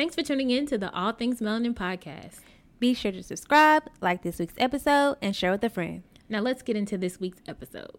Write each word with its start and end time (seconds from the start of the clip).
Thanks 0.00 0.14
for 0.14 0.22
tuning 0.22 0.48
in 0.48 0.64
to 0.68 0.78
the 0.78 0.90
All 0.94 1.12
Things 1.12 1.40
Melanin 1.40 1.74
podcast. 1.74 2.36
Be 2.78 2.94
sure 2.94 3.12
to 3.12 3.22
subscribe, 3.22 3.82
like 4.00 4.22
this 4.22 4.38
week's 4.38 4.54
episode, 4.56 5.18
and 5.20 5.36
share 5.36 5.50
with 5.50 5.62
a 5.62 5.68
friend. 5.68 6.04
Now 6.26 6.40
let's 6.40 6.62
get 6.62 6.74
into 6.74 6.96
this 6.96 7.20
week's 7.20 7.42
episode. 7.46 7.98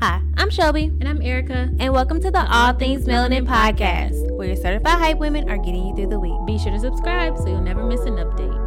Hi, 0.00 0.20
I'm 0.36 0.50
Shelby. 0.50 0.86
And 0.86 1.08
I'm 1.08 1.22
Erica. 1.22 1.70
And 1.78 1.92
welcome 1.92 2.20
to 2.20 2.32
the 2.32 2.52
All 2.52 2.72
Things 2.72 3.04
Melanin 3.04 3.46
podcast, 3.46 4.28
where 4.32 4.48
your 4.48 4.56
certified 4.56 4.98
hype 4.98 5.18
women 5.18 5.48
are 5.48 5.56
getting 5.56 5.86
you 5.86 5.94
through 5.94 6.08
the 6.08 6.18
week. 6.18 6.34
Be 6.46 6.58
sure 6.58 6.72
to 6.72 6.80
subscribe 6.80 7.38
so 7.38 7.46
you'll 7.46 7.60
never 7.60 7.84
miss 7.84 8.00
an 8.00 8.16
update. 8.16 8.59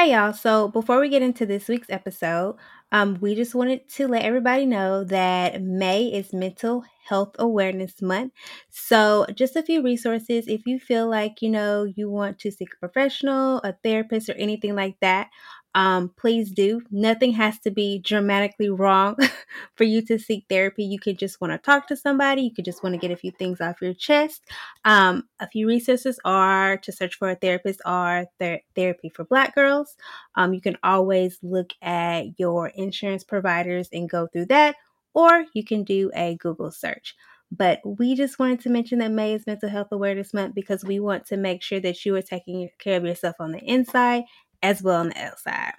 Hey 0.00 0.12
y'all, 0.12 0.32
so 0.32 0.68
before 0.68 0.98
we 0.98 1.10
get 1.10 1.20
into 1.20 1.44
this 1.44 1.68
week's 1.68 1.90
episode, 1.90 2.56
um, 2.90 3.18
we 3.20 3.34
just 3.34 3.54
wanted 3.54 3.86
to 3.90 4.08
let 4.08 4.22
everybody 4.22 4.64
know 4.64 5.04
that 5.04 5.62
May 5.62 6.06
is 6.06 6.32
Mental 6.32 6.82
Health 7.06 7.36
Awareness 7.38 8.00
Month. 8.00 8.32
So, 8.70 9.26
just 9.34 9.56
a 9.56 9.62
few 9.62 9.82
resources 9.82 10.48
if 10.48 10.64
you 10.64 10.78
feel 10.80 11.06
like 11.06 11.42
you 11.42 11.50
know 11.50 11.84
you 11.84 12.08
want 12.08 12.38
to 12.38 12.50
seek 12.50 12.70
a 12.72 12.78
professional, 12.78 13.58
a 13.58 13.74
therapist, 13.84 14.30
or 14.30 14.34
anything 14.36 14.74
like 14.74 14.96
that 15.02 15.28
um, 15.74 16.12
please 16.16 16.50
do. 16.50 16.82
Nothing 16.90 17.32
has 17.32 17.58
to 17.60 17.70
be 17.70 18.00
dramatically 18.00 18.68
wrong 18.68 19.16
for 19.76 19.84
you 19.84 20.02
to 20.06 20.18
seek 20.18 20.46
therapy. 20.48 20.84
You 20.84 20.98
could 20.98 21.18
just 21.18 21.40
want 21.40 21.52
to 21.52 21.58
talk 21.58 21.86
to 21.88 21.96
somebody. 21.96 22.42
You 22.42 22.52
could 22.52 22.64
just 22.64 22.82
want 22.82 22.94
to 22.94 22.98
get 22.98 23.12
a 23.12 23.16
few 23.16 23.30
things 23.30 23.60
off 23.60 23.80
your 23.80 23.94
chest. 23.94 24.42
Um, 24.84 25.28
a 25.38 25.48
few 25.48 25.68
resources 25.68 26.18
are 26.24 26.76
to 26.78 26.92
search 26.92 27.16
for 27.16 27.30
a 27.30 27.36
therapist 27.36 27.80
are 27.84 28.26
ther- 28.40 28.62
therapy 28.74 29.10
for 29.10 29.24
Black 29.24 29.54
girls. 29.54 29.96
Um, 30.34 30.54
you 30.54 30.60
can 30.60 30.76
always 30.82 31.38
look 31.42 31.70
at 31.82 32.38
your 32.38 32.68
insurance 32.68 33.22
providers 33.22 33.88
and 33.92 34.10
go 34.10 34.26
through 34.26 34.46
that, 34.46 34.74
or 35.14 35.44
you 35.54 35.64
can 35.64 35.84
do 35.84 36.10
a 36.14 36.36
Google 36.36 36.72
search. 36.72 37.14
But 37.52 37.80
we 37.84 38.14
just 38.14 38.38
wanted 38.38 38.60
to 38.60 38.70
mention 38.70 39.00
that 39.00 39.10
May 39.10 39.34
is 39.34 39.46
Mental 39.46 39.68
Health 39.68 39.88
Awareness 39.90 40.32
Month 40.32 40.54
because 40.54 40.84
we 40.84 41.00
want 41.00 41.26
to 41.26 41.36
make 41.36 41.62
sure 41.62 41.80
that 41.80 42.04
you 42.04 42.14
are 42.14 42.22
taking 42.22 42.68
care 42.78 42.96
of 42.96 43.04
yourself 43.04 43.36
on 43.40 43.50
the 43.50 43.58
inside 43.58 44.22
as 44.62 44.82
well 44.82 45.00
on 45.00 45.08
the 45.08 45.18
outside. 45.18 45.72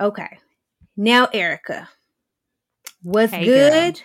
Okay. 0.00 0.38
Now, 0.96 1.28
Erica, 1.32 1.88
what's 3.02 3.32
hey, 3.32 3.44
good? 3.44 3.94
Girl. 3.94 4.02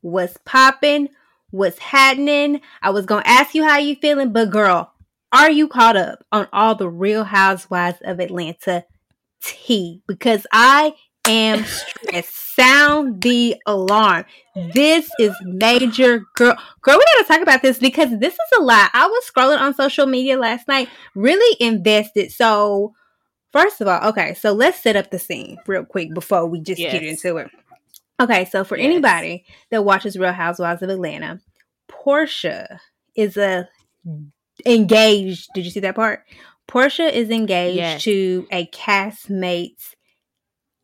What's 0.00 0.36
popping? 0.44 1.08
What's 1.50 1.78
happening? 1.78 2.60
I 2.82 2.90
was 2.90 3.06
going 3.06 3.22
to 3.22 3.30
ask 3.30 3.54
you 3.54 3.64
how 3.64 3.78
you 3.78 3.96
feeling, 3.96 4.32
but 4.32 4.50
girl, 4.50 4.92
are 5.32 5.50
you 5.50 5.68
caught 5.68 5.96
up 5.96 6.24
on 6.30 6.48
all 6.52 6.74
the 6.74 6.88
Real 6.88 7.24
Housewives 7.24 7.98
of 8.04 8.20
Atlanta 8.20 8.84
tea? 9.42 10.02
Because 10.06 10.46
I 10.52 10.94
am 11.26 11.64
stressed. 11.64 12.54
Sound 12.54 13.20
the 13.20 13.56
alarm. 13.66 14.26
This 14.74 15.10
is 15.18 15.34
major, 15.42 16.24
girl. 16.36 16.56
Girl, 16.82 16.96
we 16.96 17.04
gotta 17.16 17.26
talk 17.26 17.42
about 17.42 17.62
this 17.62 17.78
because 17.78 18.16
this 18.20 18.34
is 18.34 18.58
a 18.58 18.62
lot. 18.62 18.90
I 18.94 19.08
was 19.08 19.24
scrolling 19.28 19.58
on 19.58 19.74
social 19.74 20.06
media 20.06 20.38
last 20.38 20.68
night, 20.68 20.88
really 21.16 21.56
invested. 21.58 22.30
So 22.30 22.94
First 23.54 23.80
of 23.80 23.86
all, 23.86 24.08
okay, 24.08 24.34
so 24.34 24.52
let's 24.52 24.80
set 24.80 24.96
up 24.96 25.12
the 25.12 25.18
scene 25.20 25.58
real 25.68 25.84
quick 25.84 26.12
before 26.12 26.44
we 26.44 26.58
just 26.58 26.80
yes. 26.80 26.92
get 26.92 27.04
into 27.04 27.36
it. 27.36 27.52
Okay, 28.18 28.46
so 28.46 28.64
for 28.64 28.76
yes. 28.76 28.84
anybody 28.84 29.44
that 29.70 29.84
watches 29.84 30.18
Real 30.18 30.32
Housewives 30.32 30.82
of 30.82 30.90
Atlanta, 30.90 31.40
Porsha 31.88 32.80
is 33.14 33.36
a 33.36 33.68
engaged. 34.66 35.50
Did 35.54 35.64
you 35.64 35.70
see 35.70 35.78
that 35.78 35.94
part? 35.94 36.24
Porsha 36.66 37.08
is 37.12 37.30
engaged 37.30 37.76
yes. 37.76 38.02
to 38.02 38.48
a 38.50 38.66
castmate's 38.66 39.94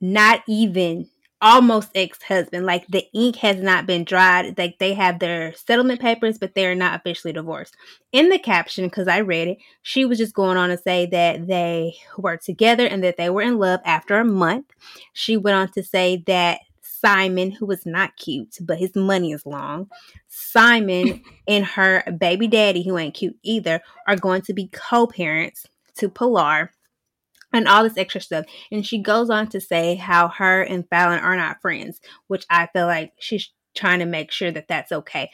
not 0.01 0.45
even 0.47 1.09
almost 1.43 1.91
ex-husband. 1.95 2.67
Like 2.67 2.87
the 2.89 3.07
ink 3.15 3.37
has 3.37 3.57
not 3.57 3.87
been 3.87 4.05
dried. 4.05 4.57
Like 4.59 4.79
they 4.79 4.95
have 4.95 5.19
their 5.19 5.55
settlement 5.55 6.01
papers 6.01 6.39
but 6.39 6.55
they're 6.55 6.75
not 6.75 7.01
officially 7.01 7.33
divorced. 7.33 7.77
In 8.13 8.29
the 8.29 8.39
caption 8.39 8.87
because 8.87 9.07
i 9.09 9.21
read 9.21 9.49
it 9.49 9.59
she 9.83 10.05
was 10.05 10.19
just 10.19 10.35
going 10.35 10.57
on 10.57 10.69
to 10.71 10.77
say 10.77 11.07
that 11.07 11.47
they 11.47 11.95
were 12.19 12.37
together 12.37 12.87
and 12.87 13.05
that 13.05 13.17
they 13.17 13.31
were 13.31 13.43
in 13.43 13.59
love 13.59 13.81
after 13.85 14.19
a 14.19 14.25
month. 14.25 14.67
She 15.13 15.37
went 15.37 15.57
on 15.57 15.73
to 15.73 15.83
say 15.83 16.23
that 16.27 16.61
simon 16.83 17.51
who 17.51 17.65
was 17.65 17.87
not 17.87 18.17
cute 18.17 18.59
but 18.61 18.77
his 18.77 18.95
money 18.95 19.33
is 19.33 19.47
long 19.47 19.89
simon 20.29 21.23
and 21.49 21.65
her 21.65 22.03
baby 22.19 22.47
daddy 22.47 22.83
who 22.83 22.99
ain't 22.99 23.15
cute 23.15 23.37
either 23.43 23.81
are 24.07 24.17
going 24.17 24.43
to 24.43 24.53
be 24.53 24.69
co-parents 24.69 25.67
to 25.97 26.11
pilar 26.11 26.73
and 27.53 27.69
all 27.69 27.83
this 27.83 27.97
extra 27.97 28.21
stuff. 28.21 28.47
And 28.71 28.87
she 28.87 28.99
goes 29.03 29.31
on 29.31 29.49
to 29.49 29.61
say 29.61 29.97
how 29.97 30.29
her 30.29 30.63
and 30.63 30.89
Falynn 30.89 31.23
are 31.23 31.37
not 31.37 31.61
friends, 31.61 32.01
which 32.29 32.45
I 32.51 32.69
feel 32.73 32.87
like 32.87 33.13
she's 33.19 33.51
trying 33.75 34.01
to 34.01 34.07
make 34.07 34.31
sure 34.31 34.51
that 34.51 34.69
that's 34.69 34.93
okay. 34.93 35.31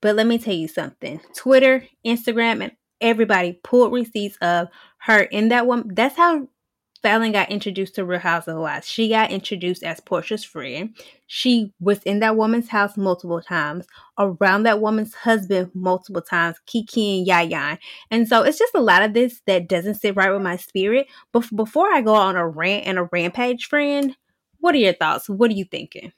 But 0.00 0.16
let 0.16 0.26
me 0.26 0.38
tell 0.38 0.54
you 0.54 0.68
something 0.68 1.20
Twitter, 1.34 1.84
Instagram, 2.06 2.62
and 2.62 2.72
everybody 3.00 3.60
pulled 3.62 3.92
receipts 3.92 4.36
of 4.40 4.68
her 4.98 5.20
in 5.20 5.48
that 5.48 5.66
one. 5.66 5.90
That's 5.94 6.16
how 6.16 6.48
Falynn 7.02 7.32
got 7.32 7.50
introduced 7.50 7.94
to 7.94 8.04
Real 8.04 8.20
Housewives. 8.20 8.86
She 8.86 9.08
got 9.08 9.30
introduced 9.30 9.82
as 9.82 10.00
Porsha's 10.00 10.44
friend. 10.44 10.94
She 11.26 11.72
was 11.80 12.02
in 12.02 12.20
that 12.20 12.36
woman's 12.36 12.68
house 12.68 12.96
multiple 12.96 13.40
times, 13.40 13.86
around 14.18 14.64
that 14.64 14.80
woman's 14.80 15.14
husband 15.14 15.70
multiple 15.74 16.20
times, 16.20 16.56
Kiki 16.66 17.18
and 17.18 17.26
Yaya. 17.26 17.78
And 18.10 18.28
so 18.28 18.42
it's 18.42 18.58
just 18.58 18.74
a 18.74 18.80
lot 18.80 19.02
of 19.02 19.14
this 19.14 19.40
that 19.46 19.68
doesn't 19.68 19.94
sit 19.94 20.16
right 20.16 20.30
with 20.30 20.42
my 20.42 20.56
spirit. 20.56 21.06
But 21.32 21.46
before 21.54 21.92
I 21.92 22.02
go 22.02 22.14
on 22.14 22.36
a 22.36 22.46
rant 22.46 22.86
and 22.86 22.98
a 22.98 23.08
rampage, 23.10 23.66
friend, 23.66 24.14
what 24.58 24.74
are 24.74 24.78
your 24.78 24.92
thoughts? 24.92 25.28
What 25.28 25.50
are 25.50 25.54
you 25.54 25.64
thinking? 25.64 26.12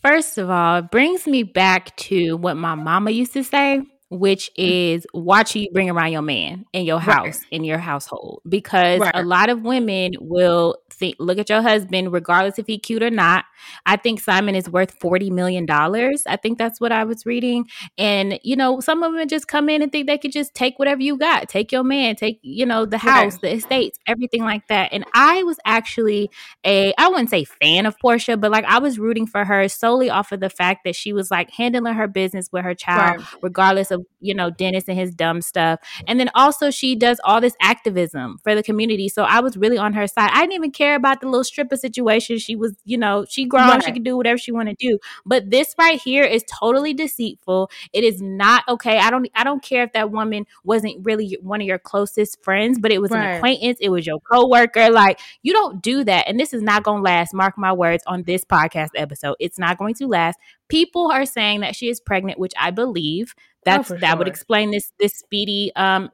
First 0.00 0.38
of 0.38 0.48
all, 0.48 0.76
it 0.76 0.90
brings 0.90 1.26
me 1.26 1.42
back 1.42 1.94
to 1.96 2.36
what 2.36 2.56
my 2.56 2.74
mama 2.74 3.10
used 3.10 3.32
to 3.34 3.44
say 3.44 3.82
which 4.10 4.50
mm. 4.58 4.94
is 4.96 5.06
watching 5.12 5.62
you 5.62 5.70
bring 5.70 5.90
around 5.90 6.12
your 6.12 6.22
man 6.22 6.64
in 6.72 6.84
your 6.84 6.98
house 6.98 7.40
right. 7.40 7.46
in 7.50 7.64
your 7.64 7.78
household 7.78 8.40
because 8.48 9.00
right. 9.00 9.14
a 9.14 9.22
lot 9.22 9.50
of 9.50 9.62
women 9.62 10.12
will 10.20 10.76
think 10.90 11.16
look 11.18 11.38
at 11.38 11.48
your 11.48 11.60
husband 11.60 12.12
regardless 12.12 12.58
if 12.58 12.66
he 12.66 12.78
cute 12.78 13.02
or 13.02 13.10
not 13.10 13.44
i 13.84 13.96
think 13.96 14.20
simon 14.20 14.54
is 14.54 14.68
worth 14.70 14.98
40 15.00 15.30
million 15.30 15.66
dollars 15.66 16.22
i 16.26 16.36
think 16.36 16.56
that's 16.56 16.80
what 16.80 16.90
i 16.90 17.04
was 17.04 17.26
reading 17.26 17.66
and 17.98 18.40
you 18.42 18.56
know 18.56 18.80
some 18.80 19.02
of 19.02 19.12
them 19.12 19.28
just 19.28 19.46
come 19.46 19.68
in 19.68 19.82
and 19.82 19.92
think 19.92 20.06
they 20.06 20.18
could 20.18 20.32
just 20.32 20.54
take 20.54 20.78
whatever 20.78 21.02
you 21.02 21.18
got 21.18 21.48
take 21.48 21.70
your 21.70 21.84
man 21.84 22.16
take 22.16 22.38
you 22.42 22.64
know 22.64 22.86
the 22.86 22.98
house 22.98 23.34
right. 23.34 23.42
the 23.42 23.54
estates 23.54 23.98
everything 24.06 24.42
like 24.42 24.66
that 24.68 24.88
and 24.90 25.04
i 25.12 25.42
was 25.42 25.58
actually 25.66 26.30
a 26.64 26.94
i 26.98 27.08
wouldn't 27.08 27.30
say 27.30 27.44
fan 27.44 27.84
of 27.84 27.98
portia 27.98 28.38
but 28.38 28.50
like 28.50 28.64
i 28.64 28.78
was 28.78 28.98
rooting 28.98 29.26
for 29.26 29.44
her 29.44 29.68
solely 29.68 30.08
off 30.08 30.32
of 30.32 30.40
the 30.40 30.50
fact 30.50 30.80
that 30.84 30.96
she 30.96 31.12
was 31.12 31.30
like 31.30 31.50
handling 31.50 31.94
her 31.94 32.08
business 32.08 32.48
with 32.50 32.64
her 32.64 32.74
child 32.74 33.22
regardless 33.42 33.90
of 33.90 33.97
of, 33.98 34.06
you 34.20 34.34
know, 34.34 34.50
Dennis 34.50 34.84
and 34.88 34.98
his 34.98 35.14
dumb 35.14 35.40
stuff. 35.42 35.80
And 36.06 36.18
then 36.18 36.30
also 36.34 36.70
she 36.70 36.94
does 36.94 37.20
all 37.24 37.40
this 37.40 37.54
activism 37.60 38.38
for 38.42 38.54
the 38.54 38.62
community. 38.62 39.08
So 39.08 39.22
I 39.22 39.40
was 39.40 39.56
really 39.56 39.78
on 39.78 39.92
her 39.92 40.06
side. 40.06 40.30
I 40.32 40.40
didn't 40.40 40.54
even 40.54 40.70
care 40.70 40.94
about 40.94 41.20
the 41.20 41.26
little 41.28 41.44
stripper 41.44 41.76
situation. 41.76 42.38
She 42.38 42.56
was, 42.56 42.76
you 42.84 42.98
know, 42.98 43.24
she 43.28 43.46
grown, 43.46 43.68
right. 43.68 43.84
she 43.84 43.92
can 43.92 44.02
do 44.02 44.16
whatever 44.16 44.38
she 44.38 44.52
want 44.52 44.68
to 44.68 44.74
do. 44.78 44.98
But 45.24 45.50
this 45.50 45.74
right 45.78 46.00
here 46.00 46.24
is 46.24 46.44
totally 46.60 46.94
deceitful. 46.94 47.70
It 47.92 48.04
is 48.04 48.20
not 48.20 48.64
okay. 48.68 48.98
I 48.98 49.10
don't 49.10 49.28
I 49.34 49.44
don't 49.44 49.62
care 49.62 49.84
if 49.84 49.92
that 49.92 50.10
woman 50.10 50.46
wasn't 50.64 51.04
really 51.04 51.38
one 51.42 51.60
of 51.60 51.66
your 51.66 51.78
closest 51.78 52.42
friends, 52.42 52.78
but 52.78 52.92
it 52.92 53.00
was 53.00 53.10
right. 53.10 53.24
an 53.24 53.36
acquaintance, 53.36 53.78
it 53.80 53.90
was 53.90 54.06
your 54.06 54.20
coworker. 54.20 54.90
Like 54.90 55.20
you 55.42 55.52
don't 55.52 55.82
do 55.82 56.04
that. 56.04 56.28
And 56.28 56.38
this 56.38 56.52
is 56.52 56.62
not 56.62 56.82
gonna 56.82 57.02
last, 57.02 57.34
mark 57.34 57.56
my 57.56 57.72
words, 57.72 58.02
on 58.06 58.22
this 58.22 58.44
podcast 58.44 58.90
episode. 58.94 59.36
It's 59.38 59.58
not 59.58 59.78
going 59.78 59.94
to 59.94 60.06
last. 60.06 60.38
People 60.68 61.10
are 61.10 61.26
saying 61.26 61.60
that 61.60 61.74
she 61.74 61.88
is 61.88 62.00
pregnant, 62.00 62.38
which 62.38 62.52
I 62.58 62.70
believe. 62.70 63.34
That's 63.64 63.90
oh, 63.90 63.96
that 63.96 64.10
sure. 64.10 64.18
would 64.18 64.28
explain 64.28 64.70
this 64.70 64.92
this 64.98 65.14
speedy 65.18 65.72
um 65.76 66.10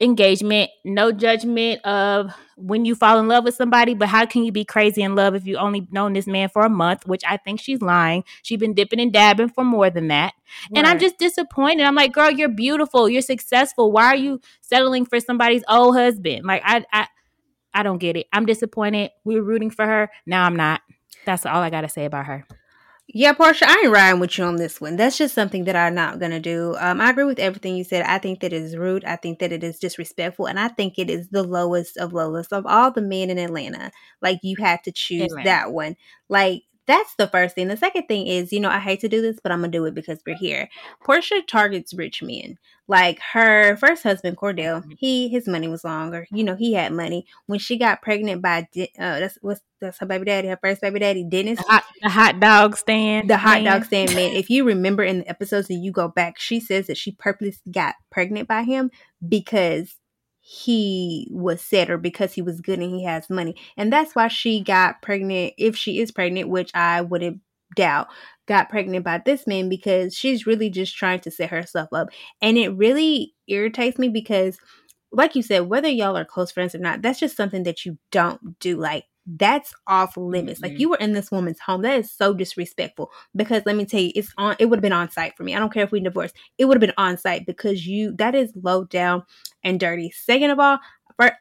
engagement. 0.00 0.70
No 0.84 1.10
judgment 1.12 1.84
of 1.84 2.32
when 2.56 2.84
you 2.84 2.94
fall 2.94 3.18
in 3.18 3.28
love 3.28 3.44
with 3.44 3.54
somebody, 3.54 3.94
but 3.94 4.08
how 4.08 4.26
can 4.26 4.44
you 4.44 4.52
be 4.52 4.64
crazy 4.64 5.02
in 5.02 5.14
love 5.14 5.34
if 5.34 5.46
you 5.46 5.56
only 5.56 5.86
known 5.90 6.12
this 6.12 6.26
man 6.26 6.48
for 6.48 6.62
a 6.64 6.68
month? 6.68 7.06
Which 7.06 7.22
I 7.26 7.36
think 7.36 7.60
she's 7.60 7.82
lying. 7.82 8.24
She's 8.42 8.58
been 8.58 8.74
dipping 8.74 9.00
and 9.00 9.12
dabbing 9.12 9.48
for 9.48 9.64
more 9.64 9.90
than 9.90 10.08
that. 10.08 10.34
Right. 10.70 10.78
And 10.78 10.86
I'm 10.86 10.98
just 10.98 11.18
disappointed. 11.18 11.84
I'm 11.84 11.94
like, 11.94 12.12
girl, 12.12 12.30
you're 12.30 12.48
beautiful. 12.48 13.08
You're 13.08 13.22
successful. 13.22 13.90
Why 13.92 14.06
are 14.06 14.16
you 14.16 14.40
settling 14.60 15.04
for 15.04 15.20
somebody's 15.20 15.64
old 15.68 15.96
husband? 15.96 16.44
Like 16.44 16.62
I 16.64 16.84
I 16.92 17.08
I 17.74 17.82
don't 17.82 17.98
get 17.98 18.16
it. 18.16 18.26
I'm 18.32 18.46
disappointed. 18.46 19.10
We 19.24 19.34
were 19.34 19.42
rooting 19.42 19.70
for 19.70 19.84
her. 19.84 20.10
Now 20.26 20.44
I'm 20.44 20.56
not. 20.56 20.80
That's 21.24 21.44
all 21.44 21.60
I 21.60 21.70
gotta 21.70 21.88
say 21.88 22.04
about 22.04 22.26
her. 22.26 22.46
Yeah, 23.14 23.32
Porsha, 23.32 23.62
I 23.66 23.84
ain't 23.84 23.90
riding 23.92 24.20
with 24.20 24.36
you 24.36 24.44
on 24.44 24.56
this 24.56 24.82
one. 24.82 24.96
That's 24.96 25.16
just 25.16 25.34
something 25.34 25.64
that 25.64 25.74
I'm 25.74 25.94
not 25.94 26.18
gonna 26.18 26.40
do. 26.40 26.76
Um, 26.78 27.00
I 27.00 27.08
agree 27.08 27.24
with 27.24 27.38
everything 27.38 27.74
you 27.74 27.82
said. 27.82 28.04
I 28.04 28.18
think 28.18 28.40
that 28.40 28.52
it 28.52 28.62
is 28.62 28.76
rude. 28.76 29.02
I 29.06 29.16
think 29.16 29.38
that 29.38 29.50
it 29.50 29.64
is 29.64 29.78
disrespectful, 29.78 30.46
and 30.46 30.60
I 30.60 30.68
think 30.68 30.98
it 30.98 31.08
is 31.08 31.28
the 31.30 31.42
lowest 31.42 31.96
of 31.96 32.12
lowest 32.12 32.52
of 32.52 32.66
all 32.66 32.90
the 32.90 33.00
men 33.00 33.30
in 33.30 33.38
Atlanta. 33.38 33.92
Like 34.20 34.40
you 34.42 34.56
had 34.60 34.84
to 34.84 34.92
choose 34.92 35.22
Atlanta. 35.32 35.44
that 35.44 35.72
one. 35.72 35.96
Like 36.28 36.64
that's 36.88 37.14
the 37.16 37.28
first 37.28 37.54
thing. 37.54 37.68
The 37.68 37.76
second 37.76 38.06
thing 38.06 38.26
is, 38.26 38.50
you 38.50 38.60
know, 38.60 38.70
I 38.70 38.78
hate 38.78 39.00
to 39.00 39.08
do 39.08 39.20
this, 39.20 39.38
but 39.40 39.52
I'm 39.52 39.60
gonna 39.60 39.70
do 39.70 39.84
it 39.84 39.94
because 39.94 40.20
we're 40.26 40.34
here. 40.34 40.70
Porsha 41.04 41.46
targets 41.46 41.92
rich 41.92 42.22
men. 42.22 42.58
Like 42.88 43.20
her 43.34 43.76
first 43.76 44.02
husband, 44.02 44.38
Kordell, 44.38 44.80
mm-hmm. 44.80 44.92
he 44.98 45.28
his 45.28 45.46
money 45.46 45.68
was 45.68 45.84
longer. 45.84 46.26
You 46.32 46.42
know, 46.42 46.56
he 46.56 46.72
had 46.72 46.92
money. 46.94 47.26
When 47.44 47.58
she 47.58 47.76
got 47.76 48.00
pregnant 48.00 48.40
by 48.40 48.66
uh, 48.78 49.20
that's 49.20 49.38
what's 49.42 49.60
that's 49.82 49.98
her 49.98 50.06
baby 50.06 50.24
daddy, 50.24 50.48
her 50.48 50.58
first 50.60 50.80
baby 50.80 50.98
daddy, 50.98 51.24
Dennis. 51.24 51.58
The 51.58 51.64
hot, 51.64 51.84
the 52.00 52.08
hot 52.08 52.40
dog 52.40 52.78
stand. 52.78 53.28
The 53.28 53.36
hot 53.36 53.62
man. 53.62 53.64
dog 53.64 53.84
stand 53.84 54.14
man. 54.14 54.34
If 54.34 54.48
you 54.48 54.64
remember 54.64 55.04
in 55.04 55.18
the 55.18 55.28
episodes 55.28 55.68
that 55.68 55.74
you 55.74 55.92
go 55.92 56.08
back, 56.08 56.38
she 56.38 56.58
says 56.58 56.86
that 56.86 56.96
she 56.96 57.12
purposely 57.12 57.70
got 57.70 57.96
pregnant 58.10 58.48
by 58.48 58.62
him 58.62 58.90
because 59.28 59.94
he 60.50 61.28
was 61.30 61.60
set 61.60 61.90
or 61.90 61.98
because 61.98 62.32
he 62.32 62.40
was 62.40 62.62
good 62.62 62.78
and 62.78 62.90
he 62.90 63.04
has 63.04 63.28
money. 63.28 63.54
And 63.76 63.92
that's 63.92 64.14
why 64.14 64.28
she 64.28 64.62
got 64.62 65.02
pregnant, 65.02 65.52
if 65.58 65.76
she 65.76 66.00
is 66.00 66.10
pregnant, 66.10 66.48
which 66.48 66.70
I 66.74 67.02
wouldn't 67.02 67.40
doubt, 67.76 68.06
got 68.46 68.70
pregnant 68.70 69.04
by 69.04 69.20
this 69.22 69.46
man 69.46 69.68
because 69.68 70.14
she's 70.14 70.46
really 70.46 70.70
just 70.70 70.96
trying 70.96 71.20
to 71.20 71.30
set 71.30 71.50
herself 71.50 71.90
up. 71.92 72.08
And 72.40 72.56
it 72.56 72.70
really 72.70 73.34
irritates 73.46 73.98
me 73.98 74.08
because, 74.08 74.56
like 75.12 75.36
you 75.36 75.42
said, 75.42 75.68
whether 75.68 75.90
y'all 75.90 76.16
are 76.16 76.24
close 76.24 76.50
friends 76.50 76.74
or 76.74 76.78
not, 76.78 77.02
that's 77.02 77.20
just 77.20 77.36
something 77.36 77.64
that 77.64 77.84
you 77.84 77.98
don't 78.10 78.58
do. 78.58 78.78
Like, 78.78 79.04
that's 79.36 79.74
off 79.86 80.16
limits. 80.16 80.60
Mm-hmm. 80.60 80.72
Like 80.72 80.80
you 80.80 80.90
were 80.90 80.96
in 80.96 81.12
this 81.12 81.30
woman's 81.30 81.60
home. 81.60 81.82
That 81.82 81.98
is 81.98 82.10
so 82.10 82.32
disrespectful. 82.32 83.10
Because 83.36 83.62
let 83.66 83.76
me 83.76 83.84
tell 83.84 84.00
you, 84.00 84.12
it's 84.14 84.32
on 84.38 84.56
it 84.58 84.66
would 84.66 84.78
have 84.78 84.82
been 84.82 84.92
on 84.92 85.10
site 85.10 85.36
for 85.36 85.42
me. 85.42 85.54
I 85.54 85.58
don't 85.58 85.72
care 85.72 85.84
if 85.84 85.92
we 85.92 86.00
divorced. 86.00 86.36
It 86.56 86.64
would 86.64 86.76
have 86.76 86.80
been 86.80 86.92
on 86.96 87.18
site 87.18 87.46
because 87.46 87.86
you 87.86 88.14
that 88.16 88.34
is 88.34 88.52
low 88.62 88.84
down 88.84 89.24
and 89.62 89.78
dirty. 89.78 90.10
Second 90.10 90.50
of 90.50 90.58
all, 90.58 90.78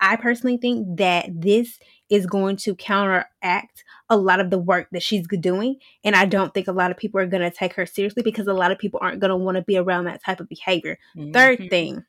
I 0.01 0.15
personally 0.15 0.57
think 0.57 0.97
that 0.97 1.29
this 1.29 1.79
is 2.09 2.25
going 2.25 2.55
to 2.55 2.73
counteract 2.75 3.83
a 4.09 4.17
lot 4.17 4.39
of 4.39 4.49
the 4.49 4.57
work 4.57 4.87
that 4.91 5.03
she's 5.03 5.27
doing. 5.27 5.75
And 6.03 6.15
I 6.15 6.25
don't 6.25 6.53
think 6.53 6.67
a 6.67 6.71
lot 6.71 6.89
of 6.89 6.97
people 6.97 7.19
are 7.19 7.27
going 7.27 7.43
to 7.43 7.55
take 7.55 7.73
her 7.73 7.85
seriously 7.85 8.23
because 8.23 8.47
a 8.47 8.53
lot 8.53 8.71
of 8.71 8.79
people 8.79 8.99
aren't 9.03 9.19
going 9.19 9.29
to 9.29 9.35
want 9.35 9.57
to 9.57 9.63
be 9.63 9.77
around 9.77 10.05
that 10.05 10.23
type 10.23 10.39
of 10.39 10.49
behavior. 10.49 10.97
Mm-hmm. 11.15 11.31
Third 11.31 11.69
thing, 11.69 12.03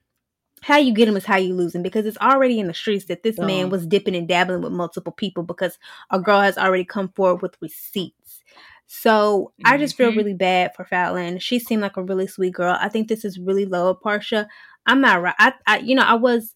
how 0.62 0.76
you 0.76 0.92
get 0.92 1.08
him 1.08 1.16
is 1.16 1.24
how 1.24 1.36
you 1.36 1.54
lose 1.54 1.74
him 1.74 1.82
because 1.82 2.06
it's 2.06 2.18
already 2.18 2.58
in 2.58 2.66
the 2.66 2.74
streets 2.74 3.06
that 3.06 3.22
this 3.22 3.38
man 3.38 3.70
was 3.70 3.86
dipping 3.86 4.16
and 4.16 4.28
dabbling 4.28 4.62
with 4.62 4.72
multiple 4.72 5.12
people 5.12 5.42
because 5.42 5.78
a 6.10 6.20
girl 6.20 6.40
has 6.40 6.58
already 6.58 6.84
come 6.84 7.08
forward 7.10 7.42
with 7.42 7.56
receipts. 7.60 8.42
So 8.86 9.52
mm-hmm. 9.60 9.72
I 9.72 9.78
just 9.78 9.96
feel 9.96 10.08
mm-hmm. 10.08 10.18
really 10.18 10.34
bad 10.34 10.74
for 10.74 10.84
Falynn. 10.84 11.40
She 11.40 11.58
seemed 11.58 11.82
like 11.82 11.96
a 11.96 12.02
really 12.02 12.26
sweet 12.26 12.54
girl. 12.54 12.76
I 12.80 12.88
think 12.88 13.08
this 13.08 13.24
is 13.24 13.38
really 13.38 13.66
low 13.66 13.90
of 13.90 14.00
Porsha. 14.00 14.46
I'm 14.86 15.00
not 15.00 15.20
right. 15.20 15.34
I, 15.38 15.52
I, 15.66 15.78
you 15.78 15.94
know, 15.94 16.02
I 16.02 16.14
was 16.14 16.54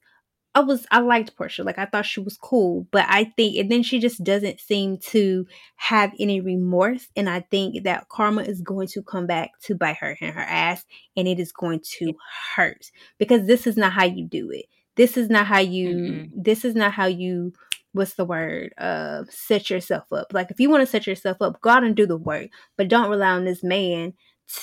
I 0.55 0.61
was 0.61 0.87
I 0.91 1.01
liked 1.01 1.37
Porsha. 1.37 1.65
Like 1.65 1.79
I 1.79 1.87
thought 1.87 2.05
she 2.05 2.21
was 2.21 2.37
cool, 2.37 2.87
but 2.91 3.07
I 3.09 3.25
think 3.37 3.57
and 3.57 3.71
then 3.71 3.83
she 3.83 3.99
just 3.99 4.23
doesn't 4.23 4.61
seem 4.61 4.99
to 4.99 5.47
have 5.77 6.13
any 6.19 6.41
remorse 6.41 7.09
and 7.17 7.29
I 7.29 7.41
think 7.41 7.85
that 7.85 8.09
karma 8.09 8.43
is 8.43 8.61
going 8.61 8.89
to 8.89 9.03
come 9.03 9.27
back 9.27 9.53
to 9.63 9.75
bite 9.75 9.97
her 9.97 10.17
in 10.21 10.33
her 10.33 10.41
ass 10.41 10.85
and 11.17 11.27
it 11.27 11.41
is 11.41 11.53
going 11.53 11.81
to 11.99 12.15
hurt 12.55 12.91
because 13.19 13.47
this 13.47 13.67
is 13.67 13.77
not 13.77 13.93
how 13.93 14.05
you 14.05 14.27
do 14.27 14.51
it. 14.51 14.67
This 14.97 15.17
is 15.17 15.31
not 15.31 15.47
how 15.47 15.61
you 15.61 15.89
mm-hmm. 15.89 16.43
this 16.43 16.65
is 16.67 16.75
not 16.75 16.93
how 16.93 17.07
you 17.07 17.55
what's 17.93 18.15
the 18.15 18.27
word? 18.27 18.75
Uh 18.77 19.25
set 19.31 19.71
yourself 19.71 20.13
up. 20.13 20.35
Like 20.35 20.51
if 20.51 20.61
you 20.61 20.69
want 20.69 20.83
to 20.83 20.87
set 20.87 21.07
yourself 21.07 21.39
up, 21.41 21.63
go 21.63 21.71
out 21.71 21.85
and 21.85 21.97
do 21.97 22.07
the 22.07 22.19
work, 22.19 22.51
but 22.77 22.89
don't 22.89 23.11
rely 23.11 23.31
on 23.31 23.47
this 23.47 23.63
man 23.63 24.13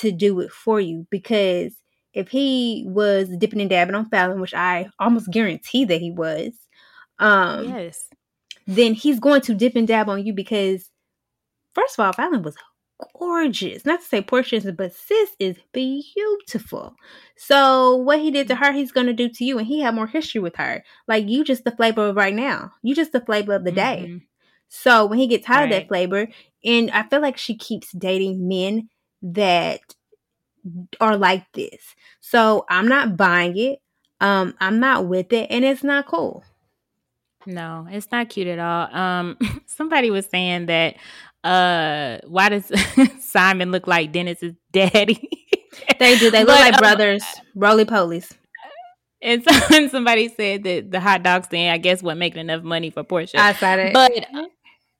to 0.02 0.12
do 0.12 0.40
it 0.40 0.52
for 0.52 0.80
you 0.80 1.08
because 1.10 1.74
if 2.14 2.30
he 2.30 2.84
was 2.88 3.30
dipping 3.38 3.62
and 3.62 3.70
dabbing 3.70 3.96
on 3.96 4.10
Falynn, 4.10 4.42
which 4.42 4.54
I 4.54 4.90
almost 5.00 5.32
guarantee 5.32 5.86
that 5.86 6.02
he 6.02 6.12
was, 6.12 6.54
um, 7.20 7.68
yes, 7.70 8.08
then 8.68 8.94
he's 8.94 9.20
going 9.20 9.42
to 9.42 9.54
dip 9.54 9.76
and 9.76 9.88
dab 9.88 10.10
on 10.10 10.26
you 10.26 10.34
because, 10.34 10.90
first 11.74 11.98
of 11.98 12.06
all, 12.06 12.14
Falynn 12.14 12.44
was 12.44 12.56
gorgeous. 13.18 13.86
Not 13.86 14.02
to 14.02 14.06
say 14.06 14.22
Porsha 14.22 14.76
but 14.76 14.94
sis 14.94 15.30
is 15.40 15.58
beautiful. 15.72 16.96
So 17.38 17.96
what 17.96 18.20
he 18.20 18.32
did 18.32 18.48
to 18.50 18.56
her, 18.56 18.72
he's 18.72 18.92
gonna 18.92 19.14
do 19.14 19.30
to 19.30 19.44
you, 19.44 19.58
and 19.58 19.68
he 19.68 19.80
had 19.80 19.96
more 19.96 20.08
history 20.08 20.42
with 20.42 20.56
her. 20.58 20.84
Like 21.08 21.28
you, 21.28 21.44
just 21.44 21.64
the 21.64 21.72
flavor 21.72 22.08
of 22.08 22.16
right 22.16 22.34
now. 22.34 22.72
You 22.84 22.96
just 22.96 23.12
the 23.12 23.22
flavor 23.22 23.54
of 23.54 23.64
the 23.64 23.72
day. 23.72 24.06
Mm-hmm. 24.08 24.18
So 24.68 25.06
when 25.06 25.20
he 25.20 25.28
gets 25.28 25.46
tired 25.46 25.62
right. 25.62 25.64
of 25.66 25.72
that 25.72 25.88
flavor, 25.88 26.28
and 26.64 26.92
I 26.92 27.04
feel 27.04 27.22
like 27.22 27.38
she 27.38 27.56
keeps 27.56 27.92
dating 27.92 28.48
men 28.48 28.90
that 29.22 29.82
are 31.00 31.18
like 31.18 31.46
this. 31.54 31.96
So 32.20 32.66
I'm 32.70 32.88
not 32.88 33.18
buying 33.18 33.58
it. 33.58 33.80
Um, 34.22 34.54
I'm 34.60 34.80
not 34.80 35.08
with 35.08 35.32
it, 35.32 35.48
and 35.50 35.64
it's 35.64 35.84
not 35.84 36.08
cool. 36.08 36.44
No, 37.46 37.88
it's 37.90 38.12
not 38.12 38.30
cute 38.30 38.48
at 38.48 38.60
all. 38.60 38.94
Um, 38.96 39.38
somebody 39.66 40.12
was 40.12 40.26
saying 40.26 40.68
that 40.68 40.96
uh 41.42 42.18
why 42.28 42.50
does 42.50 42.70
Simon 43.22 43.72
look 43.72 43.88
like 43.88 44.12
Dennis's 44.12 44.56
daddy? 44.74 45.48
they 46.00 46.18
do. 46.18 46.30
They 46.32 46.40
look 46.44 46.48
but, 46.48 46.60
like 46.60 46.74
um, 46.74 46.80
brothers, 46.80 47.24
roly 47.56 47.86
polies. 47.86 48.32
And, 49.22 49.44
so, 49.44 49.76
and 49.76 49.92
somebody 49.92 50.30
said 50.30 50.64
that 50.64 50.92
the 50.92 51.00
hot 51.02 51.24
dog 51.24 51.44
stand, 51.44 51.74
I 51.74 51.78
guess, 51.78 52.02
wasn't 52.02 52.20
making 52.20 52.40
enough 52.40 52.64
money 52.64 52.90
for 52.90 53.04
Porsha. 53.04 53.36
I 53.36 53.54
said 53.54 53.80
it. 53.80 53.94
But 53.94 54.12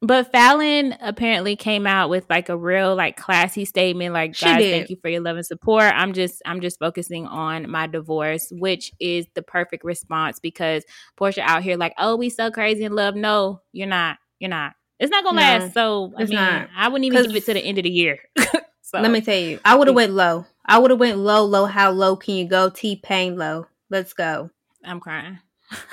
but 0.02 0.32
Falynn 0.32 0.98
apparently 1.02 1.58
came 1.58 1.86
out 1.86 2.10
with 2.10 2.26
like 2.30 2.48
a 2.48 2.56
real 2.56 2.96
like 2.96 3.18
classy 3.18 3.66
statement 3.66 4.14
like 4.14 4.34
she 4.34 4.46
guys 4.46 4.60
did. 4.60 4.72
thank 4.72 4.90
you 4.90 4.96
for 5.02 5.10
your 5.10 5.22
love 5.22 5.36
and 5.36 5.46
support. 5.46 5.92
I'm 5.94 6.14
just 6.14 6.42
I'm 6.46 6.62
just 6.62 6.80
focusing 6.80 7.28
on 7.28 7.70
my 7.70 7.88
divorce, 7.88 8.48
which 8.52 8.94
is 9.00 9.26
the 9.36 9.42
perfect 9.42 9.84
response 9.84 10.40
because 10.40 10.86
Porsha 11.20 11.40
out 11.40 11.64
here 11.64 11.76
like, 11.76 11.94
"Oh, 11.98 12.16
we 12.16 12.30
so 12.30 12.50
crazy 12.50 12.86
in 12.86 12.94
love." 12.94 13.16
No, 13.16 13.62
you're 13.74 13.88
not. 13.88 14.18
You're 14.40 14.50
not. 14.50 14.74
It's 15.00 15.12
not 15.12 15.24
going 15.24 15.36
to 15.36 15.42
no, 15.42 15.48
last. 15.48 15.74
So, 15.74 16.14
I 16.18 16.26
mean, 16.26 16.36
not. 16.36 16.70
I 16.76 16.88
wouldn't 16.88 17.06
even 17.06 17.26
give 17.26 17.36
it 17.36 17.46
to 17.46 17.54
the 17.54 17.62
end 17.62 17.78
of 17.78 17.84
the 17.84 17.90
year. 17.90 18.20
so, 18.82 19.00
let 19.00 19.12
me 19.12 19.22
tell 19.22 19.38
you. 19.38 19.60
I 19.64 19.76
would 19.76 19.88
have 19.88 19.96
went 19.96 20.14
low. 20.14 20.46
I 20.66 20.78
would 20.78 20.92
have 20.92 21.00
went 21.00 21.18
low, 21.18 21.46
low. 21.46 21.66
How 21.66 21.92
low 21.92 22.18
can 22.18 22.36
you 22.36 22.48
go? 22.48 22.70
T-Pain 22.70 23.38
low. 23.38 23.66
Let's 23.90 24.14
go. 24.14 24.50
I'm 24.84 25.00
crying. 25.00 25.40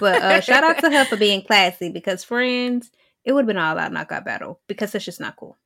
But 0.01 0.23
uh, 0.23 0.41
shout 0.41 0.65
out 0.65 0.79
to 0.79 0.91
her 0.91 1.05
for 1.09 1.17
being 1.17 1.43
classy 1.43 1.91
because 1.91 2.23
friends– 2.23 2.91
it 3.27 3.33
would 3.33 3.43
have 3.43 3.47
been 3.47 3.59
all 3.59 3.79
out 3.79 3.93
knockout 3.93 4.25
battle 4.25 4.61
because 4.69 4.95
it's 4.95 5.05
just 5.05 5.21
not 5.21 5.37
cool. 5.37 5.59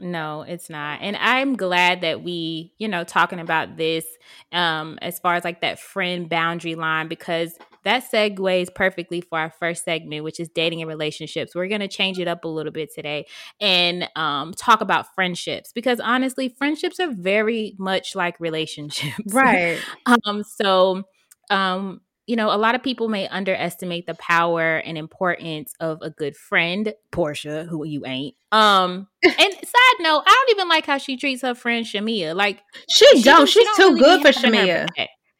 No, 0.00 0.42
it's 0.42 0.68
not. 0.68 0.98
And 1.00 1.16
I'm 1.16 1.54
glad 1.54 2.00
that 2.00 2.24
we, 2.24 2.72
you 2.78 2.88
know, 2.88 3.04
talking 3.04 3.38
about 3.38 3.76
this 3.76 4.04
um 4.50 4.98
as 5.00 5.20
far 5.20 5.36
as 5.36 5.44
like 5.44 5.60
that 5.60 5.78
friend 5.78 6.28
boundary 6.28 6.74
line 6.74 7.06
because 7.06 7.56
that 7.84 8.04
segues 8.10 8.72
perfectly 8.74 9.20
for 9.20 9.38
our 9.38 9.50
first 9.50 9.84
segment, 9.84 10.24
which 10.24 10.40
is 10.40 10.48
dating 10.48 10.80
and 10.80 10.88
relationships. 10.88 11.54
We're 11.54 11.68
going 11.68 11.80
to 11.80 11.88
change 11.88 12.18
it 12.18 12.28
up 12.28 12.44
a 12.44 12.48
little 12.48 12.72
bit 12.72 12.94
today 12.94 13.26
and 13.60 14.08
um, 14.14 14.54
talk 14.54 14.80
about 14.80 15.14
friendships 15.14 15.72
because 15.72 15.98
honestly, 15.98 16.48
friendships 16.48 17.00
are 17.00 17.10
very 17.10 17.74
much 17.78 18.14
like 18.14 18.38
relationships. 18.40 19.34
Right. 19.34 19.80
um, 20.26 20.44
so, 20.44 21.02
um, 21.50 22.00
you 22.32 22.36
know, 22.36 22.50
a 22.50 22.56
lot 22.56 22.74
of 22.74 22.82
people 22.82 23.10
may 23.10 23.28
underestimate 23.28 24.06
the 24.06 24.14
power 24.14 24.78
and 24.78 24.96
importance 24.96 25.74
of 25.80 25.98
a 26.00 26.08
good 26.08 26.34
friend, 26.34 26.94
Porsha, 27.12 27.68
who 27.68 27.84
you 27.84 28.06
ain't. 28.06 28.34
Um, 28.50 29.06
and 29.22 29.34
side 29.36 30.00
note, 30.00 30.22
I 30.26 30.44
don't 30.46 30.56
even 30.56 30.66
like 30.66 30.86
how 30.86 30.96
she 30.96 31.18
treats 31.18 31.42
her 31.42 31.54
friend 31.54 31.84
Shamea. 31.84 32.34
Like 32.34 32.62
she, 32.88 33.06
she 33.18 33.22
don't. 33.22 33.46
She's 33.46 33.60
she 33.60 33.64
don't 33.64 33.76
too 33.76 34.02
really 34.02 34.22
good 34.22 34.34
for 34.34 34.40
Shamea. 34.40 34.88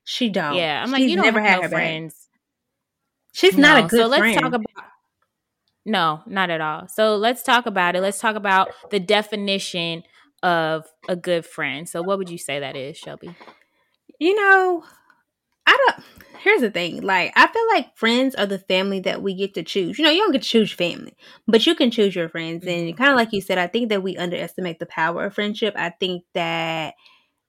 She 0.05 0.29
don't. 0.29 0.55
Yeah, 0.55 0.83
I'm 0.83 0.91
like, 0.91 1.01
She's 1.01 1.13
you 1.13 1.17
don't 1.17 1.25
never 1.25 1.41
have 1.41 1.63
no 1.63 1.69
friends. 1.71 2.13
Back. 2.13 2.41
She's 3.33 3.57
no, 3.57 3.63
not 3.63 3.85
a 3.85 3.89
good 3.89 4.01
so 4.03 4.07
let's 4.09 4.21
friend. 4.21 4.39
talk 4.39 4.53
about. 4.53 4.85
No, 5.87 6.21
not 6.27 6.51
at 6.51 6.61
all. 6.61 6.89
So 6.89 7.17
let's 7.17 7.43
talk 7.43 7.65
about 7.65 7.97
it. 7.97 8.03
Let's 8.03 8.21
talk 8.21 8.37
about 8.37 8.69
the 8.91 9.01
definition 9.01 10.03
of 10.43 10.85
a 11.09 11.17
good 11.17 11.47
friend. 11.47 11.89
So, 11.89 12.03
what 12.03 12.19
would 12.19 12.29
you 12.29 12.37
say 12.37 12.61
that 12.61 12.77
is, 12.77 12.99
Shelby? 12.99 13.35
You 14.19 14.37
know, 14.37 14.85
I 15.67 15.79
don't 15.87 16.05
here's 16.43 16.61
the 16.61 16.71
thing. 16.71 17.01
Like, 17.03 17.33
I 17.37 17.47
feel 17.47 17.67
like 17.73 17.97
friends 17.97 18.35
are 18.35 18.47
the 18.47 18.59
family 18.59 19.01
that 19.01 19.23
we 19.23 19.35
get 19.35 19.55
to 19.55 19.63
choose. 19.63 19.99
You 19.99 20.05
know, 20.05 20.11
you 20.11 20.21
don't 20.21 20.33
get 20.33 20.43
to 20.43 20.49
choose 20.49 20.73
family, 20.73 21.17
but 21.47 21.67
you 21.67 21.75
can 21.75 21.91
choose 21.91 22.15
your 22.15 22.29
friends. 22.29 22.65
And 22.67 22.89
mm-hmm. 22.89 22.97
kind 22.97 23.11
of 23.11 23.17
like 23.17 23.33
you 23.33 23.41
said, 23.41 23.59
I 23.59 23.67
think 23.67 23.89
that 23.91 24.03
we 24.03 24.17
underestimate 24.17 24.79
the 24.79 24.87
power 24.87 25.27
of 25.27 25.35
friendship. 25.35 25.75
I 25.77 25.91
think 25.91 26.25
that 26.35 26.95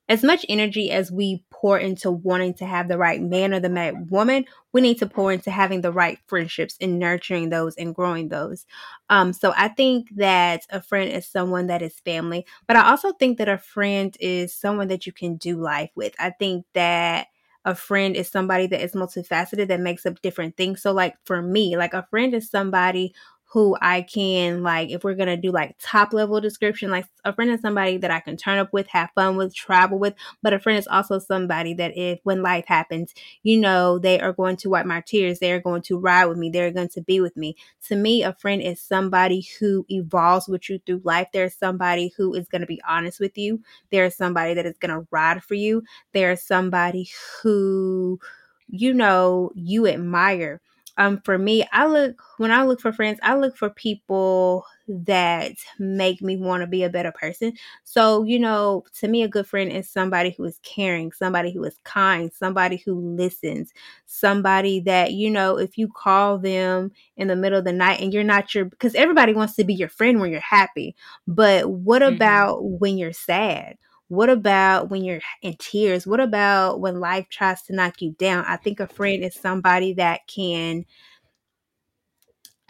as 0.10 0.22
much 0.22 0.46
energy 0.50 0.92
as 0.92 1.12
we 1.12 1.46
pour 1.50 1.80
into 1.80 2.12
wanting 2.12 2.54
to 2.56 2.66
have 2.66 2.90
the 2.90 2.98
right 2.98 3.22
man 3.22 3.54
or 3.54 3.60
the 3.60 3.70
right 3.70 3.96
woman, 4.12 4.46
we 4.74 4.82
need 4.82 5.00
to 5.00 5.08
pour 5.08 5.32
into 5.32 5.50
having 5.50 5.80
the 5.82 5.94
right 5.94 6.20
friendships 6.28 6.76
and 6.82 7.00
nurturing 7.00 7.50
those 7.50 7.76
and 7.76 7.96
growing 7.96 8.28
those. 8.28 8.66
Um, 9.10 9.32
so 9.32 9.54
I 9.56 9.70
think 9.70 10.10
that 10.18 10.64
a 10.70 10.82
friend 10.82 11.10
is 11.10 11.26
someone 11.26 11.68
that 11.68 11.82
is 11.82 12.00
family, 12.02 12.46
but 12.68 12.76
I 12.76 12.90
also 12.90 13.14
think 13.14 13.38
that 13.38 13.48
a 13.48 13.58
friend 13.58 14.16
is 14.20 14.54
someone 14.54 14.90
that 14.90 15.06
you 15.06 15.14
can 15.14 15.38
do 15.38 15.62
life 15.62 15.92
with. 15.96 16.14
I 16.20 16.32
think 16.32 16.66
that 16.74 17.28
a 17.66 17.76
friend 17.76 18.16
is 18.16 18.30
somebody 18.30 18.68
that 18.68 18.82
is 18.82 18.94
multifaceted 18.94 19.68
that 19.70 19.80
makes 19.80 20.06
up 20.06 20.22
different 20.22 20.58
things. 20.58 20.82
So, 20.82 20.92
like 20.92 21.16
for 21.26 21.42
me, 21.42 21.78
like 21.78 21.94
a 21.94 22.06
friend 22.10 22.34
is 22.34 22.50
somebody 22.50 23.14
who 23.54 23.78
I 23.82 24.02
can 24.02 24.64
like 24.64 24.90
if 24.90 25.04
we're 25.04 25.14
gonna 25.14 25.38
do 25.38 25.52
like 25.52 25.76
top 25.80 26.12
level 26.12 26.42
description, 26.42 26.90
like 26.90 27.06
a 27.24 27.32
friend 27.32 27.52
is 27.52 27.62
somebody 27.62 27.98
that 27.98 28.10
I 28.10 28.20
can 28.20 28.36
turn 28.36 28.58
up 28.58 28.74
with, 28.74 28.88
have 28.88 29.12
fun 29.14 29.38
with, 29.38 29.54
travel 29.54 30.00
with, 30.00 30.16
but 30.42 30.54
a 30.54 30.60
friend 30.60 30.80
is 30.80 30.88
also 30.88 31.20
somebody 31.20 31.76
that 31.76 31.96
if 31.96 32.20
when 32.24 32.42
life 32.42 32.66
happens, 32.68 33.14
you 33.44 33.60
know, 33.60 34.00
they 34.00 34.20
are 34.20 34.34
going 34.34 34.56
to 34.58 34.72
wipe 34.72 34.88
my 34.88 35.02
tears, 35.06 35.38
they 35.38 35.52
are 35.52 35.60
going 35.62 35.84
to 35.84 36.00
ride 36.00 36.26
with 36.26 36.40
me, 36.40 36.50
they're 36.50 36.72
going 36.72 36.90
to 36.90 37.02
be 37.02 37.22
with 37.22 37.38
me. 37.38 37.56
To 37.90 37.96
me, 37.96 38.24
a 38.24 38.34
friend 38.34 38.60
is 38.60 38.82
somebody 38.82 39.48
who 39.60 39.86
evolves 39.88 40.48
with 40.48 40.68
you 40.68 40.80
through 40.84 41.02
life. 41.04 41.28
There's 41.32 41.54
somebody 41.56 42.12
who 42.18 42.34
is 42.34 42.48
gonna 42.48 42.66
be 42.66 42.82
honest 42.88 43.20
with 43.20 43.38
you. 43.38 43.62
There's 43.92 44.16
somebody 44.16 44.56
that 44.56 44.66
is 44.66 44.80
gonna 44.80 45.06
ride 45.12 45.44
for 45.44 45.54
you. 45.54 45.84
There's 46.12 46.42
somebody 46.42 47.08
who 47.44 48.20
you 48.68 48.96
know 48.96 49.52
you 49.54 49.88
admire 49.88 50.60
um 50.98 51.20
for 51.24 51.38
me 51.38 51.66
i 51.72 51.86
look 51.86 52.22
when 52.38 52.52
i 52.52 52.64
look 52.64 52.82
for 52.82 52.94
friends 52.94 53.20
i 53.24 53.36
look 53.36 53.56
for 53.58 53.70
people 53.70 54.66
that 54.88 55.54
make 55.80 56.22
me 56.22 56.36
want 56.36 56.62
to 56.62 56.68
be 56.68 56.84
a 56.84 56.90
better 56.90 57.12
person. 57.12 57.54
So 57.84 58.24
you 58.24 58.40
know 58.40 58.84
to 59.00 59.08
me 59.08 59.24
a 59.24 59.28
good 59.28 59.48
friend 59.48 59.72
is 59.72 59.90
somebody 59.90 60.32
who 60.32 60.44
is 60.44 60.60
caring 60.64 61.12
somebody 61.12 61.52
who 61.52 61.64
is 61.64 61.78
kind 61.84 62.32
somebody 62.34 62.78
who 62.78 63.00
listens 63.16 63.72
somebody 64.06 64.80
that 64.82 65.14
you 65.14 65.30
know 65.30 65.58
if 65.58 65.78
you 65.78 65.88
call 65.88 66.38
them 66.38 66.92
in 67.18 67.28
the 67.28 67.36
middle 67.36 67.60
of 67.60 67.66
the 67.66 67.74
night 67.74 68.02
and 68.02 68.14
you're 68.14 68.24
not 68.24 68.54
your 68.54 68.66
because 68.66 68.96
everybody 68.96 69.34
wants 69.34 69.56
to 69.56 69.64
be 69.64 69.74
your 69.74 69.90
friend 69.90 70.20
when 70.20 70.32
you're 70.32 70.42
happy. 70.42 70.96
But 71.28 71.70
what 71.70 72.02
mm-hmm. 72.02 72.16
about 72.16 72.64
when 72.64 72.98
you're 72.98 73.14
sad 73.14 73.78
what 74.14 74.30
about 74.30 74.90
when 74.90 75.04
you're 75.04 75.22
in 75.42 75.56
tears? 75.58 76.06
What 76.06 76.20
about 76.20 76.80
when 76.80 77.00
life 77.00 77.28
tries 77.30 77.62
to 77.64 77.76
knock 77.76 78.02
you 78.02 78.12
down? 78.12 78.46
I 78.48 78.58
think 78.58 78.80
a 78.80 78.88
friend 78.88 79.24
is 79.24 79.36
somebody 79.36 79.94
that 79.94 80.22
can 80.28 80.86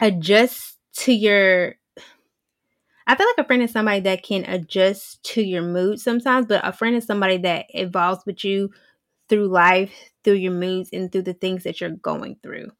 adjust 0.00 0.78
to 0.94 1.12
your 1.12 1.76
I 3.06 3.16
feel 3.16 3.26
like 3.26 3.44
a 3.44 3.46
friend 3.46 3.62
is 3.62 3.70
somebody 3.70 4.00
that 4.00 4.22
can 4.22 4.44
adjust 4.44 5.22
to 5.24 5.42
your 5.42 5.62
mood 5.62 6.00
sometimes, 6.00 6.46
but 6.46 6.66
a 6.66 6.72
friend 6.72 6.96
is 6.96 7.04
somebody 7.04 7.36
that 7.38 7.66
evolves 7.68 8.24
with 8.24 8.42
you 8.44 8.70
through 9.28 9.48
life, 9.48 9.92
through 10.22 10.34
your 10.34 10.52
moods, 10.52 10.88
and 10.92 11.12
through 11.12 11.22
the 11.22 11.34
things 11.34 11.64
that 11.64 11.80
you're 11.80 11.90
going 11.90 12.36
through. 12.42 12.70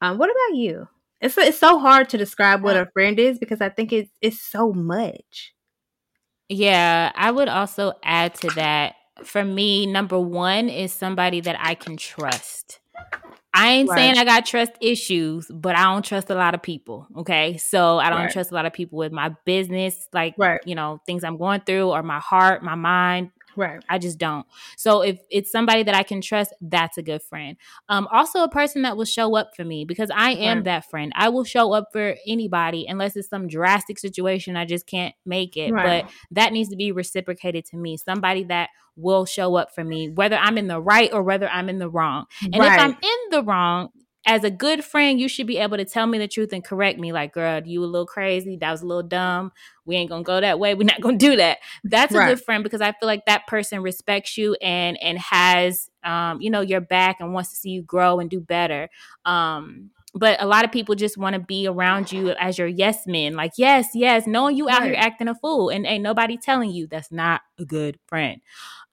Um, 0.00 0.16
what 0.16 0.30
about 0.30 0.56
you? 0.56 0.88
It's 1.20 1.36
it's 1.36 1.58
so 1.58 1.78
hard 1.78 2.08
to 2.10 2.18
describe 2.18 2.62
what 2.62 2.76
a 2.76 2.88
friend 2.92 3.18
is 3.18 3.38
because 3.38 3.60
I 3.60 3.68
think 3.68 3.92
it's 3.92 4.10
it's 4.20 4.40
so 4.40 4.72
much. 4.72 5.54
Yeah, 6.48 7.12
I 7.14 7.30
would 7.30 7.48
also 7.48 7.92
add 8.02 8.34
to 8.36 8.48
that. 8.54 8.96
For 9.22 9.44
me, 9.44 9.86
number 9.86 10.18
one 10.18 10.68
is 10.68 10.92
somebody 10.92 11.40
that 11.40 11.56
I 11.60 11.74
can 11.74 11.96
trust. 11.96 12.80
I 13.56 13.70
ain't 13.70 13.88
right. 13.88 13.96
saying 13.96 14.18
I 14.18 14.24
got 14.24 14.44
trust 14.44 14.72
issues, 14.80 15.46
but 15.48 15.76
I 15.76 15.84
don't 15.84 16.04
trust 16.04 16.28
a 16.28 16.34
lot 16.34 16.54
of 16.54 16.62
people. 16.62 17.06
Okay. 17.18 17.56
So 17.56 17.98
I 17.98 18.10
don't 18.10 18.22
right. 18.22 18.32
trust 18.32 18.50
a 18.50 18.54
lot 18.54 18.66
of 18.66 18.72
people 18.72 18.98
with 18.98 19.12
my 19.12 19.32
business, 19.44 20.08
like, 20.12 20.34
right. 20.36 20.60
you 20.64 20.74
know, 20.74 21.00
things 21.06 21.22
I'm 21.22 21.36
going 21.36 21.60
through 21.60 21.90
or 21.90 22.02
my 22.02 22.18
heart, 22.18 22.64
my 22.64 22.74
mind, 22.74 23.30
Right. 23.56 23.82
I 23.88 23.98
just 23.98 24.18
don't. 24.18 24.46
So 24.76 25.02
if 25.02 25.20
it's 25.30 25.50
somebody 25.50 25.82
that 25.84 25.94
I 25.94 26.02
can 26.02 26.20
trust, 26.20 26.52
that's 26.60 26.98
a 26.98 27.02
good 27.02 27.22
friend. 27.22 27.56
Um, 27.88 28.08
also 28.12 28.42
a 28.42 28.48
person 28.48 28.82
that 28.82 28.96
will 28.96 29.04
show 29.04 29.36
up 29.36 29.54
for 29.56 29.64
me 29.64 29.84
because 29.84 30.10
I 30.14 30.32
am 30.32 30.58
right. 30.58 30.64
that 30.64 30.90
friend. 30.90 31.12
I 31.14 31.28
will 31.28 31.44
show 31.44 31.72
up 31.72 31.88
for 31.92 32.14
anybody 32.26 32.86
unless 32.88 33.16
it's 33.16 33.28
some 33.28 33.48
drastic 33.48 33.98
situation 33.98 34.56
I 34.56 34.64
just 34.64 34.86
can't 34.86 35.14
make 35.24 35.56
it. 35.56 35.72
Right. 35.72 36.04
But 36.04 36.12
that 36.32 36.52
needs 36.52 36.68
to 36.70 36.76
be 36.76 36.92
reciprocated 36.92 37.64
to 37.66 37.76
me. 37.76 37.96
Somebody 37.96 38.44
that 38.44 38.70
will 38.96 39.24
show 39.24 39.56
up 39.56 39.74
for 39.74 39.84
me, 39.84 40.08
whether 40.08 40.36
I'm 40.36 40.58
in 40.58 40.68
the 40.68 40.80
right 40.80 41.12
or 41.12 41.22
whether 41.22 41.48
I'm 41.48 41.68
in 41.68 41.78
the 41.78 41.88
wrong. 41.88 42.26
And 42.42 42.58
right. 42.58 42.72
if 42.72 42.80
I'm 42.80 42.92
in 42.92 43.30
the 43.30 43.42
wrong, 43.42 43.90
as 44.26 44.42
a 44.44 44.50
good 44.50 44.84
friend, 44.84 45.20
you 45.20 45.28
should 45.28 45.46
be 45.46 45.58
able 45.58 45.76
to 45.76 45.84
tell 45.84 46.06
me 46.06 46.18
the 46.18 46.28
truth 46.28 46.52
and 46.52 46.64
correct 46.64 46.98
me. 46.98 47.12
Like, 47.12 47.34
girl, 47.34 47.62
you 47.64 47.82
a 47.82 47.86
little 47.86 48.06
crazy. 48.06 48.56
That 48.56 48.70
was 48.70 48.82
a 48.82 48.86
little 48.86 49.02
dumb. 49.02 49.52
We 49.84 49.96
ain't 49.96 50.08
gonna 50.08 50.22
go 50.22 50.40
that 50.40 50.58
way. 50.58 50.74
We're 50.74 50.84
not 50.84 51.00
gonna 51.00 51.18
do 51.18 51.36
that. 51.36 51.58
That's 51.84 52.14
right. 52.14 52.26
a 52.26 52.34
good 52.34 52.44
friend 52.44 52.64
because 52.64 52.80
I 52.80 52.92
feel 52.92 53.06
like 53.06 53.26
that 53.26 53.46
person 53.46 53.82
respects 53.82 54.38
you 54.38 54.56
and 54.62 55.00
and 55.02 55.18
has 55.18 55.90
um, 56.04 56.40
you 56.40 56.50
know, 56.50 56.60
your 56.60 56.80
back 56.80 57.16
and 57.20 57.32
wants 57.32 57.50
to 57.50 57.56
see 57.56 57.70
you 57.70 57.82
grow 57.82 58.20
and 58.20 58.30
do 58.30 58.40
better. 58.40 58.88
Um, 59.24 59.90
but 60.14 60.40
a 60.40 60.46
lot 60.46 60.64
of 60.64 60.70
people 60.70 60.94
just 60.94 61.18
want 61.18 61.34
to 61.34 61.40
be 61.40 61.66
around 61.66 62.12
you 62.12 62.30
as 62.30 62.56
your 62.56 62.68
yes 62.68 63.06
men 63.06 63.34
like 63.34 63.52
yes 63.56 63.88
yes 63.94 64.26
knowing 64.26 64.56
you 64.56 64.68
out 64.68 64.80
right. 64.80 64.92
here 64.92 64.96
acting 64.96 65.28
a 65.28 65.34
fool 65.34 65.68
and 65.68 65.84
ain't 65.86 66.04
nobody 66.04 66.36
telling 66.36 66.70
you 66.70 66.86
that's 66.86 67.10
not 67.10 67.42
a 67.58 67.64
good 67.64 67.98
friend 68.06 68.40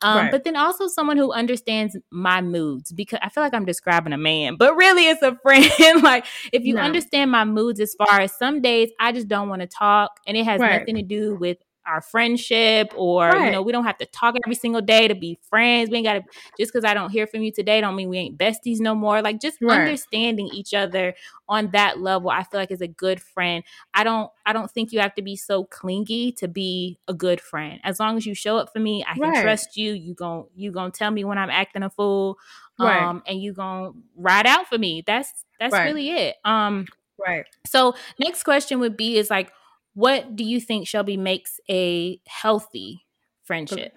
um, 0.02 0.18
right. 0.18 0.32
but 0.32 0.44
then 0.44 0.56
also 0.56 0.88
someone 0.88 1.18
who 1.18 1.32
understands 1.32 1.98
my 2.12 2.42
moods 2.42 2.92
because 2.92 3.20
i 3.22 3.30
feel 3.30 3.44
like 3.44 3.54
i'm 3.54 3.66
describing 3.66 4.14
a 4.14 4.18
man 4.18 4.56
but 4.56 4.76
really 4.76 5.08
it's 5.08 5.22
a 5.22 5.36
friend 5.44 6.04
like 6.04 6.26
if 6.52 6.64
you 6.64 6.76
no. 6.76 6.82
understand 6.82 7.32
my 7.32 7.46
moods 7.46 7.80
as 7.80 7.96
far 7.96 8.20
as 8.22 8.36
some 8.38 8.62
days 8.62 8.90
i 9.00 9.12
just 9.12 9.28
don't 9.28 9.50
want 9.50 9.62
to 9.62 9.68
talk 9.68 10.12
and 10.28 10.38
it 10.38 10.46
has 10.46 10.60
right. 10.60 10.80
nothing 10.80 10.96
to 10.96 11.04
do 11.04 11.36
with 11.36 11.58
our 11.86 12.02
friendship 12.02 12.94
or 12.96 13.28
right. 13.30 13.46
you 13.46 13.52
know 13.52 13.62
we 13.62 13.72
don't 13.72 13.86
have 13.86 13.98
to 13.98 14.06
talk 14.06 14.36
every 14.46 14.56
single 14.56 14.82
day 14.82 15.08
to 15.08 15.16
be 15.16 15.38
friends. 15.50 15.90
We 15.90 15.98
ain't 15.98 16.06
got 16.06 16.14
to 16.14 16.24
just 16.58 16.72
because 16.72 16.86
i 16.86 16.94
don't 16.94 17.10
hear 17.10 17.28
from 17.28 17.42
you 17.42 17.52
today 17.52 17.82
don't 17.82 17.96
mean 17.96 18.10
we 18.10 18.18
ain't 18.18 18.38
besties 18.38 18.80
no 18.80 18.96
more. 18.96 19.22
Like 19.22 19.42
just 19.42 19.58
right. 19.62 19.80
understanding 19.80 20.50
each 20.54 20.74
other 20.74 21.16
on 21.50 21.72
that 21.72 22.00
level 22.00 22.30
i 22.30 22.44
feel 22.44 22.60
like 22.60 22.72
is 22.72 22.82
a 22.82 22.88
good 22.88 23.22
friend. 23.22 23.64
I 23.94 24.04
don't 24.04 24.30
i 24.46 24.54
don't 24.54 24.70
think 24.70 24.92
you 24.92 25.00
have 25.00 25.16
to 25.16 25.22
be 25.22 25.36
so 25.36 25.66
clingy 25.66 26.32
to 26.34 26.48
be 26.48 27.00
a 27.08 27.14
good 27.14 27.42
friend. 27.42 27.80
As 27.84 28.00
long 28.00 28.18
as 28.18 28.26
you 28.26 28.36
show 28.36 28.58
up 28.58 28.72
for 28.72 28.80
me 28.80 29.04
i 29.08 29.14
can 29.14 29.24
right. 29.24 29.44
trust 29.44 29.78
you. 29.78 29.94
You 29.94 30.14
gon' 30.14 30.46
you 30.56 30.72
gonna 30.72 30.92
tell 30.92 31.12
me 31.12 31.24
when 31.24 31.38
i'm 31.38 31.50
acting 31.50 31.84
a 31.84 31.90
fool 31.90 32.38
um 32.80 33.24
and 33.28 33.42
you 33.42 33.54
gonna 33.54 33.92
ride 34.16 34.48
out 34.48 34.68
for 34.68 34.78
me. 34.78 35.04
That's 35.06 35.32
that's 35.60 35.74
really 35.74 36.10
it. 36.10 36.36
Um 36.44 36.86
right. 37.26 37.46
so 37.66 37.96
next 38.20 38.44
question 38.44 38.80
would 38.80 38.98
be 38.98 39.18
is 39.18 39.30
like 39.30 39.52
what 39.94 40.36
do 40.36 40.44
you 40.44 40.60
think 40.62 40.88
Shelby 40.88 41.18
makes 41.18 41.60
a 41.70 42.20
healthy 42.28 43.06
friendship? 43.44 43.94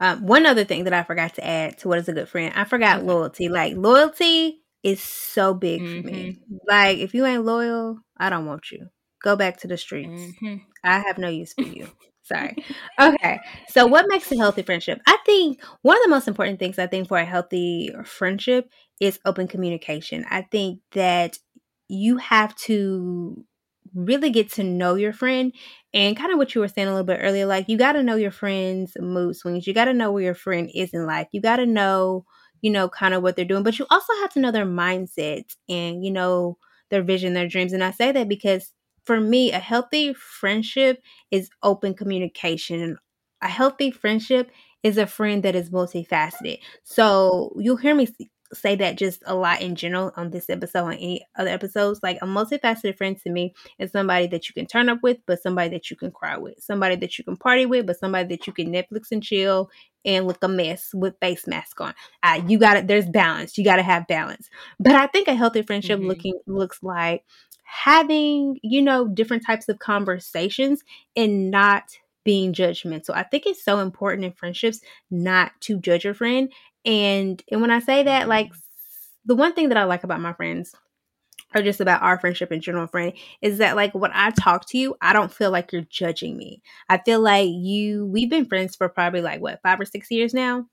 Um, 0.00 0.26
one 0.26 0.46
other 0.46 0.64
thing 0.64 0.84
that 0.84 0.92
I 0.92 1.02
forgot 1.02 1.34
to 1.34 1.46
add 1.46 1.78
to 1.78 1.88
what 1.88 1.98
is 1.98 2.08
a 2.08 2.12
good 2.12 2.28
friend, 2.28 2.52
I 2.54 2.64
forgot 2.64 2.98
okay. 2.98 3.06
loyalty. 3.06 3.48
Like 3.48 3.74
loyalty 3.76 4.62
is 4.82 5.02
so 5.02 5.54
big 5.54 5.80
mm-hmm. 5.80 6.00
for 6.02 6.06
me. 6.06 6.30
Mm-hmm. 6.30 6.56
Like 6.68 6.98
if 6.98 7.14
you 7.14 7.26
ain't 7.26 7.44
loyal, 7.44 7.98
I 8.16 8.30
don't 8.30 8.46
want 8.46 8.70
you. 8.70 8.88
Go 9.22 9.34
back 9.34 9.58
to 9.58 9.66
the 9.66 9.76
streets. 9.76 10.22
Mm-hmm. 10.22 10.56
I 10.84 11.00
have 11.00 11.18
no 11.18 11.28
use 11.28 11.52
for 11.52 11.62
you. 11.62 11.88
Sorry. 12.22 12.62
Okay. 13.00 13.40
So 13.68 13.86
what 13.86 14.04
makes 14.08 14.30
a 14.30 14.36
healthy 14.36 14.62
friendship? 14.62 15.00
I 15.06 15.16
think 15.24 15.62
one 15.80 15.96
of 15.96 16.02
the 16.04 16.10
most 16.10 16.28
important 16.28 16.58
things 16.58 16.78
I 16.78 16.86
think 16.86 17.08
for 17.08 17.16
a 17.18 17.24
healthy 17.24 17.90
friendship 18.04 18.70
is 19.00 19.18
open 19.24 19.48
communication. 19.48 20.26
I 20.28 20.42
think 20.42 20.80
that 20.92 21.38
you 21.88 22.18
have 22.18 22.54
to 22.56 23.44
really 23.94 24.30
get 24.30 24.50
to 24.52 24.64
know 24.64 24.94
your 24.94 25.12
friend 25.12 25.52
and 25.94 26.16
kind 26.16 26.32
of 26.32 26.38
what 26.38 26.54
you 26.54 26.60
were 26.60 26.68
saying 26.68 26.88
a 26.88 26.90
little 26.90 27.04
bit 27.06 27.20
earlier 27.22 27.46
like 27.46 27.68
you 27.68 27.76
got 27.78 27.92
to 27.92 28.02
know 28.02 28.16
your 28.16 28.30
friend's 28.30 28.92
mood 29.00 29.36
swings 29.36 29.66
you 29.66 29.74
got 29.74 29.86
to 29.86 29.94
know 29.94 30.12
where 30.12 30.22
your 30.22 30.34
friend 30.34 30.70
is 30.74 30.92
in 30.92 31.06
life 31.06 31.26
you 31.32 31.40
got 31.40 31.56
to 31.56 31.66
know 31.66 32.24
you 32.60 32.70
know 32.70 32.88
kind 32.88 33.14
of 33.14 33.22
what 33.22 33.36
they're 33.36 33.44
doing 33.44 33.62
but 33.62 33.78
you 33.78 33.86
also 33.90 34.12
have 34.20 34.32
to 34.32 34.40
know 34.40 34.50
their 34.50 34.66
mindset 34.66 35.44
and 35.68 36.04
you 36.04 36.10
know 36.10 36.56
their 36.90 37.02
vision 37.02 37.34
their 37.34 37.48
dreams 37.48 37.72
and 37.72 37.84
i 37.84 37.90
say 37.90 38.12
that 38.12 38.28
because 38.28 38.72
for 39.04 39.20
me 39.20 39.52
a 39.52 39.58
healthy 39.58 40.12
friendship 40.14 41.00
is 41.30 41.50
open 41.62 41.94
communication 41.94 42.80
And 42.82 42.96
a 43.42 43.48
healthy 43.48 43.90
friendship 43.90 44.50
is 44.82 44.98
a 44.98 45.06
friend 45.06 45.42
that 45.42 45.54
is 45.54 45.70
multifaceted 45.70 46.58
so 46.84 47.52
you'll 47.58 47.76
hear 47.76 47.94
me 47.94 48.08
say 48.52 48.76
that 48.76 48.96
just 48.96 49.22
a 49.26 49.34
lot 49.34 49.60
in 49.60 49.74
general 49.74 50.12
on 50.16 50.30
this 50.30 50.48
episode 50.48 50.86
and 50.88 50.94
any 50.94 51.26
other 51.36 51.50
episodes. 51.50 52.00
Like 52.02 52.18
a 52.22 52.26
multifaceted 52.26 52.96
friend 52.96 53.18
to 53.22 53.30
me 53.30 53.54
is 53.78 53.92
somebody 53.92 54.26
that 54.28 54.48
you 54.48 54.54
can 54.54 54.66
turn 54.66 54.88
up 54.88 54.98
with, 55.02 55.18
but 55.26 55.42
somebody 55.42 55.70
that 55.70 55.90
you 55.90 55.96
can 55.96 56.10
cry 56.10 56.36
with, 56.36 56.60
somebody 56.60 56.96
that 56.96 57.18
you 57.18 57.24
can 57.24 57.36
party 57.36 57.66
with, 57.66 57.86
but 57.86 57.98
somebody 57.98 58.28
that 58.28 58.46
you 58.46 58.52
can 58.52 58.72
Netflix 58.72 59.12
and 59.12 59.22
chill 59.22 59.70
and 60.04 60.26
look 60.26 60.42
a 60.42 60.48
mess 60.48 60.90
with 60.94 61.18
face 61.20 61.46
mask 61.46 61.80
on. 61.80 61.94
Uh, 62.22 62.40
you 62.46 62.58
got 62.58 62.76
it. 62.76 62.86
There's 62.86 63.08
balance. 63.08 63.58
You 63.58 63.64
got 63.64 63.76
to 63.76 63.82
have 63.82 64.06
balance. 64.06 64.48
But 64.78 64.94
I 64.94 65.06
think 65.06 65.28
a 65.28 65.34
healthy 65.34 65.62
friendship 65.62 65.98
mm-hmm. 65.98 66.08
looking 66.08 66.34
looks 66.46 66.82
like 66.82 67.24
having 67.64 68.58
you 68.62 68.80
know 68.80 69.06
different 69.06 69.44
types 69.44 69.68
of 69.68 69.78
conversations 69.78 70.82
and 71.14 71.50
not 71.50 71.84
being 72.24 72.52
judgmental. 72.52 73.10
I 73.14 73.22
think 73.22 73.46
it's 73.46 73.64
so 73.64 73.78
important 73.80 74.24
in 74.24 74.32
friendships 74.32 74.80
not 75.10 75.52
to 75.60 75.78
judge 75.78 76.04
your 76.04 76.14
friend 76.14 76.52
and 76.88 77.42
and 77.50 77.60
when 77.60 77.70
I 77.70 77.80
say 77.80 78.02
that, 78.04 78.28
like 78.28 78.50
the 79.26 79.36
one 79.36 79.52
thing 79.52 79.68
that 79.68 79.76
I 79.78 79.84
like 79.84 80.04
about 80.04 80.22
my 80.22 80.32
friends 80.32 80.74
or 81.54 81.62
just 81.62 81.80
about 81.80 82.02
our 82.02 82.18
friendship 82.18 82.50
in 82.50 82.60
general 82.62 82.86
friend 82.86 83.12
is 83.42 83.58
that 83.58 83.76
like 83.76 83.94
when 83.94 84.10
I 84.14 84.30
talk 84.30 84.66
to 84.70 84.78
you, 84.78 84.96
I 85.02 85.12
don't 85.12 85.32
feel 85.32 85.50
like 85.50 85.70
you're 85.70 85.82
judging 85.82 86.36
me. 86.36 86.62
I 86.88 86.96
feel 86.96 87.20
like 87.20 87.50
you 87.50 88.06
we've 88.06 88.30
been 88.30 88.46
friends 88.46 88.74
for 88.74 88.88
probably 88.88 89.20
like 89.20 89.40
what 89.40 89.60
five 89.62 89.78
or 89.78 89.84
six 89.84 90.10
years 90.10 90.32
now. 90.32 90.66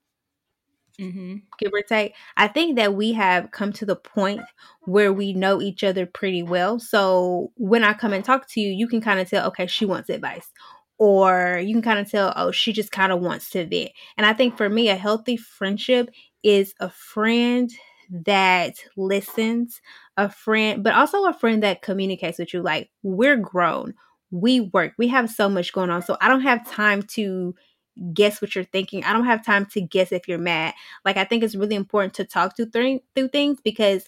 Mm-hmm. 0.98 1.36
Give 1.60 1.74
or 1.74 1.82
take. 1.82 2.14
I 2.38 2.48
think 2.48 2.78
that 2.78 2.96
we 2.96 3.12
have 3.12 3.52
come 3.52 3.74
to 3.74 3.86
the 3.86 3.98
point 3.98 4.40
where 4.84 5.12
we 5.12 5.34
know 5.34 5.62
each 5.62 5.84
other 5.84 6.06
pretty 6.06 6.42
well. 6.42 6.80
So 6.80 7.52
when 7.58 7.84
I 7.84 7.94
come 7.94 8.14
and 8.14 8.24
talk 8.24 8.48
to 8.52 8.62
you, 8.62 8.70
you 8.70 8.88
can 8.88 9.02
kind 9.02 9.20
of 9.20 9.30
tell, 9.30 9.46
okay, 9.48 9.68
she 9.68 9.86
wants 9.86 10.10
advice, 10.10 10.50
or 10.98 11.62
you 11.64 11.74
can 11.74 11.82
kind 11.82 12.00
of 12.00 12.10
tell, 12.10 12.34
oh, 12.36 12.52
she 12.52 12.72
just 12.74 12.92
kind 12.92 13.12
of 13.12 13.20
wants 13.20 13.50
to 13.52 13.66
vent. 13.66 13.92
And 14.18 14.26
I 14.26 14.34
think 14.34 14.58
for 14.58 14.70
me, 14.70 14.90
a 14.90 14.96
healthy 14.96 15.38
friendship 15.38 16.10
is 16.44 16.74
a 16.80 16.90
friend 16.90 17.72
that 18.10 18.76
listens, 18.96 19.82
a 20.16 20.30
friend, 20.30 20.84
but 20.84 20.94
also 20.94 21.26
a 21.26 21.34
friend 21.34 21.64
that 21.64 21.82
communicates 21.82 22.40
with 22.40 22.54
you. 22.54 22.62
Like, 22.62 22.90
we're 23.04 23.36
grown, 23.38 23.96
we 24.32 24.62
work, 24.62 24.94
we 24.98 25.08
have 25.10 25.30
so 25.30 25.50
much 25.50 25.74
going 25.74 25.90
on. 25.90 26.02
So 26.02 26.18
I 26.22 26.28
don't 26.28 26.42
have 26.42 26.70
time 26.70 27.02
to 27.14 27.56
guess 28.14 28.42
what 28.42 28.56
you're 28.56 28.64
thinking. 28.66 29.04
I 29.04 29.14
don't 29.14 29.26
have 29.26 29.46
time 29.46 29.66
to 29.68 29.82
guess 29.82 30.12
if 30.12 30.28
you're 30.28 30.38
mad. 30.38 30.74
Like, 31.04 31.18
I 31.18 31.24
think 31.24 31.44
it's 31.44 31.56
really 31.56 31.76
important 31.76 32.14
to 32.16 32.26
talk 32.26 32.56
to 32.58 32.66
th- 32.66 33.02
through 33.16 33.28
things 33.30 33.60
because 33.64 34.06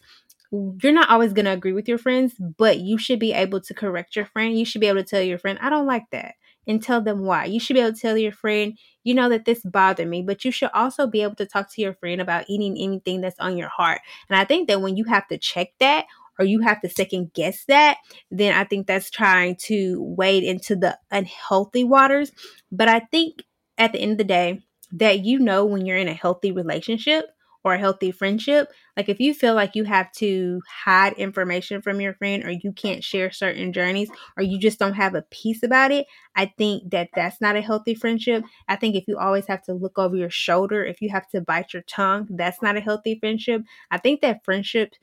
you're 0.52 0.94
not 0.94 1.10
always 1.10 1.34
going 1.34 1.46
to 1.46 1.52
agree 1.52 1.74
with 1.74 1.88
your 1.88 1.98
friends, 1.98 2.34
but 2.58 2.80
you 2.80 2.98
should 2.98 3.20
be 3.20 3.34
able 3.34 3.62
to 3.62 3.74
correct 3.74 4.16
your 4.16 4.26
friend. 4.26 4.58
You 4.58 4.66
should 4.66 4.82
be 4.82 4.88
able 4.88 5.04
to 5.04 5.10
tell 5.10 5.22
your 5.22 5.38
friend, 5.38 5.60
I 5.62 5.70
don't 5.70 5.86
like 5.86 6.06
that, 6.12 6.36
and 6.68 6.84
tell 6.84 7.02
them 7.02 7.22
why. 7.22 7.46
You 7.46 7.60
should 7.60 7.76
be 7.76 7.80
able 7.80 7.94
to 7.94 8.00
tell 8.00 8.18
your 8.18 8.32
friend, 8.32 8.78
you 9.04 9.14
know, 9.14 9.30
that 9.30 9.46
this 9.46 9.62
bothered 9.64 10.08
me, 10.08 10.22
but 10.22 10.44
you 10.44 10.52
should 10.52 10.70
also 10.74 11.08
be 11.08 11.22
able 11.22 11.36
to 11.36 11.46
talk 11.46 11.72
to 11.74 11.82
your 11.82 11.94
friend 11.94 12.22
about 12.22 12.46
eating 12.50 12.78
anything 12.78 13.22
that's 13.22 13.40
on 13.40 13.58
your 13.58 13.70
heart. 13.70 14.02
And 14.30 14.38
I 14.38 14.46
think 14.46 14.68
that 14.68 14.82
when 14.82 14.98
you 14.98 15.06
have 15.06 15.28
to 15.30 15.38
check 15.38 15.70
that, 15.80 16.06
or 16.40 16.46
you 16.46 16.60
have 16.62 16.82
to 16.82 16.90
second 16.90 17.34
guess 17.34 17.66
that, 17.66 17.98
then 18.30 18.54
I 18.54 18.64
think 18.64 18.86
that's 18.86 19.10
trying 19.10 19.56
to 19.64 20.04
wade 20.18 20.44
into 20.44 20.76
the 20.76 20.98
unhealthy 21.10 21.84
waters. 21.84 22.32
But 22.72 22.88
I 22.88 23.00
think 23.12 23.44
at 23.78 23.92
the 23.92 24.00
end 24.00 24.12
of 24.14 24.18
the 24.20 24.24
day, 24.24 24.62
that 24.92 25.26
you 25.26 25.40
know 25.40 25.66
when 25.66 25.86
you're 25.86 25.98
in 25.98 26.08
a 26.08 26.14
healthy 26.14 26.52
relationship 26.52 27.26
or 27.68 27.74
a 27.74 27.80
healthy 27.80 28.12
friendship. 28.12 28.72
Like 28.96 29.10
if 29.10 29.20
you 29.20 29.34
feel 29.34 29.54
like 29.54 29.76
you 29.76 29.84
have 29.84 30.10
to 30.14 30.62
hide 30.86 31.12
information 31.14 31.82
from 31.82 32.00
your 32.00 32.14
friend 32.14 32.46
or 32.46 32.52
you 32.52 32.72
can't 32.72 33.04
share 33.04 33.30
certain 33.30 33.74
journeys 33.74 34.10
or 34.38 34.44
you 34.44 34.58
just 34.58 34.80
don't 34.80 34.94
have 34.94 35.16
a 35.16 35.26
peace 35.32 35.64
about 35.64 35.92
it, 35.92 36.08
I 36.34 36.54
think 36.58 36.90
that 36.92 37.10
that's 37.14 37.42
not 37.42 37.58
a 37.58 37.62
healthy 37.62 37.94
friendship. 37.94 38.46
I 38.70 38.78
think 38.78 38.96
if 38.96 39.04
you 39.06 39.18
always 39.18 39.48
have 39.48 39.64
to 39.64 39.74
look 39.74 40.00
over 40.00 40.16
your 40.16 40.30
shoulder, 40.30 40.86
if 40.86 41.02
you 41.02 41.10
have 41.10 41.28
to 41.32 41.42
bite 41.42 41.74
your 41.74 41.84
tongue, 41.84 42.28
that's 42.30 42.62
not 42.62 42.78
a 42.78 42.82
healthy 42.82 43.20
friendship. 43.20 43.64
I 43.92 43.98
think 43.98 44.22
that 44.22 44.46
friendship 44.46 44.94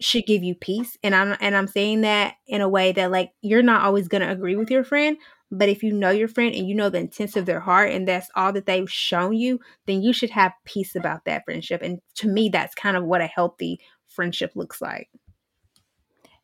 should 0.00 0.26
give 0.26 0.42
you 0.42 0.54
peace 0.54 0.98
and 1.02 1.14
I'm 1.14 1.36
and 1.40 1.56
I'm 1.56 1.68
saying 1.68 2.02
that 2.02 2.34
in 2.46 2.60
a 2.60 2.68
way 2.68 2.92
that 2.92 3.10
like 3.10 3.30
you're 3.40 3.62
not 3.62 3.82
always 3.82 4.08
going 4.08 4.20
to 4.22 4.30
agree 4.30 4.56
with 4.56 4.70
your 4.70 4.84
friend, 4.84 5.16
but 5.50 5.68
if 5.68 5.82
you 5.82 5.92
know 5.92 6.10
your 6.10 6.28
friend 6.28 6.54
and 6.54 6.68
you 6.68 6.74
know 6.74 6.90
the 6.90 6.98
intents 6.98 7.36
of 7.36 7.46
their 7.46 7.60
heart 7.60 7.90
and 7.90 8.06
that's 8.06 8.28
all 8.34 8.52
that 8.52 8.66
they've 8.66 8.90
shown 8.90 9.34
you, 9.34 9.60
then 9.86 10.02
you 10.02 10.12
should 10.12 10.30
have 10.30 10.52
peace 10.64 10.94
about 10.96 11.24
that 11.24 11.44
friendship. 11.44 11.82
And 11.82 12.00
to 12.16 12.28
me, 12.28 12.48
that's 12.48 12.74
kind 12.74 12.96
of 12.96 13.04
what 13.04 13.20
a 13.20 13.26
healthy 13.26 13.80
friendship 14.08 14.52
looks 14.54 14.80
like. 14.80 15.08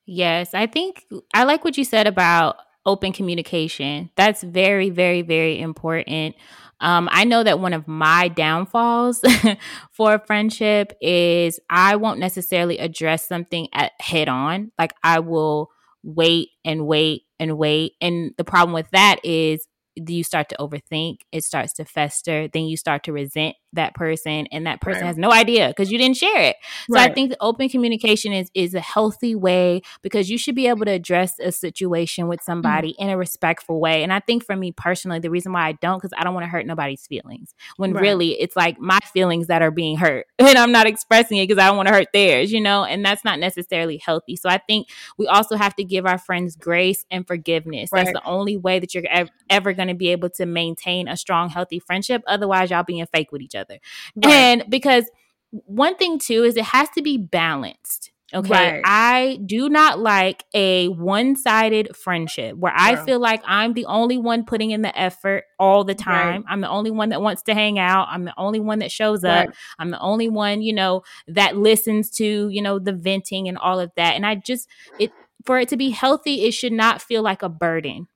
Yes, 0.07 0.55
I 0.55 0.67
think 0.67 1.05
I 1.35 1.45
like 1.45 1.65
what 1.65 1.77
you 1.77 1.85
said 1.85 2.07
about 2.07 2.57
open 2.85 3.13
communication. 3.13 4.11
That's 4.17 4.43
very, 4.43 4.91
very, 4.91 5.23
very 5.23 5.61
important. 5.61 6.35
Um, 6.81 7.09
I 7.13 7.25
know 7.25 7.45
that 7.45 7.61
one 7.61 7.73
of 7.73 7.87
my 7.87 8.27
downfalls 8.27 9.21
for 9.93 10.15
a 10.15 10.27
friendship 10.27 10.93
is 11.01 11.61
I 11.71 11.95
won't 11.95 12.19
necessarily 12.19 12.79
address 12.79 13.27
something 13.27 13.69
at 13.73 13.93
head 14.01 14.29
on. 14.29 14.73
Like 14.79 14.93
I 15.05 15.21
will 15.21 15.71
wait 16.03 16.49
and 16.65 16.87
wait 16.87 17.23
and 17.43 17.59
wait. 17.59 17.95
And 18.01 18.33
the 18.39 18.45
problem 18.45 18.73
with 18.75 18.91
that 18.93 19.19
is 19.25 19.67
you 19.97 20.25
start 20.25 20.49
to 20.51 20.57
overthink, 20.59 21.19
it 21.33 21.45
starts 21.45 21.73
to 21.75 21.85
fester, 21.85 22.49
then 22.49 22.65
you 22.65 22.77
start 22.77 23.05
to 23.05 23.13
resent 23.13 23.57
that 23.75 23.95
person 23.95 24.47
and 24.53 24.67
that 24.67 24.81
person 24.81 25.03
right. 25.03 25.09
has 25.09 25.17
no 25.17 25.33
idea 25.33 25.69
because 25.69 25.91
you 25.91 25.99
didn't 25.99 26.17
share 26.17 26.41
it. 26.41 26.57
So 26.91 26.97
right. 26.97 27.11
I 27.11 27.15
think 27.15 27.31
the 27.31 27.37
open 27.41 27.69
communication 27.69 28.33
is 28.33 28.51
is 28.55 28.75
a 28.75 28.81
healthy 28.81 29.35
way 29.35 29.83
because 30.03 30.29
you 30.29 30.37
should 30.37 30.55
be 30.55 30.67
able 30.67 30.85
to 30.85 30.91
address 30.91 31.39
a 31.41 31.51
situation 31.51 32.29
with 32.29 32.43
somebody 32.43 32.93
mm-hmm. 32.93 33.05
in 33.05 33.11
a 33.11 33.17
respectful 33.17 33.81
way. 33.81 34.03
And 34.03 34.13
I 34.13 34.21
think 34.21 34.45
for 34.45 34.57
me 34.57 34.73
personally, 34.73 35.21
the 35.21 35.31
reason 35.31 35.53
why 35.53 35.69
I 35.69 35.73
don't 35.73 35.99
because 35.99 36.13
I 36.17 36.25
don't 36.25 36.35
want 36.35 36.45
to 36.45 36.51
hurt 36.51 36.67
nobody's 36.67 37.07
feelings. 37.07 37.55
When 37.77 37.93
right. 37.93 38.03
really 38.03 38.41
it's 38.41 38.57
like 38.57 38.79
my 38.79 38.99
feelings 39.13 39.47
that 39.47 39.63
are 39.63 39.71
being 39.71 39.97
hurt 39.97 40.27
and 40.39 40.59
I'm 40.59 40.73
not 40.73 40.87
expressing 40.87 41.39
it 41.39 41.49
because 41.49 41.63
I 41.63 41.67
don't 41.67 41.77
want 41.77 41.89
to 41.89 41.95
hurt 41.95 42.09
theirs, 42.13 42.53
you 42.53 42.61
know, 42.61 42.85
and 42.85 43.05
that's 43.05 43.25
not 43.25 43.39
necessarily 43.39 43.97
healthy. 44.05 44.37
So 44.37 44.49
I 44.49 44.59
think 44.59 44.89
we 45.17 45.27
also 45.27 45.57
have 45.57 45.75
to 45.77 45.85
give 45.85 46.05
our 46.07 46.19
friends 46.19 46.57
grace 46.57 47.05
and 47.11 47.27
forgiveness. 47.27 47.91
That's 47.91 48.13
the 48.13 48.25
only 48.25 48.57
way 48.57 48.81
that 48.81 48.95
you're 48.95 49.05
ever, 49.09 49.31
ever 49.49 49.73
going 49.73 49.82
to 49.89 49.95
be 49.95 50.09
able 50.09 50.31
to 50.31 50.47
maintain 50.47 51.09
a 51.09 51.17
strong 51.17 51.49
healthy 51.49 51.79
friendship. 51.79 52.23
Otherwise, 52.27 52.71
y'all 52.71 52.85
being 52.85 53.07
fake 53.07 53.33
with 53.33 53.43
each 53.43 53.55
other. 53.55 53.79
Right. 54.17 54.33
And 54.33 54.65
because 54.69 55.11
one 55.51 55.97
thing 55.97 56.19
too 56.19 56.45
is 56.45 56.57
it 56.57 56.65
has 56.65 56.89
to 56.91 57.03
be 57.03 57.19
balanced. 57.19 58.11
Okay. 58.35 58.51
Right. 58.51 58.83
I 58.85 59.41
do 59.45 59.69
not 59.69 59.99
like 59.99 60.45
a 60.55 60.89
one 60.89 61.37
sided 61.37 61.95
friendship 61.95 62.57
where 62.57 62.73
I 62.75 63.05
feel 63.05 63.21
like 63.21 63.43
I'm 63.45 63.75
the 63.75 63.85
only 63.85 64.17
one 64.17 64.47
putting 64.47 64.71
in 64.71 64.81
the 64.81 64.99
effort 64.99 65.45
all 65.59 65.85
the 65.85 65.95
time. 65.95 66.43
Right. 66.43 66.45
I'm 66.49 66.63
the 66.63 66.69
only 66.71 66.91
one 66.91 67.11
that 67.11 67.21
wants 67.21 67.43
to 67.43 67.55
hang 67.55 67.79
out. 67.79 68.09
I'm 68.11 68.25
the 68.25 68.33
only 68.39 68.61
one 68.61 68.79
that 68.79 68.91
shows 68.91 69.23
right. 69.23 69.49
up. 69.49 69.55
I'm 69.79 69.91
the 69.91 70.01
only 70.01 70.31
one, 70.31 70.63
you 70.63 70.73
know, 70.73 71.03
that 71.29 71.59
listens 71.59 72.09
to, 72.13 72.49
you 72.49 72.63
know, 72.63 72.79
the 72.79 72.95
venting 72.95 73.49
and 73.49 73.59
all 73.59 73.79
of 73.79 73.93
that. 73.97 74.15
And 74.15 74.25
I 74.25 74.37
just, 74.37 74.67
it, 74.99 75.13
for 75.45 75.59
it 75.59 75.69
to 75.69 75.77
be 75.77 75.91
healthy, 75.91 76.45
it 76.47 76.53
should 76.53 76.73
not 76.73 77.03
feel 77.03 77.23
like 77.23 77.43
a 77.43 77.51
burden 77.51 78.09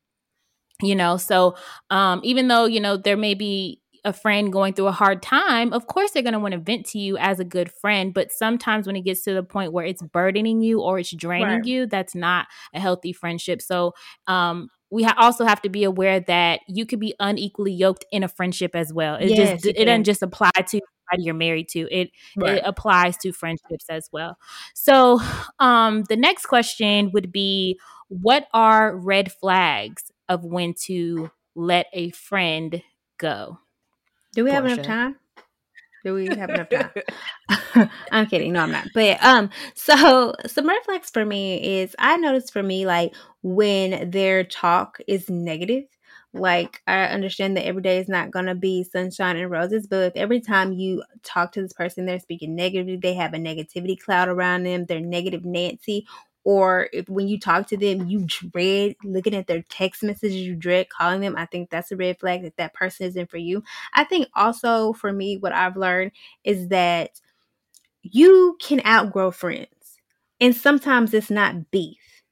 you 0.82 0.94
know 0.94 1.16
so 1.16 1.56
um 1.90 2.20
even 2.22 2.48
though 2.48 2.66
you 2.66 2.80
know 2.80 2.96
there 2.96 3.16
may 3.16 3.34
be 3.34 3.80
a 4.06 4.12
friend 4.12 4.52
going 4.52 4.72
through 4.72 4.86
a 4.86 4.92
hard 4.92 5.20
time, 5.20 5.72
of 5.72 5.88
course 5.88 6.12
they're 6.12 6.22
going 6.22 6.32
to 6.32 6.38
want 6.38 6.52
to 6.52 6.60
vent 6.60 6.86
to 6.86 6.98
you 6.98 7.18
as 7.18 7.40
a 7.40 7.44
good 7.44 7.70
friend. 7.72 8.14
But 8.14 8.30
sometimes 8.30 8.86
when 8.86 8.94
it 8.94 9.02
gets 9.02 9.22
to 9.24 9.34
the 9.34 9.42
point 9.42 9.72
where 9.72 9.84
it's 9.84 10.00
burdening 10.00 10.62
you 10.62 10.80
or 10.80 11.00
it's 11.00 11.10
draining 11.10 11.48
right. 11.48 11.64
you, 11.64 11.86
that's 11.86 12.14
not 12.14 12.46
a 12.72 12.78
healthy 12.78 13.12
friendship. 13.12 13.60
So, 13.60 13.94
um, 14.28 14.68
we 14.90 15.02
ha- 15.02 15.16
also 15.18 15.44
have 15.44 15.60
to 15.62 15.68
be 15.68 15.82
aware 15.82 16.20
that 16.20 16.60
you 16.68 16.86
could 16.86 17.00
be 17.00 17.14
unequally 17.18 17.72
yoked 17.72 18.04
in 18.12 18.22
a 18.22 18.28
friendship 18.28 18.76
as 18.76 18.92
well. 18.92 19.16
It 19.16 19.30
yes, 19.30 19.60
just 19.60 19.66
it 19.76 19.84
doesn't 19.84 20.04
just 20.04 20.22
apply 20.22 20.52
to 20.68 20.80
you're 21.18 21.34
married 21.34 21.68
to. 21.68 21.88
It 21.90 22.10
right. 22.36 22.58
it 22.58 22.62
applies 22.64 23.16
to 23.18 23.32
friendships 23.32 23.86
as 23.88 24.08
well. 24.12 24.36
So, 24.74 25.20
um, 25.58 26.04
the 26.08 26.16
next 26.16 26.46
question 26.46 27.10
would 27.12 27.32
be, 27.32 27.78
what 28.08 28.46
are 28.52 28.96
red 28.96 29.32
flags 29.32 30.04
of 30.28 30.44
when 30.44 30.74
to 30.84 31.30
let 31.54 31.86
a 31.92 32.10
friend 32.10 32.82
go? 33.18 33.58
Do 34.34 34.44
we 34.44 34.50
have 34.52 34.64
enough 34.64 34.82
time? 34.82 35.16
Do 36.04 36.14
we 36.14 36.26
have 36.26 36.50
enough 36.50 36.68
time? 36.68 36.90
I'm 38.12 38.26
kidding. 38.26 38.52
No, 38.52 38.60
I'm 38.60 38.72
not. 38.72 38.88
But 38.94 39.22
um, 39.24 39.50
so 39.74 40.34
some 40.46 40.68
red 40.68 40.82
flags 40.84 41.10
for 41.10 41.24
me 41.24 41.80
is 41.80 41.94
I 41.98 42.16
noticed 42.16 42.52
for 42.52 42.62
me 42.62 42.86
like 42.86 43.14
when 43.42 44.10
their 44.10 44.44
talk 44.44 44.98
is 45.06 45.28
negative. 45.28 45.84
Like 46.32 46.82
I 46.86 47.04
understand 47.04 47.56
that 47.56 47.66
every 47.66 47.82
day 47.82 47.98
is 47.98 48.08
not 48.08 48.30
gonna 48.30 48.54
be 48.54 48.84
sunshine 48.84 49.36
and 49.36 49.50
roses, 49.50 49.86
but 49.86 50.02
if 50.02 50.16
every 50.16 50.40
time 50.40 50.72
you 50.72 51.02
talk 51.22 51.52
to 51.52 51.62
this 51.62 51.72
person, 51.72 52.04
they're 52.04 52.20
speaking 52.20 52.54
negatively, 52.54 52.96
they 52.96 53.14
have 53.14 53.32
a 53.32 53.38
negativity 53.38 53.98
cloud 53.98 54.28
around 54.28 54.64
them, 54.64 54.84
they're 54.84 55.00
negative 55.00 55.44
Nancy, 55.44 56.06
or 56.46 56.88
if 56.92 57.08
when 57.08 57.26
you 57.26 57.40
talk 57.40 57.66
to 57.66 57.76
them 57.76 58.06
you 58.08 58.24
dread 58.24 58.94
looking 59.02 59.34
at 59.34 59.48
their 59.48 59.62
text 59.68 60.04
messages 60.04 60.36
you 60.36 60.54
dread 60.54 60.88
calling 60.88 61.20
them 61.20 61.34
i 61.36 61.44
think 61.44 61.68
that's 61.68 61.90
a 61.90 61.96
red 61.96 62.18
flag 62.18 62.42
that 62.42 62.56
that 62.56 62.72
person 62.72 63.06
isn't 63.06 63.28
for 63.28 63.36
you 63.36 63.62
i 63.94 64.04
think 64.04 64.28
also 64.34 64.92
for 64.92 65.12
me 65.12 65.36
what 65.36 65.52
i've 65.52 65.76
learned 65.76 66.12
is 66.44 66.68
that 66.68 67.20
you 68.02 68.56
can 68.62 68.80
outgrow 68.86 69.30
friends 69.30 69.98
and 70.40 70.54
sometimes 70.54 71.12
it's 71.12 71.30
not 71.30 71.70
beef 71.72 72.22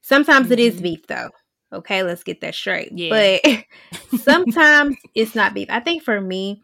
sometimes 0.00 0.46
mm-hmm. 0.46 0.54
it 0.54 0.58
is 0.60 0.74
mm-hmm. 0.76 0.84
beef 0.84 1.06
though 1.06 1.30
okay 1.70 2.02
let's 2.02 2.24
get 2.24 2.40
that 2.40 2.54
straight 2.54 2.90
yeah. 2.94 3.38
but 3.42 4.20
sometimes 4.20 4.96
it's 5.14 5.34
not 5.34 5.52
beef 5.52 5.68
i 5.70 5.80
think 5.80 6.02
for 6.02 6.18
me 6.18 6.62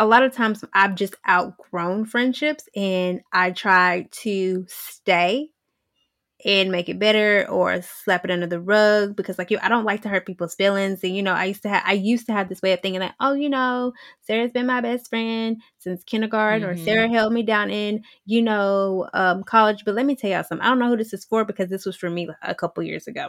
a 0.00 0.06
lot 0.06 0.22
of 0.22 0.32
times 0.32 0.64
I've 0.74 0.94
just 0.94 1.16
outgrown 1.28 2.04
friendships 2.04 2.68
and 2.76 3.20
I 3.32 3.50
try 3.50 4.06
to 4.22 4.64
stay 4.68 5.50
and 6.44 6.70
make 6.70 6.88
it 6.88 6.98
better 6.98 7.46
or 7.48 7.82
slap 7.82 8.24
it 8.24 8.30
under 8.30 8.46
the 8.46 8.60
rug 8.60 9.16
because 9.16 9.38
like 9.38 9.50
you 9.50 9.58
I 9.60 9.68
don't 9.68 9.84
like 9.84 10.02
to 10.02 10.08
hurt 10.08 10.26
people's 10.26 10.54
feelings. 10.54 11.02
And 11.02 11.16
you 11.16 11.22
know 11.22 11.32
I 11.32 11.46
used 11.46 11.62
to 11.62 11.68
have 11.68 11.82
I 11.84 11.94
used 11.94 12.26
to 12.26 12.32
have 12.32 12.48
this 12.48 12.62
way 12.62 12.72
of 12.72 12.80
thinking 12.80 13.00
like 13.00 13.14
oh 13.20 13.32
you 13.32 13.48
know 13.48 13.92
Sarah's 14.20 14.52
been 14.52 14.66
my 14.66 14.80
best 14.80 15.08
friend 15.08 15.60
since 15.78 16.04
kindergarten 16.04 16.62
mm-hmm. 16.62 16.80
or 16.80 16.84
Sarah 16.84 17.08
held 17.08 17.32
me 17.32 17.42
down 17.42 17.70
in 17.70 18.04
you 18.24 18.42
know 18.42 19.08
um, 19.14 19.42
college. 19.42 19.84
But 19.84 19.94
let 19.94 20.06
me 20.06 20.14
tell 20.14 20.30
y'all 20.30 20.44
something. 20.44 20.64
I 20.64 20.70
don't 20.70 20.78
know 20.78 20.88
who 20.88 20.96
this 20.96 21.12
is 21.12 21.24
for 21.24 21.44
because 21.44 21.70
this 21.70 21.84
was 21.84 21.96
for 21.96 22.10
me 22.10 22.28
a 22.42 22.54
couple 22.54 22.82
years 22.84 23.06
ago. 23.06 23.28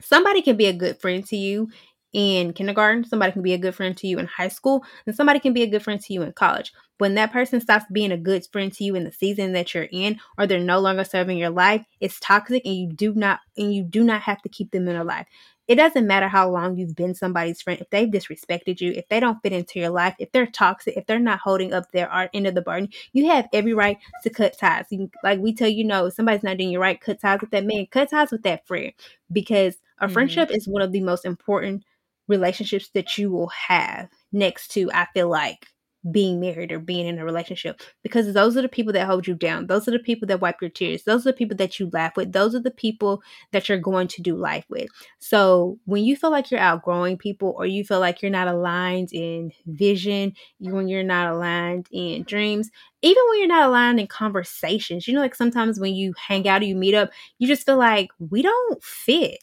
Somebody 0.00 0.42
can 0.42 0.56
be 0.56 0.66
a 0.66 0.72
good 0.72 1.00
friend 1.00 1.24
to 1.26 1.36
you 1.36 1.68
in 2.14 2.52
kindergarten, 2.52 3.04
somebody 3.04 3.32
can 3.32 3.42
be 3.42 3.52
a 3.52 3.58
good 3.58 3.74
friend 3.74 3.96
to 3.98 4.06
you 4.06 4.18
in 4.18 4.26
high 4.26 4.48
school, 4.48 4.84
and 5.04 5.14
somebody 5.14 5.40
can 5.40 5.52
be 5.52 5.62
a 5.62 5.66
good 5.66 5.82
friend 5.82 6.00
to 6.00 6.14
you 6.14 6.22
in 6.22 6.32
college. 6.32 6.72
When 6.98 7.16
that 7.16 7.32
person 7.32 7.60
stops 7.60 7.86
being 7.92 8.12
a 8.12 8.16
good 8.16 8.46
friend 8.52 8.72
to 8.72 8.84
you 8.84 8.94
in 8.94 9.02
the 9.02 9.10
season 9.10 9.52
that 9.52 9.74
you're 9.74 9.88
in, 9.90 10.20
or 10.38 10.46
they're 10.46 10.60
no 10.60 10.78
longer 10.78 11.02
serving 11.02 11.36
your 11.36 11.50
life, 11.50 11.84
it's 12.00 12.20
toxic 12.20 12.64
and 12.64 12.76
you 12.76 12.92
do 12.92 13.12
not 13.14 13.40
and 13.56 13.74
you 13.74 13.82
do 13.82 14.04
not 14.04 14.22
have 14.22 14.40
to 14.42 14.48
keep 14.48 14.70
them 14.70 14.86
in 14.86 14.94
your 14.94 15.04
life. 15.04 15.26
It 15.66 15.76
doesn't 15.76 16.06
matter 16.06 16.28
how 16.28 16.50
long 16.50 16.76
you've 16.76 16.94
been 16.94 17.14
somebody's 17.14 17.62
friend. 17.62 17.80
If 17.80 17.90
they've 17.90 18.08
disrespected 18.08 18.80
you, 18.80 18.92
if 18.92 19.08
they 19.08 19.18
don't 19.18 19.40
fit 19.42 19.52
into 19.52 19.80
your 19.80 19.88
life, 19.88 20.14
if 20.18 20.30
they're 20.30 20.46
toxic, 20.46 20.96
if 20.96 21.06
they're 21.06 21.18
not 21.18 21.40
holding 21.40 21.72
up 21.72 21.90
their 21.90 22.28
end 22.34 22.46
of 22.46 22.54
the 22.54 22.62
bargain, 22.62 22.90
you 23.12 23.26
have 23.30 23.48
every 23.52 23.72
right 23.72 23.98
to 24.22 24.30
cut 24.30 24.56
ties. 24.58 24.84
You, 24.90 25.10
like 25.24 25.40
we 25.40 25.54
tell 25.54 25.68
you, 25.68 25.82
no, 25.82 26.10
somebody's 26.10 26.42
not 26.42 26.58
doing 26.58 26.70
you 26.70 26.80
right, 26.80 27.00
cut 27.00 27.20
ties 27.20 27.40
with 27.40 27.50
that 27.50 27.64
man, 27.64 27.86
cut 27.90 28.10
ties 28.10 28.30
with 28.30 28.42
that 28.42 28.66
friend, 28.66 28.92
because 29.32 29.78
a 29.98 30.04
mm-hmm. 30.04 30.12
friendship 30.12 30.50
is 30.52 30.68
one 30.68 30.82
of 30.82 30.92
the 30.92 31.00
most 31.00 31.24
important 31.24 31.82
relationships 32.28 32.90
that 32.94 33.18
you 33.18 33.30
will 33.30 33.50
have 33.68 34.08
next 34.32 34.68
to 34.72 34.90
I 34.92 35.06
feel 35.14 35.28
like 35.28 35.66
being 36.10 36.38
married 36.38 36.70
or 36.70 36.78
being 36.78 37.06
in 37.06 37.18
a 37.18 37.24
relationship 37.24 37.80
because 38.02 38.32
those 38.32 38.56
are 38.56 38.62
the 38.62 38.68
people 38.68 38.92
that 38.92 39.06
hold 39.06 39.26
you 39.26 39.34
down. 39.34 39.66
Those 39.66 39.88
are 39.88 39.92
the 39.92 39.98
people 39.98 40.26
that 40.28 40.40
wipe 40.40 40.60
your 40.60 40.70
tears. 40.70 41.04
Those 41.04 41.26
are 41.26 41.30
the 41.30 41.36
people 41.36 41.56
that 41.56 41.80
you 41.80 41.88
laugh 41.92 42.16
with. 42.16 42.32
Those 42.32 42.54
are 42.54 42.60
the 42.60 42.70
people 42.70 43.22
that 43.52 43.68
you're 43.68 43.78
going 43.78 44.08
to 44.08 44.22
do 44.22 44.36
life 44.36 44.66
with. 44.68 44.88
So 45.18 45.78
when 45.86 46.04
you 46.04 46.16
feel 46.16 46.30
like 46.30 46.50
you're 46.50 46.60
outgrowing 46.60 47.16
people 47.16 47.54
or 47.56 47.66
you 47.66 47.84
feel 47.84 48.00
like 48.00 48.20
you're 48.20 48.30
not 48.30 48.48
aligned 48.48 49.10
in 49.12 49.52
vision, 49.66 50.34
when 50.58 50.88
you're 50.88 51.02
not 51.02 51.32
aligned 51.32 51.88
in 51.90 52.24
dreams, 52.24 52.70
even 53.02 53.22
when 53.30 53.38
you're 53.38 53.48
not 53.48 53.68
aligned 53.68 54.00
in 54.00 54.06
conversations, 54.06 55.08
you 55.08 55.14
know, 55.14 55.20
like 55.20 55.34
sometimes 55.34 55.80
when 55.80 55.94
you 55.94 56.12
hang 56.18 56.46
out 56.46 56.62
or 56.62 56.66
you 56.66 56.76
meet 56.76 56.94
up, 56.94 57.10
you 57.38 57.48
just 57.48 57.64
feel 57.64 57.78
like 57.78 58.10
we 58.18 58.42
don't 58.42 58.82
fit. 58.82 59.38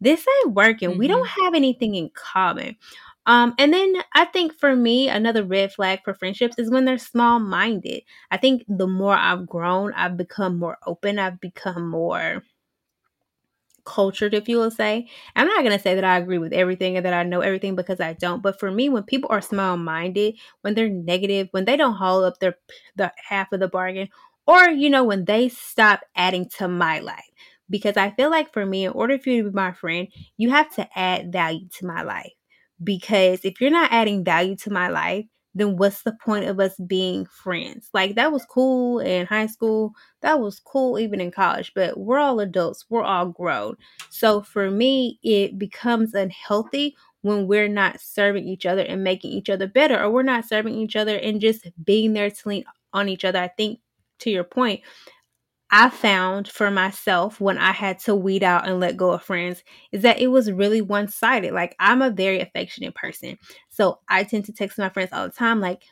This 0.00 0.24
ain't 0.44 0.54
working. 0.54 0.90
Mm-hmm. 0.90 0.98
We 0.98 1.08
don't 1.08 1.26
mm-hmm. 1.26 1.44
have 1.44 1.54
anything 1.54 1.94
in 1.94 2.10
common. 2.14 2.76
Um, 3.26 3.54
and 3.58 3.72
then 3.72 3.94
I 4.14 4.24
think 4.24 4.58
for 4.58 4.74
me, 4.74 5.08
another 5.08 5.44
red 5.44 5.72
flag 5.72 6.00
for 6.04 6.14
friendships 6.14 6.58
is 6.58 6.70
when 6.70 6.84
they're 6.84 6.98
small 6.98 7.38
minded. 7.38 8.02
I 8.30 8.38
think 8.38 8.64
the 8.66 8.86
more 8.86 9.14
I've 9.14 9.46
grown, 9.46 9.92
I've 9.92 10.16
become 10.16 10.58
more 10.58 10.78
open, 10.86 11.18
I've 11.18 11.40
become 11.40 11.88
more 11.88 12.42
cultured, 13.84 14.34
if 14.34 14.48
you 14.48 14.56
will 14.56 14.70
say. 14.70 15.08
I'm 15.36 15.46
not 15.46 15.62
going 15.62 15.76
to 15.76 15.82
say 15.82 15.94
that 15.94 16.04
I 16.04 16.18
agree 16.18 16.38
with 16.38 16.52
everything 16.52 16.96
and 16.96 17.04
that 17.04 17.14
I 17.14 17.22
know 17.22 17.40
everything 17.40 17.76
because 17.76 18.00
I 18.00 18.14
don't. 18.14 18.42
But 18.42 18.58
for 18.58 18.70
me, 18.70 18.88
when 18.88 19.02
people 19.02 19.28
are 19.32 19.40
small 19.40 19.76
minded, 19.76 20.36
when 20.62 20.74
they're 20.74 20.88
negative, 20.88 21.48
when 21.50 21.64
they 21.64 21.76
don't 21.76 21.94
haul 21.94 22.24
up 22.24 22.38
their 22.40 22.56
the 22.96 23.12
half 23.16 23.52
of 23.52 23.60
the 23.60 23.68
bargain, 23.68 24.08
or 24.46 24.70
you 24.70 24.90
know, 24.90 25.04
when 25.04 25.24
they 25.24 25.48
stop 25.48 26.00
adding 26.16 26.48
to 26.56 26.68
my 26.68 27.00
life. 27.00 27.24
Because 27.70 27.96
I 27.96 28.10
feel 28.10 28.30
like 28.30 28.52
for 28.52 28.66
me, 28.66 28.84
in 28.84 28.92
order 28.92 29.18
for 29.18 29.30
you 29.30 29.44
to 29.44 29.50
be 29.50 29.54
my 29.54 29.72
friend, 29.72 30.08
you 30.36 30.50
have 30.50 30.74
to 30.74 30.88
add 30.98 31.32
value 31.32 31.68
to 31.78 31.86
my 31.86 32.02
life 32.02 32.32
because 32.82 33.44
if 33.44 33.60
you're 33.60 33.70
not 33.70 33.92
adding 33.92 34.24
value 34.24 34.56
to 34.56 34.70
my 34.70 34.88
life, 34.88 35.26
then 35.54 35.76
what's 35.76 36.02
the 36.02 36.16
point 36.24 36.44
of 36.44 36.60
us 36.60 36.74
being 36.86 37.26
friends? 37.26 37.88
Like 37.92 38.14
that 38.14 38.32
was 38.32 38.44
cool 38.44 39.00
in 39.00 39.26
high 39.26 39.46
school, 39.46 39.92
that 40.22 40.40
was 40.40 40.60
cool 40.60 40.98
even 40.98 41.20
in 41.20 41.30
college, 41.30 41.72
but 41.74 41.98
we're 41.98 42.18
all 42.18 42.40
adults, 42.40 42.86
we're 42.88 43.02
all 43.02 43.26
grown. 43.26 43.76
So 44.10 44.42
for 44.42 44.70
me, 44.70 45.18
it 45.22 45.58
becomes 45.58 46.14
unhealthy 46.14 46.96
when 47.22 47.46
we're 47.46 47.68
not 47.68 48.00
serving 48.00 48.46
each 48.46 48.64
other 48.64 48.82
and 48.82 49.04
making 49.04 49.32
each 49.32 49.50
other 49.50 49.66
better, 49.66 50.00
or 50.00 50.10
we're 50.10 50.22
not 50.22 50.46
serving 50.46 50.74
each 50.74 50.96
other 50.96 51.16
and 51.16 51.40
just 51.40 51.68
being 51.84 52.12
there 52.12 52.30
to 52.30 52.48
lean 52.48 52.64
on 52.92 53.08
each 53.08 53.24
other. 53.24 53.40
I 53.40 53.48
think 53.48 53.80
to 54.20 54.30
your 54.30 54.44
point, 54.44 54.80
I 55.72 55.88
found 55.90 56.48
for 56.48 56.70
myself 56.70 57.40
when 57.40 57.56
I 57.56 57.72
had 57.72 57.98
to 58.00 58.14
weed 58.14 58.42
out 58.42 58.66
and 58.68 58.80
let 58.80 58.96
go 58.96 59.12
of 59.12 59.22
friends 59.22 59.62
is 59.92 60.02
that 60.02 60.18
it 60.18 60.26
was 60.28 60.50
really 60.50 60.80
one 60.80 61.08
sided. 61.08 61.52
Like, 61.52 61.76
I'm 61.78 62.02
a 62.02 62.10
very 62.10 62.40
affectionate 62.40 62.94
person. 62.94 63.38
So 63.68 64.00
I 64.08 64.24
tend 64.24 64.46
to 64.46 64.52
text 64.52 64.78
my 64.78 64.88
friends 64.88 65.10
all 65.12 65.26
the 65.26 65.32
time, 65.32 65.60
like, 65.60 65.82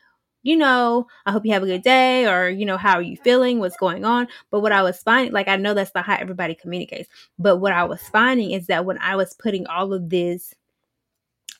you 0.42 0.56
know, 0.56 1.06
I 1.26 1.32
hope 1.32 1.44
you 1.44 1.52
have 1.52 1.62
a 1.62 1.66
good 1.66 1.82
day, 1.82 2.26
or, 2.26 2.48
you 2.48 2.64
know, 2.64 2.76
how 2.76 2.94
are 2.94 3.02
you 3.02 3.16
feeling? 3.16 3.58
What's 3.58 3.76
going 3.76 4.04
on? 4.04 4.28
But 4.50 4.60
what 4.60 4.72
I 4.72 4.82
was 4.82 5.02
finding, 5.02 5.32
like, 5.32 5.48
I 5.48 5.56
know 5.56 5.74
that's 5.74 5.94
not 5.94 6.06
how 6.06 6.16
everybody 6.16 6.54
communicates, 6.54 7.08
but 7.38 7.58
what 7.58 7.72
I 7.72 7.84
was 7.84 8.00
finding 8.02 8.52
is 8.52 8.66
that 8.68 8.84
when 8.84 8.98
I 8.98 9.16
was 9.16 9.34
putting 9.34 9.66
all 9.66 9.92
of 9.92 10.08
this, 10.10 10.54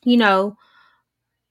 you 0.04 0.16
know, 0.16 0.56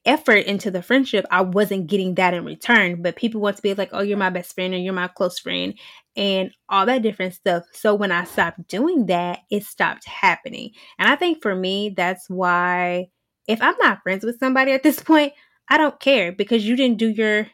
effort 0.08 0.46
into 0.46 0.72
the 0.72 0.82
friendship, 0.82 1.26
I 1.30 1.42
wasn't 1.42 1.88
getting 1.88 2.16
that 2.16 2.34
in 2.34 2.46
return. 2.46 3.02
But 3.02 3.18
people 3.18 3.42
want 3.42 3.58
to 3.58 3.62
be 3.62 3.74
like, 3.76 3.90
oh, 3.92 4.02
you're 4.02 4.18
my 4.18 4.32
best 4.32 4.56
friend 4.56 4.74
or 4.74 4.78
you're 4.78 4.94
my 4.94 5.10
close 5.10 5.38
friend 5.38 5.78
and 6.16 6.52
all 6.70 6.88
that 6.88 7.04
different 7.04 7.36
stuff. 7.36 7.66
So 7.74 7.94
when 7.94 8.12
I 8.12 8.24
stopped 8.24 8.68
doing 8.68 9.06
that, 9.06 9.42
it 9.52 9.66
stopped 9.66 10.08
happening. 10.08 10.72
And 10.98 11.08
I 11.08 11.16
think 11.16 11.44
for 11.44 11.54
me, 11.54 11.94
that's 11.96 12.30
why 12.30 13.10
if 13.48 13.62
I'm 13.62 13.76
not 13.80 14.02
friends 14.02 14.26
with 14.26 14.40
somebody 14.40 14.72
at 14.72 14.82
this 14.82 15.00
point, 15.00 15.34
I 15.70 15.78
don't 15.78 16.00
care 16.00 16.32
because 16.32 16.66
you 16.66 16.76
didn't 16.76 16.98
do 16.98 17.10
your 17.10 17.48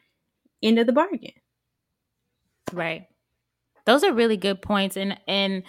end 0.61 0.79
of 0.79 0.87
the 0.87 0.93
bargain. 0.93 1.33
Right. 2.71 3.07
Those 3.85 4.03
are 4.03 4.13
really 4.13 4.37
good 4.37 4.61
points 4.61 4.95
and 4.95 5.17
and 5.27 5.63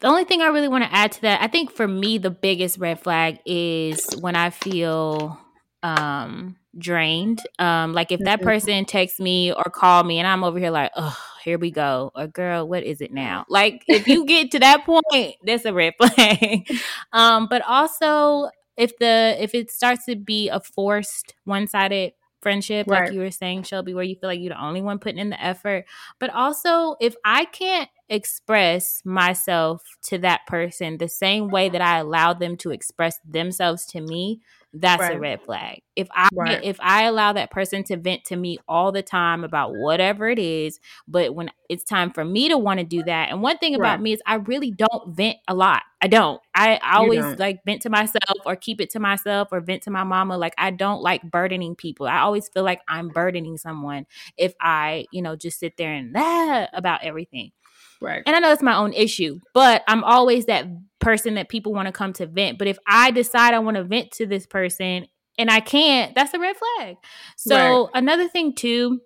the 0.00 0.06
only 0.06 0.24
thing 0.24 0.40
I 0.40 0.46
really 0.46 0.68
want 0.68 0.82
to 0.84 0.94
add 0.94 1.12
to 1.12 1.20
that, 1.22 1.42
I 1.42 1.46
think 1.46 1.70
for 1.70 1.86
me 1.86 2.16
the 2.16 2.30
biggest 2.30 2.78
red 2.78 3.00
flag 3.00 3.38
is 3.44 4.06
when 4.18 4.34
I 4.34 4.48
feel 4.48 5.38
um 5.82 6.56
drained. 6.78 7.40
Um, 7.58 7.92
like 7.92 8.12
if 8.12 8.20
that 8.20 8.38
mm-hmm. 8.38 8.48
person 8.48 8.84
texts 8.84 9.20
me 9.20 9.52
or 9.52 9.64
call 9.64 10.04
me 10.04 10.18
and 10.18 10.26
I'm 10.26 10.44
over 10.44 10.58
here 10.58 10.70
like, 10.70 10.92
oh, 10.96 11.16
here 11.42 11.58
we 11.58 11.70
go. 11.70 12.10
Or 12.14 12.26
girl, 12.26 12.68
what 12.68 12.84
is 12.84 13.00
it 13.00 13.12
now? 13.12 13.44
Like 13.48 13.84
if 13.88 14.06
you 14.06 14.24
get 14.24 14.50
to 14.52 14.58
that 14.60 14.84
point, 14.84 15.36
that's 15.44 15.64
a 15.64 15.72
red 15.72 15.94
flag. 16.00 16.70
um, 17.12 17.46
but 17.48 17.62
also 17.66 18.50
if 18.76 18.96
the 18.98 19.36
if 19.38 19.54
it 19.54 19.70
starts 19.70 20.06
to 20.06 20.16
be 20.16 20.48
a 20.48 20.60
forced 20.60 21.34
one-sided 21.44 22.12
friendship, 22.40 22.86
right. 22.88 23.04
like 23.04 23.12
you 23.12 23.20
were 23.20 23.30
saying, 23.30 23.64
Shelby, 23.64 23.92
where 23.92 24.04
you 24.04 24.16
feel 24.16 24.28
like 24.28 24.40
you're 24.40 24.54
the 24.54 24.64
only 24.64 24.80
one 24.80 24.98
putting 24.98 25.18
in 25.18 25.30
the 25.30 25.42
effort. 25.42 25.84
But 26.18 26.30
also 26.30 26.96
if 27.00 27.14
I 27.24 27.44
can't 27.46 27.90
express 28.10 29.00
myself 29.04 29.82
to 30.02 30.18
that 30.18 30.40
person 30.46 30.98
the 30.98 31.08
same 31.08 31.48
way 31.48 31.68
that 31.68 31.80
I 31.80 31.98
allow 31.98 32.34
them 32.34 32.56
to 32.58 32.72
express 32.72 33.20
themselves 33.24 33.86
to 33.86 34.00
me, 34.00 34.40
that's 34.72 35.00
right. 35.00 35.16
a 35.16 35.18
red 35.18 35.42
flag. 35.42 35.82
If 35.96 36.08
I 36.12 36.28
right. 36.32 36.62
if 36.62 36.78
I 36.80 37.04
allow 37.04 37.32
that 37.32 37.50
person 37.50 37.82
to 37.84 37.96
vent 37.96 38.24
to 38.26 38.36
me 38.36 38.58
all 38.68 38.92
the 38.92 39.02
time 39.02 39.42
about 39.42 39.72
whatever 39.74 40.28
it 40.28 40.38
is, 40.38 40.78
but 41.08 41.34
when 41.34 41.50
it's 41.68 41.82
time 41.82 42.12
for 42.12 42.24
me 42.24 42.48
to 42.48 42.58
want 42.58 42.78
to 42.78 42.86
do 42.86 43.02
that, 43.02 43.30
and 43.30 43.42
one 43.42 43.58
thing 43.58 43.74
about 43.74 44.00
me 44.00 44.12
is 44.12 44.22
I 44.26 44.36
really 44.36 44.70
don't 44.70 45.08
vent 45.08 45.38
a 45.48 45.54
lot. 45.54 45.82
I 46.00 46.06
don't. 46.06 46.40
I, 46.54 46.76
I 46.82 46.96
always 46.96 47.24
like 47.38 47.64
vent 47.64 47.82
to 47.82 47.90
myself 47.90 48.38
or 48.46 48.56
keep 48.56 48.80
it 48.80 48.90
to 48.90 49.00
myself 49.00 49.48
or 49.52 49.60
vent 49.60 49.82
to 49.82 49.90
my 49.90 50.04
mama. 50.04 50.38
Like 50.38 50.54
I 50.56 50.70
don't 50.70 51.02
like 51.02 51.22
burdening 51.22 51.74
people. 51.74 52.06
I 52.06 52.20
always 52.20 52.48
feel 52.48 52.62
like 52.62 52.80
I'm 52.88 53.08
burdening 53.08 53.58
someone 53.58 54.06
if 54.36 54.54
I, 54.60 55.06
you 55.12 55.20
know, 55.20 55.36
just 55.36 55.58
sit 55.58 55.76
there 55.76 55.92
and 55.92 56.12
ah, 56.16 56.68
about 56.72 57.02
everything. 57.02 57.50
Right. 58.00 58.22
And 58.26 58.34
I 58.34 58.38
know 58.38 58.52
it's 58.52 58.62
my 58.62 58.76
own 58.76 58.92
issue, 58.92 59.40
but 59.52 59.82
I'm 59.86 60.04
always 60.04 60.46
that 60.46 60.66
person 61.00 61.34
that 61.34 61.48
people 61.48 61.72
want 61.72 61.86
to 61.86 61.92
come 61.92 62.12
to 62.14 62.26
vent. 62.26 62.58
But 62.58 62.68
if 62.68 62.78
I 62.86 63.10
decide 63.10 63.54
I 63.54 63.58
want 63.58 63.76
to 63.76 63.84
vent 63.84 64.12
to 64.12 64.26
this 64.26 64.46
person 64.46 65.06
and 65.38 65.50
I 65.50 65.60
can't, 65.60 66.14
that's 66.14 66.32
a 66.34 66.38
red 66.38 66.56
flag. 66.56 66.96
So 67.36 67.84
right. 67.84 67.90
another 67.94 68.28
thing 68.28 68.54
too 68.54 69.00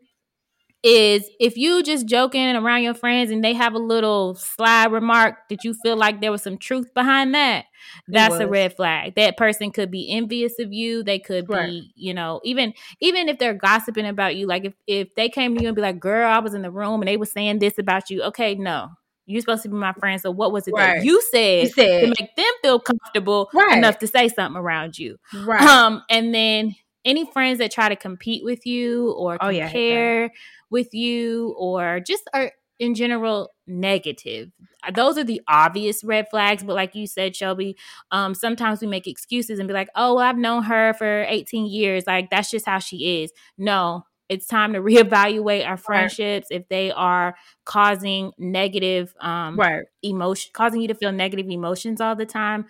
is 0.84 1.28
if 1.40 1.56
you 1.56 1.82
just 1.82 2.06
joking 2.06 2.54
around 2.54 2.82
your 2.82 2.92
friends 2.92 3.30
and 3.30 3.42
they 3.42 3.54
have 3.54 3.72
a 3.72 3.78
little 3.78 4.34
sly 4.34 4.84
remark 4.84 5.36
that 5.48 5.64
you 5.64 5.74
feel 5.82 5.96
like 5.96 6.20
there 6.20 6.30
was 6.30 6.42
some 6.42 6.58
truth 6.58 6.92
behind 6.92 7.34
that, 7.34 7.64
that's 8.06 8.36
a 8.36 8.46
red 8.46 8.76
flag. 8.76 9.14
That 9.14 9.38
person 9.38 9.72
could 9.72 9.90
be 9.90 10.10
envious 10.10 10.58
of 10.58 10.74
you. 10.74 11.02
They 11.02 11.18
could 11.18 11.48
right. 11.48 11.70
be, 11.70 11.92
you 11.96 12.12
know, 12.12 12.42
even 12.44 12.74
even 13.00 13.30
if 13.30 13.38
they're 13.38 13.54
gossiping 13.54 14.06
about 14.06 14.36
you, 14.36 14.46
like 14.46 14.66
if 14.66 14.74
if 14.86 15.14
they 15.14 15.30
came 15.30 15.56
to 15.56 15.62
you 15.62 15.68
and 15.68 15.76
be 15.76 15.82
like, 15.82 15.98
"Girl, 15.98 16.30
I 16.30 16.38
was 16.40 16.52
in 16.52 16.60
the 16.60 16.70
room 16.70 17.00
and 17.00 17.08
they 17.08 17.16
were 17.16 17.24
saying 17.24 17.60
this 17.60 17.78
about 17.78 18.10
you." 18.10 18.22
Okay, 18.24 18.54
no. 18.54 18.90
You're 19.26 19.40
supposed 19.40 19.62
to 19.62 19.70
be 19.70 19.76
my 19.76 19.94
friend. 19.94 20.20
So 20.20 20.30
what 20.30 20.52
was 20.52 20.68
it 20.68 20.72
right. 20.72 20.98
that 20.98 21.04
you 21.04 21.22
said, 21.30 21.62
you 21.62 21.68
said, 21.70 22.00
to 22.00 22.06
make 22.08 22.36
them 22.36 22.52
feel 22.60 22.78
comfortable 22.78 23.48
right. 23.54 23.78
enough 23.78 23.98
to 24.00 24.06
say 24.06 24.28
something 24.28 24.60
around 24.60 24.98
you? 24.98 25.16
Right. 25.32 25.62
Um, 25.62 26.02
and 26.10 26.34
then 26.34 26.74
any 27.04 27.30
friends 27.30 27.58
that 27.58 27.70
try 27.70 27.88
to 27.88 27.96
compete 27.96 28.44
with 28.44 28.66
you 28.66 29.12
or 29.12 29.34
oh, 29.40 29.50
compare 29.50 30.22
yeah, 30.22 30.28
with 30.70 30.92
you 30.94 31.54
or 31.58 32.00
just 32.00 32.28
are 32.32 32.52
in 32.78 32.94
general 32.94 33.50
negative. 33.66 34.50
Those 34.94 35.16
are 35.16 35.24
the 35.24 35.40
obvious 35.48 36.02
red 36.02 36.28
flags, 36.30 36.62
but 36.62 36.74
like 36.74 36.94
you 36.94 37.06
said, 37.06 37.36
Shelby, 37.36 37.76
um, 38.10 38.34
sometimes 38.34 38.80
we 38.80 38.86
make 38.86 39.06
excuses 39.06 39.58
and 39.58 39.68
be 39.68 39.74
like, 39.74 39.88
"Oh, 39.94 40.14
well, 40.14 40.24
I've 40.24 40.36
known 40.36 40.64
her 40.64 40.92
for 40.94 41.24
18 41.28 41.66
years. 41.66 42.06
Like 42.06 42.30
that's 42.30 42.50
just 42.50 42.66
how 42.66 42.78
she 42.80 43.22
is." 43.22 43.32
No, 43.56 44.04
it's 44.28 44.46
time 44.46 44.72
to 44.72 44.80
reevaluate 44.80 45.66
our 45.66 45.76
friendships 45.76 46.48
right. 46.50 46.60
if 46.60 46.68
they 46.68 46.90
are 46.90 47.36
causing 47.64 48.32
negative 48.38 49.14
um 49.20 49.56
right. 49.56 49.84
emotion 50.02 50.50
causing 50.54 50.80
you 50.80 50.88
to 50.88 50.94
feel 50.94 51.12
negative 51.12 51.48
emotions 51.48 52.00
all 52.00 52.16
the 52.16 52.26
time 52.26 52.66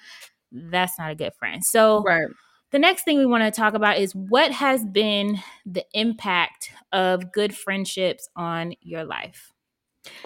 that's 0.53 0.99
not 0.99 1.11
a 1.11 1.14
good 1.14 1.33
friend 1.38 1.64
so 1.64 2.03
right 2.03 2.29
the 2.74 2.80
next 2.80 3.04
thing 3.04 3.18
we 3.18 3.24
want 3.24 3.44
to 3.44 3.52
talk 3.52 3.74
about 3.74 3.98
is 3.98 4.16
what 4.16 4.50
has 4.50 4.84
been 4.84 5.38
the 5.64 5.84
impact 5.92 6.72
of 6.90 7.30
good 7.30 7.56
friendships 7.56 8.28
on 8.34 8.74
your 8.80 9.04
life 9.04 9.52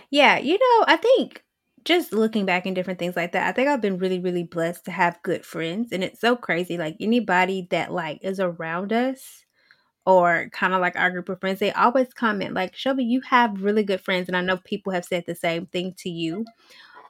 yeah 0.08 0.38
you 0.38 0.54
know 0.54 0.84
i 0.86 0.96
think 0.96 1.44
just 1.84 2.10
looking 2.10 2.46
back 2.46 2.64
and 2.64 2.74
different 2.74 2.98
things 2.98 3.14
like 3.16 3.32
that 3.32 3.46
i 3.46 3.52
think 3.52 3.68
i've 3.68 3.82
been 3.82 3.98
really 3.98 4.18
really 4.18 4.44
blessed 4.44 4.86
to 4.86 4.90
have 4.90 5.22
good 5.22 5.44
friends 5.44 5.92
and 5.92 6.02
it's 6.02 6.22
so 6.22 6.34
crazy 6.34 6.78
like 6.78 6.96
anybody 7.00 7.68
that 7.70 7.92
like 7.92 8.18
is 8.22 8.40
around 8.40 8.94
us 8.94 9.44
or 10.06 10.48
kind 10.54 10.72
of 10.72 10.80
like 10.80 10.96
our 10.96 11.10
group 11.10 11.28
of 11.28 11.38
friends, 11.38 11.58
they 11.58 11.70
always 11.72 12.14
comment 12.14 12.54
like, 12.54 12.74
"Shelby, 12.74 13.04
you 13.04 13.20
have 13.28 13.62
really 13.62 13.82
good 13.82 14.00
friends," 14.00 14.26
and 14.26 14.34
I 14.38 14.40
know 14.40 14.56
people 14.56 14.90
have 14.94 15.04
said 15.04 15.24
the 15.26 15.34
same 15.34 15.66
thing 15.66 15.92
to 15.98 16.08
you. 16.08 16.46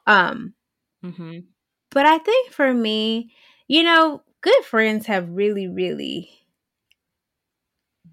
Um, 0.05 0.53
mm-hmm. 1.01 1.39
but 1.91 2.05
I 2.05 2.17
think 2.17 2.51
for 2.51 2.73
me, 2.73 3.31
you 3.69 3.83
know, 3.83 4.21
good 4.41 4.63
friends 4.63 5.05
have 5.07 5.29
really, 5.29 5.67
really 5.67 6.29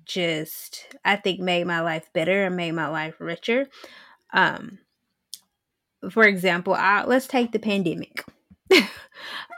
just 0.05 0.95
I 1.05 1.17
think 1.17 1.41
made 1.41 1.67
my 1.67 1.81
life 1.81 2.09
better 2.13 2.45
and 2.45 2.57
made 2.57 2.73
my 2.73 2.89
life 2.89 3.15
richer. 3.19 3.67
Um, 4.33 4.79
for 6.11 6.25
example, 6.25 6.75
I, 6.75 7.05
let's 7.05 7.27
take 7.27 7.53
the 7.53 7.59
pandemic. 7.59 8.25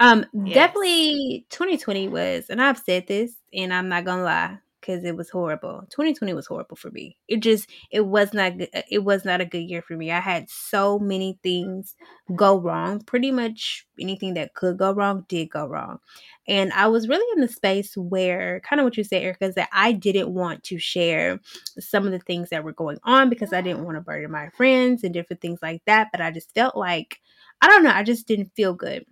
um, 0.00 0.24
yes. 0.32 0.54
definitely 0.54 1.46
2020 1.50 2.08
was, 2.08 2.46
and 2.48 2.62
I've 2.62 2.78
said 2.78 3.06
this, 3.06 3.34
and 3.52 3.72
I'm 3.72 3.88
not 3.88 4.04
gonna 4.04 4.22
lie 4.22 4.58
because 4.80 5.04
it 5.04 5.16
was 5.16 5.30
horrible. 5.30 5.80
2020 5.90 6.34
was 6.34 6.46
horrible 6.46 6.76
for 6.76 6.90
me. 6.90 7.16
It 7.28 7.40
just 7.40 7.68
it 7.90 8.02
was 8.02 8.32
not 8.32 8.52
uh, 8.60 8.82
it 8.90 9.04
was 9.04 9.24
not 9.24 9.40
a 9.40 9.46
good 9.46 9.68
year 9.68 9.82
for 9.82 9.96
me. 9.96 10.10
I 10.10 10.20
had 10.20 10.48
so 10.48 10.98
many 10.98 11.38
things 11.42 11.96
go 12.34 12.58
wrong. 12.58 13.00
Pretty 13.00 13.30
much 13.30 13.86
anything 14.00 14.34
that 14.34 14.54
could 14.54 14.78
go 14.78 14.92
wrong 14.92 15.24
did 15.28 15.50
go 15.50 15.66
wrong. 15.66 15.98
And 16.46 16.72
I 16.72 16.86
was 16.88 17.08
really 17.08 17.26
in 17.36 17.40
the 17.40 17.52
space 17.52 17.96
where 17.96 18.60
kind 18.60 18.80
of 18.80 18.84
what 18.84 18.96
you 18.96 19.04
said, 19.04 19.22
Erica, 19.22 19.46
is 19.46 19.54
that 19.56 19.68
I 19.72 19.92
didn't 19.92 20.32
want 20.32 20.62
to 20.64 20.78
share 20.78 21.40
some 21.78 22.06
of 22.06 22.12
the 22.12 22.20
things 22.20 22.50
that 22.50 22.64
were 22.64 22.72
going 22.72 22.98
on 23.04 23.28
because 23.28 23.52
I 23.52 23.60
didn't 23.60 23.78
mm-hmm. 23.78 23.86
want 23.86 23.96
to 23.96 24.02
burden 24.02 24.30
my 24.30 24.48
friends 24.50 25.04
and 25.04 25.12
different 25.12 25.40
things 25.40 25.58
like 25.62 25.82
that. 25.86 26.08
But 26.12 26.20
I 26.20 26.30
just 26.30 26.54
felt 26.54 26.76
like 26.76 27.20
I 27.60 27.68
don't 27.68 27.82
know, 27.82 27.90
I 27.90 28.02
just 28.02 28.26
didn't 28.26 28.52
feel 28.54 28.74
good. 28.74 29.04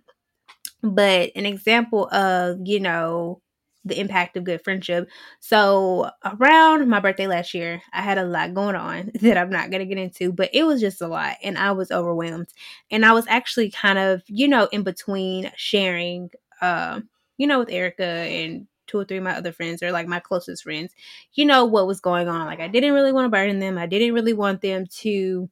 But 0.83 1.31
an 1.35 1.45
example 1.45 2.07
of, 2.09 2.59
you 2.63 2.79
know, 2.79 3.41
the 3.87 3.99
impact 3.99 4.37
of 4.37 4.43
good 4.43 4.63
friendship. 4.63 5.09
So, 5.39 6.09
around 6.23 6.87
my 6.89 6.99
birthday 6.99 7.27
last 7.27 7.53
year, 7.53 7.81
I 7.93 8.01
had 8.01 8.17
a 8.17 8.25
lot 8.25 8.53
going 8.53 8.75
on 8.75 9.11
that 9.21 9.37
I'm 9.37 9.49
not 9.49 9.69
going 9.71 9.79
to 9.79 9.85
get 9.85 10.01
into, 10.01 10.31
but 10.31 10.49
it 10.53 10.63
was 10.63 10.81
just 10.81 11.01
a 11.01 11.07
lot 11.07 11.37
and 11.43 11.57
I 11.57 11.71
was 11.71 11.91
overwhelmed. 11.91 12.53
And 12.91 13.05
I 13.05 13.13
was 13.13 13.25
actually 13.27 13.71
kind 13.71 13.99
of, 13.99 14.23
you 14.27 14.47
know, 14.47 14.67
in 14.71 14.83
between 14.83 15.51
sharing, 15.55 16.29
uh, 16.61 17.01
you 17.37 17.47
know, 17.47 17.59
with 17.59 17.69
Erica 17.69 18.03
and 18.03 18.67
two 18.87 18.97
or 18.97 19.05
three 19.05 19.17
of 19.17 19.23
my 19.23 19.35
other 19.35 19.51
friends 19.51 19.83
or 19.83 19.91
like 19.91 20.07
my 20.07 20.19
closest 20.19 20.63
friends, 20.63 20.93
you 21.33 21.45
know, 21.45 21.65
what 21.65 21.87
was 21.87 21.99
going 21.99 22.27
on. 22.27 22.45
Like, 22.45 22.59
I 22.59 22.67
didn't 22.67 22.93
really 22.93 23.11
want 23.11 23.25
to 23.25 23.29
burden 23.29 23.59
them, 23.59 23.77
I 23.77 23.85
didn't 23.85 24.13
really 24.13 24.33
want 24.33 24.61
them 24.61 24.85
to, 25.01 25.49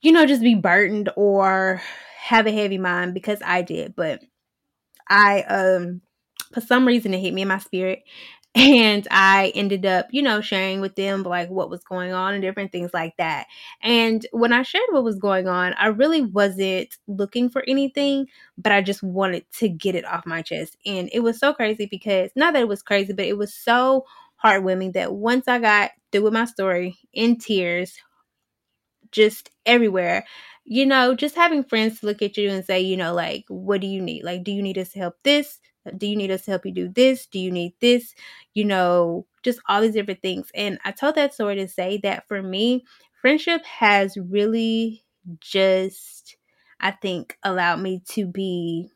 you 0.00 0.12
know, 0.12 0.26
just 0.26 0.42
be 0.42 0.54
burdened 0.54 1.10
or 1.16 1.80
have 2.18 2.46
a 2.46 2.52
heavy 2.52 2.78
mind 2.78 3.14
because 3.14 3.40
I 3.44 3.62
did, 3.62 3.94
but 3.94 4.22
I, 5.08 5.42
um, 5.42 6.00
for 6.52 6.60
some 6.60 6.86
reason 6.86 7.14
it 7.14 7.20
hit 7.20 7.34
me 7.34 7.42
in 7.42 7.48
my 7.48 7.58
spirit 7.58 8.02
and 8.54 9.08
I 9.10 9.50
ended 9.54 9.86
up, 9.86 10.08
you 10.10 10.20
know, 10.20 10.42
sharing 10.42 10.80
with 10.82 10.94
them 10.94 11.22
like 11.22 11.48
what 11.48 11.70
was 11.70 11.82
going 11.84 12.12
on 12.12 12.34
and 12.34 12.42
different 12.42 12.70
things 12.70 12.90
like 12.92 13.16
that. 13.16 13.46
And 13.82 14.26
when 14.32 14.52
I 14.52 14.62
shared 14.62 14.84
what 14.90 15.04
was 15.04 15.18
going 15.18 15.48
on, 15.48 15.72
I 15.78 15.86
really 15.86 16.20
wasn't 16.20 16.94
looking 17.06 17.48
for 17.48 17.64
anything, 17.66 18.26
but 18.58 18.70
I 18.72 18.82
just 18.82 19.02
wanted 19.02 19.46
to 19.58 19.68
get 19.70 19.94
it 19.94 20.04
off 20.04 20.26
my 20.26 20.42
chest. 20.42 20.76
And 20.84 21.08
it 21.14 21.20
was 21.20 21.38
so 21.38 21.54
crazy 21.54 21.86
because 21.86 22.30
not 22.36 22.52
that 22.52 22.60
it 22.62 22.68
was 22.68 22.82
crazy, 22.82 23.14
but 23.14 23.24
it 23.24 23.38
was 23.38 23.54
so 23.54 24.04
heartwarming 24.44 24.92
that 24.94 25.14
once 25.14 25.48
I 25.48 25.58
got 25.58 25.92
through 26.10 26.24
with 26.24 26.32
my 26.34 26.44
story 26.44 26.98
in 27.14 27.38
tears, 27.38 27.96
just 29.10 29.50
everywhere, 29.66 30.24
you 30.64 30.86
know, 30.86 31.14
just 31.14 31.34
having 31.34 31.64
friends 31.64 32.02
look 32.02 32.22
at 32.22 32.36
you 32.36 32.50
and 32.50 32.64
say, 32.64 32.80
you 32.80 32.96
know, 32.96 33.14
like, 33.14 33.44
what 33.48 33.80
do 33.80 33.86
you 33.86 34.00
need? 34.00 34.24
Like, 34.24 34.44
do 34.44 34.52
you 34.52 34.62
need 34.62 34.78
us 34.78 34.90
to 34.90 34.98
help 34.98 35.16
this? 35.24 35.58
Do 35.96 36.06
you 36.06 36.16
need 36.16 36.30
us 36.30 36.44
to 36.44 36.52
help 36.52 36.66
you 36.66 36.72
do 36.72 36.88
this? 36.88 37.26
Do 37.26 37.38
you 37.38 37.50
need 37.50 37.74
this? 37.80 38.14
You 38.54 38.64
know, 38.64 39.26
just 39.42 39.60
all 39.68 39.80
these 39.80 39.94
different 39.94 40.22
things. 40.22 40.50
And 40.54 40.78
I 40.84 40.92
told 40.92 41.16
that 41.16 41.34
story 41.34 41.56
to 41.56 41.68
say 41.68 41.98
that 42.02 42.28
for 42.28 42.42
me, 42.42 42.84
friendship 43.20 43.64
has 43.64 44.16
really 44.16 45.02
just, 45.40 46.36
I 46.80 46.92
think, 46.92 47.36
allowed 47.42 47.80
me 47.80 48.02
to 48.10 48.26
be 48.26 48.88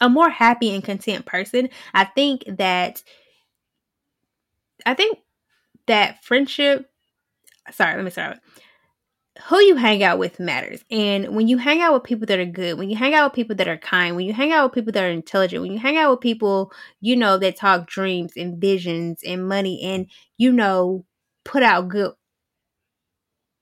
a 0.00 0.08
more 0.08 0.30
happy 0.30 0.74
and 0.74 0.84
content 0.84 1.26
person. 1.26 1.68
I 1.92 2.04
think 2.04 2.44
that, 2.46 3.02
I 4.86 4.94
think 4.94 5.18
that 5.86 6.24
friendship, 6.24 6.90
sorry, 7.70 7.96
let 7.96 8.04
me 8.04 8.10
start 8.10 8.38
who 9.48 9.60
you 9.60 9.76
hang 9.76 10.02
out 10.02 10.18
with 10.18 10.40
matters. 10.40 10.82
And 10.90 11.34
when 11.36 11.48
you 11.48 11.58
hang 11.58 11.82
out 11.82 11.92
with 11.92 12.04
people 12.04 12.26
that 12.26 12.38
are 12.38 12.46
good, 12.46 12.78
when 12.78 12.88
you 12.88 12.96
hang 12.96 13.14
out 13.14 13.30
with 13.30 13.36
people 13.36 13.56
that 13.56 13.68
are 13.68 13.76
kind, 13.76 14.16
when 14.16 14.24
you 14.26 14.32
hang 14.32 14.52
out 14.52 14.64
with 14.64 14.74
people 14.74 14.92
that 14.92 15.04
are 15.04 15.10
intelligent, 15.10 15.62
when 15.62 15.72
you 15.72 15.78
hang 15.78 15.98
out 15.98 16.10
with 16.12 16.20
people, 16.20 16.72
you 17.00 17.14
know, 17.16 17.36
that 17.38 17.56
talk 17.56 17.86
dreams 17.86 18.32
and 18.36 18.58
visions 18.58 19.20
and 19.26 19.46
money 19.46 19.82
and, 19.82 20.06
you 20.38 20.50
know, 20.50 21.04
put 21.44 21.62
out 21.62 21.88
good 21.88 22.12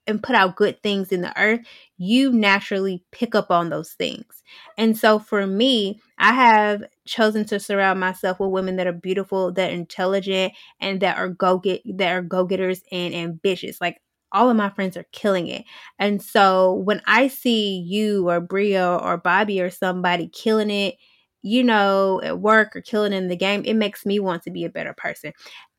and 0.05 0.21
put 0.21 0.35
out 0.35 0.57
good 0.57 0.81
things 0.83 1.13
in 1.13 1.21
the 1.21 1.37
earth, 1.41 1.61
you 1.97 2.31
naturally 2.31 3.03
pick 3.11 3.35
up 3.35 3.49
on 3.49 3.69
those 3.69 3.93
things. 3.93 4.43
And 4.77 4.97
so 4.97 5.17
for 5.17 5.47
me, 5.47 6.01
I 6.17 6.33
have 6.33 6.83
chosen 7.05 7.45
to 7.45 7.59
surround 7.59 8.01
myself 8.01 8.39
with 8.39 8.49
women 8.51 8.75
that 8.77 8.87
are 8.87 8.91
beautiful, 8.93 9.53
that 9.53 9.69
are 9.71 9.73
intelligent, 9.73 10.53
and 10.81 10.99
that 11.01 11.17
are 11.17 11.29
go 11.29 11.57
get 11.57 11.81
that 11.97 12.11
are 12.11 12.21
go 12.21 12.43
getters 12.45 12.81
and 12.91 13.13
ambitious. 13.13 13.79
Like 13.79 14.01
all 14.33 14.49
of 14.49 14.57
my 14.57 14.69
friends 14.69 14.97
are 14.97 15.05
killing 15.11 15.47
it. 15.47 15.63
And 15.99 16.21
so 16.21 16.73
when 16.73 17.01
I 17.05 17.27
see 17.27 17.77
you 17.79 18.29
or 18.29 18.41
Bria 18.41 18.95
or 18.97 19.17
Bobby 19.17 19.61
or 19.61 19.69
somebody 19.69 20.27
killing 20.29 20.69
it, 20.71 20.95
you 21.41 21.63
know, 21.63 22.21
at 22.23 22.39
work 22.39 22.75
or 22.75 22.81
killing 22.81 23.13
in 23.13 23.27
the 23.27 23.35
game, 23.35 23.63
it 23.65 23.73
makes 23.75 24.05
me 24.05 24.19
want 24.19 24.43
to 24.43 24.51
be 24.51 24.63
a 24.65 24.69
better 24.69 24.93
person. 24.93 25.33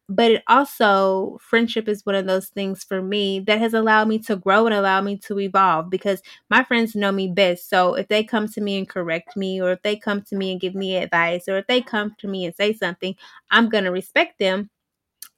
But 0.06 0.32
it 0.32 0.42
also, 0.48 1.38
friendship 1.40 1.88
is 1.88 2.04
one 2.04 2.14
of 2.14 2.26
those 2.26 2.48
things 2.48 2.84
for 2.84 3.00
me 3.00 3.40
that 3.40 3.58
has 3.58 3.72
allowed 3.72 4.06
me 4.08 4.18
to 4.20 4.36
grow 4.36 4.66
and 4.66 4.74
allow 4.74 5.00
me 5.00 5.16
to 5.20 5.40
evolve 5.40 5.88
because 5.88 6.20
my 6.50 6.62
friends 6.62 6.94
know 6.94 7.10
me 7.10 7.28
best. 7.28 7.70
So 7.70 7.94
if 7.94 8.08
they 8.08 8.22
come 8.22 8.46
to 8.48 8.60
me 8.60 8.76
and 8.76 8.86
correct 8.88 9.34
me, 9.34 9.62
or 9.62 9.72
if 9.72 9.80
they 9.82 9.96
come 9.96 10.20
to 10.24 10.36
me 10.36 10.52
and 10.52 10.60
give 10.60 10.74
me 10.74 10.96
advice, 10.96 11.48
or 11.48 11.56
if 11.56 11.66
they 11.68 11.80
come 11.80 12.14
to 12.20 12.28
me 12.28 12.44
and 12.44 12.54
say 12.54 12.74
something, 12.74 13.14
I'm 13.50 13.70
going 13.70 13.84
to 13.84 13.90
respect 13.90 14.38
them 14.38 14.68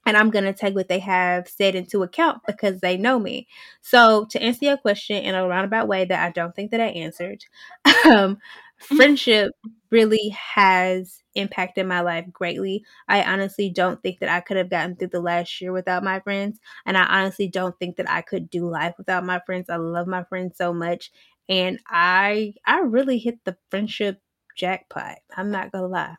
and 0.07 0.15
I'm 0.17 0.29
going 0.31 0.45
to 0.45 0.53
take 0.53 0.73
what 0.73 0.87
they 0.87 0.99
have 0.99 1.49
said 1.49 1.75
into 1.75 2.01
account 2.01 2.41
because 2.47 2.79
they 2.79 2.95
know 2.97 3.19
me. 3.19 3.47
So, 3.81 4.25
to 4.31 4.41
answer 4.41 4.65
your 4.65 4.77
question 4.77 5.17
in 5.23 5.35
a 5.35 5.45
roundabout 5.47 5.89
way 5.89 6.05
that 6.05 6.25
I 6.25 6.31
don't 6.31 6.55
think 6.55 6.71
that 6.71 6.79
I 6.81 6.87
answered, 6.87 7.43
um, 8.05 8.37
friendship 8.79 9.51
really 9.91 10.29
has 10.29 11.19
impacted 11.35 11.85
my 11.85 11.99
life 12.01 12.25
greatly. 12.31 12.83
I 13.09 13.21
honestly 13.23 13.69
don't 13.69 14.01
think 14.01 14.19
that 14.19 14.29
I 14.29 14.39
could 14.39 14.55
have 14.57 14.69
gotten 14.69 14.95
through 14.95 15.09
the 15.09 15.19
last 15.19 15.59
year 15.61 15.73
without 15.73 16.03
my 16.05 16.21
friends, 16.21 16.59
and 16.85 16.97
I 16.97 17.03
honestly 17.03 17.49
don't 17.49 17.77
think 17.77 17.97
that 17.97 18.09
I 18.09 18.21
could 18.21 18.49
do 18.49 18.69
life 18.69 18.95
without 18.97 19.25
my 19.25 19.41
friends. 19.45 19.69
I 19.69 19.75
love 19.75 20.07
my 20.07 20.23
friends 20.23 20.57
so 20.57 20.73
much, 20.73 21.11
and 21.49 21.79
I 21.87 22.53
I 22.65 22.79
really 22.79 23.17
hit 23.19 23.39
the 23.43 23.57
friendship 23.69 24.21
jackpot. 24.55 25.17
I'm 25.35 25.51
not 25.51 25.71
to 25.73 25.85
lie. 25.85 26.15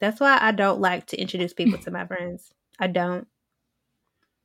That's 0.00 0.20
why 0.20 0.38
I 0.40 0.52
don't 0.52 0.80
like 0.80 1.06
to 1.08 1.20
introduce 1.20 1.52
people 1.54 1.78
to 1.80 1.90
my 1.90 2.06
friends. 2.06 2.52
I 2.78 2.86
don't. 2.88 3.26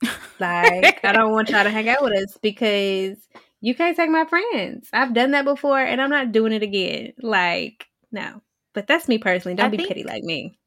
Like, 0.40 1.06
I 1.06 1.12
don't 1.12 1.34
want 1.34 1.52
y'all 1.52 1.64
to 1.64 1.70
hang 1.70 1.88
out 1.88 2.02
with 2.02 2.14
us 2.14 2.36
because 2.42 3.16
you 3.60 3.76
can't 3.76 3.96
take 3.96 4.10
my 4.10 4.26
friends. 4.26 4.90
I've 4.92 5.14
done 5.14 5.32
that 5.32 5.46
before 5.46 5.78
and 5.78 6.02
I'm 6.02 6.10
not 6.10 6.32
doing 6.32 6.52
it 6.52 6.64
again. 6.64 7.14
Like, 7.22 7.86
no. 8.12 8.42
But 8.74 8.88
that's 8.88 9.08
me 9.08 9.20
personally. 9.20 9.56
Don't 9.56 9.68
I 9.68 9.70
be 9.70 9.78
think, 9.78 9.90
petty 9.90 10.04
like 10.04 10.24
me. 10.24 10.58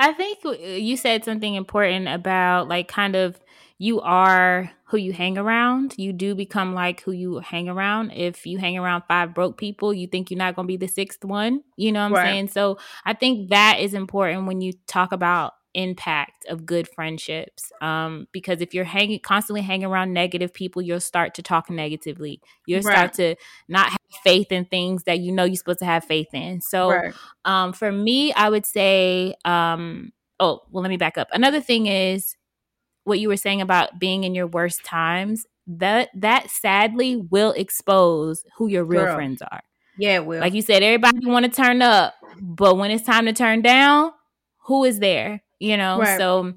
I 0.00 0.12
think 0.12 0.40
you 0.42 0.96
said 0.96 1.24
something 1.24 1.54
important 1.54 2.08
about 2.08 2.66
like 2.66 2.88
kind 2.88 3.14
of 3.14 3.38
you 3.78 4.00
are 4.00 4.72
who 4.84 4.96
you 4.96 5.12
hang 5.12 5.38
around. 5.38 5.94
You 5.96 6.12
do 6.12 6.34
become 6.34 6.74
like 6.74 7.02
who 7.02 7.12
you 7.12 7.38
hang 7.38 7.68
around. 7.68 8.10
If 8.10 8.44
you 8.44 8.58
hang 8.58 8.76
around 8.76 9.04
five 9.06 9.32
broke 9.32 9.58
people, 9.58 9.94
you 9.94 10.08
think 10.08 10.30
you're 10.30 10.38
not 10.38 10.56
going 10.56 10.66
to 10.66 10.72
be 10.72 10.76
the 10.76 10.88
sixth 10.88 11.24
one. 11.24 11.62
You 11.76 11.92
know 11.92 12.00
what 12.00 12.06
I'm 12.06 12.12
right. 12.14 12.24
saying? 12.24 12.48
So 12.48 12.78
I 13.04 13.12
think 13.12 13.50
that 13.50 13.78
is 13.80 13.94
important 13.94 14.46
when 14.46 14.60
you 14.60 14.72
talk 14.88 15.12
about 15.12 15.54
impact 15.74 16.44
of 16.46 16.66
good 16.66 16.88
friendships 16.88 17.72
um, 17.80 18.26
because 18.32 18.60
if 18.60 18.74
you're 18.74 18.84
hanging 18.84 19.18
constantly 19.20 19.62
hanging 19.62 19.86
around 19.86 20.12
negative 20.12 20.52
people 20.52 20.82
you'll 20.82 21.00
start 21.00 21.34
to 21.34 21.42
talk 21.42 21.70
negatively 21.70 22.40
you'll 22.66 22.82
right. 22.82 22.92
start 22.92 23.12
to 23.14 23.34
not 23.68 23.88
have 23.90 23.98
faith 24.22 24.52
in 24.52 24.64
things 24.64 25.04
that 25.04 25.20
you 25.20 25.32
know 25.32 25.44
you're 25.44 25.56
supposed 25.56 25.78
to 25.78 25.84
have 25.84 26.04
faith 26.04 26.32
in 26.34 26.60
so 26.60 26.90
right. 26.90 27.14
um, 27.44 27.72
for 27.72 27.90
me 27.90 28.32
i 28.34 28.48
would 28.48 28.66
say 28.66 29.34
um, 29.44 30.12
oh 30.40 30.60
well 30.70 30.82
let 30.82 30.90
me 30.90 30.96
back 30.96 31.16
up 31.16 31.28
another 31.32 31.60
thing 31.60 31.86
is 31.86 32.36
what 33.04 33.18
you 33.18 33.28
were 33.28 33.36
saying 33.36 33.60
about 33.60 33.98
being 33.98 34.24
in 34.24 34.34
your 34.34 34.46
worst 34.46 34.84
times 34.84 35.46
that 35.66 36.10
that 36.14 36.50
sadly 36.50 37.16
will 37.16 37.52
expose 37.52 38.44
who 38.56 38.66
your 38.66 38.84
real 38.84 39.04
Girl. 39.04 39.14
friends 39.14 39.40
are 39.42 39.62
yeah 39.96 40.18
will 40.18 40.40
like 40.40 40.54
you 40.54 40.62
said 40.62 40.82
everybody 40.82 41.26
want 41.26 41.44
to 41.44 41.50
turn 41.50 41.80
up 41.82 42.14
but 42.40 42.76
when 42.76 42.90
it's 42.90 43.04
time 43.04 43.26
to 43.26 43.32
turn 43.32 43.62
down 43.62 44.12
who 44.64 44.84
is 44.84 44.98
there 44.98 45.42
you 45.62 45.76
know 45.76 45.98
right. 45.98 46.18
so 46.18 46.52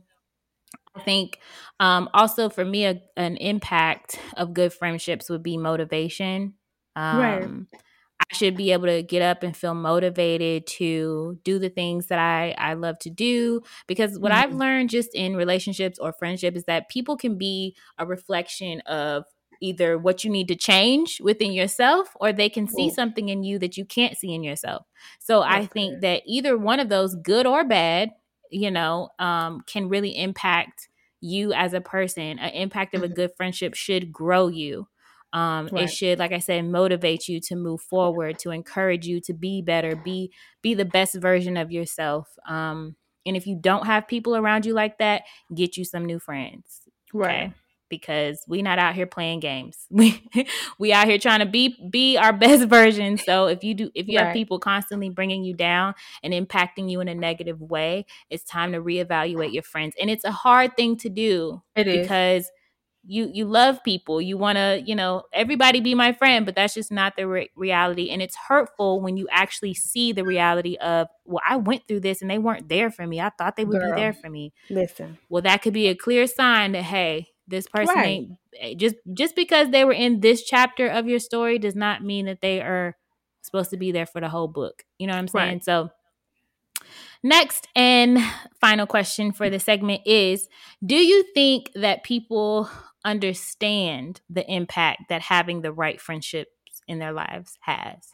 i 0.95 1.01
think 1.01 1.39
um 1.79 2.09
also 2.13 2.49
for 2.49 2.65
me 2.65 2.85
a, 2.85 3.01
an 3.15 3.37
impact 3.37 4.19
of 4.35 4.53
good 4.53 4.73
friendships 4.73 5.29
would 5.29 5.43
be 5.43 5.57
motivation 5.57 6.53
um 6.95 7.19
right. 7.19 7.81
I 8.17 8.33
should 8.33 8.55
be 8.55 8.71
able 8.71 8.87
to 8.87 9.03
get 9.03 9.21
up 9.21 9.43
and 9.43 9.55
feel 9.55 9.73
motivated 9.73 10.65
to 10.67 11.37
do 11.43 11.59
the 11.59 11.69
things 11.69 12.07
that 12.07 12.17
I, 12.17 12.55
I 12.57 12.73
love 12.73 12.97
to 12.99 13.09
do. 13.09 13.61
Because 13.87 14.17
what 14.17 14.31
mm-hmm. 14.31 14.41
I've 14.41 14.53
learned 14.55 14.89
just 14.89 15.13
in 15.13 15.35
relationships 15.35 15.99
or 15.99 16.13
friendship 16.13 16.55
is 16.55 16.63
that 16.63 16.87
people 16.87 17.17
can 17.17 17.37
be 17.37 17.75
a 17.97 18.05
reflection 18.05 18.79
of 18.81 19.25
either 19.61 19.97
what 19.97 20.23
you 20.23 20.29
need 20.29 20.47
to 20.47 20.55
change 20.55 21.19
within 21.21 21.51
yourself 21.51 22.09
or 22.19 22.31
they 22.31 22.49
can 22.49 22.67
see 22.67 22.89
something 22.89 23.29
in 23.29 23.43
you 23.43 23.59
that 23.59 23.77
you 23.77 23.85
can't 23.85 24.17
see 24.17 24.33
in 24.33 24.43
yourself. 24.43 24.85
So 25.19 25.41
I 25.41 25.65
think 25.65 26.01
that 26.01 26.23
either 26.25 26.57
one 26.57 26.79
of 26.79 26.89
those, 26.89 27.15
good 27.15 27.45
or 27.45 27.63
bad, 27.63 28.11
you 28.51 28.71
know, 28.71 29.09
um, 29.19 29.61
can 29.67 29.89
really 29.89 30.17
impact 30.17 30.89
you 31.21 31.53
as 31.53 31.73
a 31.73 31.81
person. 31.81 32.39
An 32.39 32.51
impact 32.51 32.93
of 32.93 33.03
a 33.03 33.05
mm-hmm. 33.05 33.15
good 33.15 33.31
friendship 33.35 33.73
should 33.73 34.11
grow 34.11 34.47
you. 34.47 34.87
Um, 35.33 35.67
right. 35.71 35.83
It 35.83 35.87
should, 35.89 36.19
like 36.19 36.31
I 36.31 36.39
said, 36.39 36.65
motivate 36.65 37.27
you 37.27 37.41
to 37.41 37.55
move 37.55 37.81
forward, 37.81 38.39
to 38.39 38.51
encourage 38.51 39.05
you 39.05 39.19
to 39.21 39.33
be 39.33 39.61
better, 39.61 39.95
be 39.95 40.31
be 40.61 40.73
the 40.73 40.85
best 40.85 41.15
version 41.15 41.57
of 41.57 41.71
yourself. 41.71 42.29
Um, 42.47 42.95
and 43.25 43.35
if 43.35 43.45
you 43.45 43.57
don't 43.59 43.85
have 43.85 44.07
people 44.07 44.35
around 44.35 44.65
you 44.65 44.73
like 44.73 44.97
that, 44.99 45.23
get 45.53 45.75
you 45.75 45.83
some 45.83 46.05
new 46.05 46.19
friends. 46.19 46.81
Right. 47.13 47.47
Okay? 47.47 47.53
Because 47.89 48.43
we 48.47 48.61
not 48.61 48.79
out 48.79 48.95
here 48.95 49.05
playing 49.05 49.39
games. 49.39 49.87
We 49.95 50.23
we 50.77 50.93
out 50.93 51.07
here 51.07 51.17
trying 51.17 51.39
to 51.39 51.45
be 51.45 51.75
be 51.89 52.17
our 52.17 52.33
best 52.33 52.65
version. 52.69 53.17
So 53.17 53.47
if 53.47 53.63
you 53.63 53.73
do 53.73 53.91
if 53.95 54.07
you 54.07 54.17
right. 54.17 54.27
have 54.27 54.33
people 54.33 54.59
constantly 54.59 55.09
bringing 55.09 55.43
you 55.43 55.53
down 55.53 55.95
and 56.23 56.33
impacting 56.33 56.89
you 56.89 56.99
in 57.01 57.07
a 57.07 57.15
negative 57.15 57.61
way, 57.61 58.05
it's 58.29 58.43
time 58.43 58.73
to 58.73 58.81
reevaluate 58.81 59.53
your 59.53 59.63
friends. 59.63 59.95
And 59.99 60.09
it's 60.09 60.25
a 60.25 60.31
hard 60.31 60.75
thing 60.75 60.97
to 60.97 61.09
do. 61.09 61.61
It 61.75 61.87
is 61.87 62.01
because 62.01 62.51
you 63.07 63.29
you 63.31 63.45
love 63.45 63.83
people 63.83 64.21
you 64.21 64.37
want 64.37 64.57
to 64.57 64.81
you 64.85 64.95
know 64.95 65.23
everybody 65.31 65.79
be 65.79 65.93
my 65.93 66.11
friend 66.11 66.45
but 66.45 66.55
that's 66.55 66.73
just 66.73 66.91
not 66.91 67.15
the 67.15 67.27
re- 67.27 67.49
reality 67.55 68.09
and 68.09 68.21
it's 68.21 68.35
hurtful 68.47 68.99
when 68.99 69.15
you 69.15 69.27
actually 69.31 69.73
see 69.73 70.11
the 70.11 70.23
reality 70.23 70.75
of 70.77 71.07
well 71.25 71.41
i 71.47 71.55
went 71.55 71.87
through 71.87 71.99
this 71.99 72.21
and 72.21 72.31
they 72.31 72.37
weren't 72.37 72.67
there 72.67 72.89
for 72.89 73.05
me 73.05 73.21
i 73.21 73.29
thought 73.37 73.55
they 73.55 73.65
would 73.65 73.79
Girl, 73.79 73.93
be 73.93 74.01
there 74.01 74.13
for 74.13 74.29
me 74.29 74.53
listen 74.69 75.17
well 75.29 75.41
that 75.41 75.61
could 75.61 75.73
be 75.73 75.87
a 75.87 75.95
clear 75.95 76.25
sign 76.25 76.71
that 76.71 76.83
hey 76.83 77.27
this 77.47 77.67
person 77.67 77.95
right. 77.95 78.05
ain't 78.05 78.31
eh, 78.59 78.73
just 78.75 78.95
just 79.13 79.35
because 79.35 79.69
they 79.69 79.85
were 79.85 79.93
in 79.93 80.19
this 80.19 80.43
chapter 80.43 80.87
of 80.87 81.07
your 81.07 81.19
story 81.19 81.59
does 81.59 81.75
not 81.75 82.03
mean 82.03 82.25
that 82.25 82.41
they 82.41 82.61
are 82.61 82.97
supposed 83.41 83.69
to 83.69 83.77
be 83.77 83.91
there 83.91 84.05
for 84.05 84.19
the 84.19 84.29
whole 84.29 84.47
book 84.47 84.83
you 84.97 85.07
know 85.07 85.13
what 85.13 85.19
i'm 85.19 85.27
saying 85.27 85.53
right. 85.55 85.63
so 85.63 85.89
Next 87.25 87.67
and 87.75 88.19
final 88.61 88.85
question 88.85 89.31
for 89.31 89.49
the 89.49 89.59
segment 89.59 90.03
is 90.05 90.47
Do 90.85 90.95
you 90.95 91.23
think 91.33 91.71
that 91.73 92.03
people 92.03 92.69
understand 93.03 94.21
the 94.29 94.47
impact 94.47 95.09
that 95.09 95.23
having 95.23 95.61
the 95.61 95.71
right 95.71 95.99
friendships 95.99 96.51
in 96.87 96.99
their 96.99 97.13
lives 97.13 97.57
has? 97.61 98.13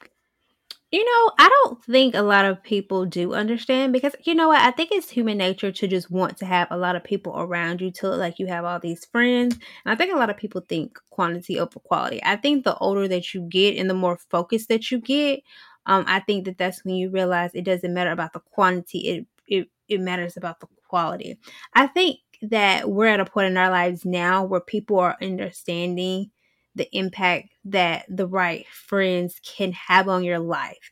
You 0.91 1.05
know, 1.05 1.31
I 1.39 1.47
don't 1.47 1.81
think 1.85 2.15
a 2.15 2.21
lot 2.21 2.43
of 2.43 2.61
people 2.63 3.05
do 3.05 3.33
understand 3.33 3.93
because 3.93 4.13
you 4.25 4.35
know 4.35 4.49
what? 4.49 4.59
I 4.59 4.71
think 4.71 4.89
it's 4.91 5.09
human 5.09 5.37
nature 5.37 5.71
to 5.71 5.87
just 5.87 6.11
want 6.11 6.35
to 6.39 6.45
have 6.45 6.67
a 6.69 6.75
lot 6.77 6.97
of 6.97 7.03
people 7.05 7.33
around 7.37 7.79
you 7.79 7.91
to 7.91 8.09
like 8.09 8.39
you 8.39 8.47
have 8.47 8.65
all 8.65 8.77
these 8.77 9.05
friends. 9.05 9.55
And 9.85 9.93
I 9.93 9.95
think 9.95 10.13
a 10.13 10.17
lot 10.17 10.29
of 10.29 10.35
people 10.35 10.61
think 10.67 10.99
quantity 11.09 11.57
over 11.61 11.79
quality. 11.79 12.19
I 12.25 12.35
think 12.35 12.65
the 12.65 12.75
older 12.79 13.07
that 13.07 13.33
you 13.33 13.41
get 13.43 13.77
and 13.77 13.89
the 13.89 13.93
more 13.93 14.17
focused 14.29 14.67
that 14.67 14.91
you 14.91 14.99
get, 14.99 15.39
um, 15.85 16.03
I 16.07 16.19
think 16.19 16.43
that 16.43 16.57
that's 16.57 16.83
when 16.83 16.95
you 16.95 17.09
realize 17.09 17.51
it 17.53 17.63
doesn't 17.63 17.93
matter 17.93 18.11
about 18.11 18.33
the 18.33 18.41
quantity. 18.41 18.99
It 19.07 19.27
it 19.47 19.67
it 19.87 20.01
matters 20.01 20.35
about 20.35 20.59
the 20.59 20.67
quality. 20.89 21.39
I 21.73 21.87
think 21.87 22.17
that 22.41 22.89
we're 22.89 23.07
at 23.07 23.19
a 23.21 23.25
point 23.25 23.47
in 23.47 23.55
our 23.57 23.69
lives 23.69 24.03
now 24.03 24.43
where 24.43 24.59
people 24.59 24.99
are 24.99 25.15
understanding 25.21 26.31
the 26.75 26.87
impact 26.97 27.49
that 27.65 28.05
the 28.09 28.27
right 28.27 28.65
friends 28.69 29.39
can 29.45 29.71
have 29.73 30.07
on 30.09 30.23
your 30.23 30.39
life. 30.39 30.91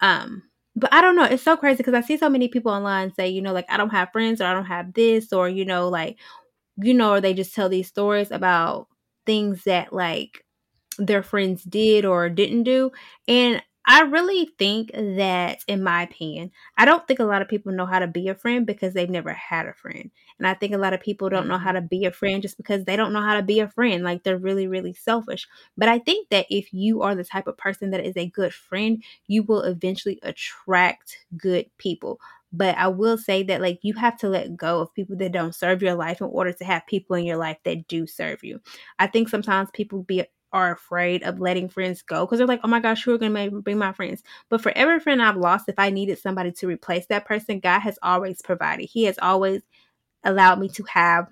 Um, 0.00 0.42
but 0.76 0.92
I 0.92 1.00
don't 1.00 1.16
know. 1.16 1.24
It's 1.24 1.42
so 1.42 1.56
crazy 1.56 1.78
because 1.78 1.94
I 1.94 2.00
see 2.00 2.16
so 2.16 2.28
many 2.28 2.48
people 2.48 2.72
online 2.72 3.12
say, 3.14 3.28
you 3.28 3.42
know, 3.42 3.52
like 3.52 3.66
I 3.68 3.76
don't 3.76 3.90
have 3.90 4.12
friends 4.12 4.40
or 4.40 4.44
I 4.44 4.54
don't 4.54 4.66
have 4.66 4.94
this 4.94 5.32
or 5.32 5.48
you 5.48 5.64
know, 5.64 5.88
like 5.88 6.18
you 6.76 6.94
know, 6.94 7.12
or 7.14 7.20
they 7.20 7.34
just 7.34 7.54
tell 7.54 7.68
these 7.68 7.88
stories 7.88 8.30
about 8.30 8.88
things 9.26 9.64
that 9.64 9.92
like 9.92 10.44
their 10.98 11.22
friends 11.22 11.64
did 11.64 12.04
or 12.04 12.28
didn't 12.28 12.64
do. 12.64 12.90
And 13.28 13.62
I 13.86 14.02
really 14.02 14.50
think 14.58 14.92
that, 14.92 15.58
in 15.66 15.82
my 15.82 16.02
opinion, 16.02 16.52
I 16.76 16.84
don't 16.84 17.06
think 17.08 17.18
a 17.18 17.24
lot 17.24 17.42
of 17.42 17.48
people 17.48 17.72
know 17.72 17.86
how 17.86 17.98
to 17.98 18.06
be 18.06 18.28
a 18.28 18.34
friend 18.34 18.66
because 18.66 18.94
they've 18.94 19.10
never 19.10 19.32
had 19.32 19.66
a 19.66 19.72
friend. 19.72 20.10
And 20.38 20.46
I 20.46 20.54
think 20.54 20.74
a 20.74 20.78
lot 20.78 20.92
of 20.92 21.00
people 21.00 21.28
don't 21.28 21.48
know 21.48 21.58
how 21.58 21.72
mm-hmm. 21.72 21.82
to 21.82 21.88
be 21.88 22.04
a 22.04 22.12
friend 22.12 22.42
just 22.42 22.56
because 22.56 22.84
they 22.84 22.96
don't 22.96 23.12
know 23.12 23.22
how 23.22 23.34
to 23.34 23.42
be 23.42 23.60
a 23.60 23.68
friend. 23.68 24.04
Like 24.04 24.22
they're 24.22 24.38
really, 24.38 24.68
really 24.68 24.92
selfish. 24.92 25.48
But 25.76 25.88
I 25.88 25.98
think 25.98 26.28
that 26.28 26.46
if 26.50 26.72
you 26.72 27.02
are 27.02 27.14
the 27.14 27.24
type 27.24 27.46
of 27.46 27.56
person 27.56 27.90
that 27.90 28.04
is 28.04 28.16
a 28.16 28.28
good 28.28 28.52
friend, 28.52 29.02
you 29.26 29.42
will 29.42 29.62
eventually 29.62 30.18
attract 30.22 31.18
good 31.36 31.66
people. 31.78 32.20
But 32.52 32.76
I 32.76 32.88
will 32.88 33.16
say 33.16 33.44
that, 33.44 33.60
like, 33.60 33.78
you 33.82 33.94
have 33.94 34.18
to 34.18 34.28
let 34.28 34.56
go 34.56 34.80
of 34.80 34.92
people 34.94 35.16
that 35.18 35.32
don't 35.32 35.54
serve 35.54 35.82
your 35.82 35.94
life 35.94 36.20
in 36.20 36.26
order 36.26 36.52
to 36.52 36.64
have 36.64 36.86
people 36.86 37.14
in 37.14 37.24
your 37.24 37.36
life 37.36 37.58
that 37.64 37.86
do 37.86 38.08
serve 38.08 38.42
you. 38.42 38.60
I 38.98 39.06
think 39.06 39.28
sometimes 39.28 39.70
people 39.72 40.02
be 40.02 40.24
are 40.52 40.72
afraid 40.72 41.22
of 41.22 41.40
letting 41.40 41.68
friends 41.68 42.02
go 42.02 42.26
because 42.26 42.38
they're 42.38 42.46
like, 42.46 42.60
oh 42.64 42.68
my 42.68 42.80
gosh, 42.80 43.04
who 43.04 43.14
are 43.14 43.18
going 43.18 43.34
to 43.34 43.60
bring 43.60 43.78
my 43.78 43.92
friends? 43.92 44.22
But 44.48 44.60
for 44.60 44.72
every 44.76 45.00
friend 45.00 45.22
I've 45.22 45.36
lost, 45.36 45.68
if 45.68 45.78
I 45.78 45.90
needed 45.90 46.18
somebody 46.18 46.52
to 46.52 46.66
replace 46.66 47.06
that 47.06 47.26
person, 47.26 47.60
God 47.60 47.80
has 47.80 47.98
always 48.02 48.42
provided. 48.42 48.86
He 48.86 49.04
has 49.04 49.18
always 49.20 49.62
allowed 50.24 50.58
me 50.58 50.68
to 50.70 50.84
have 50.84 51.28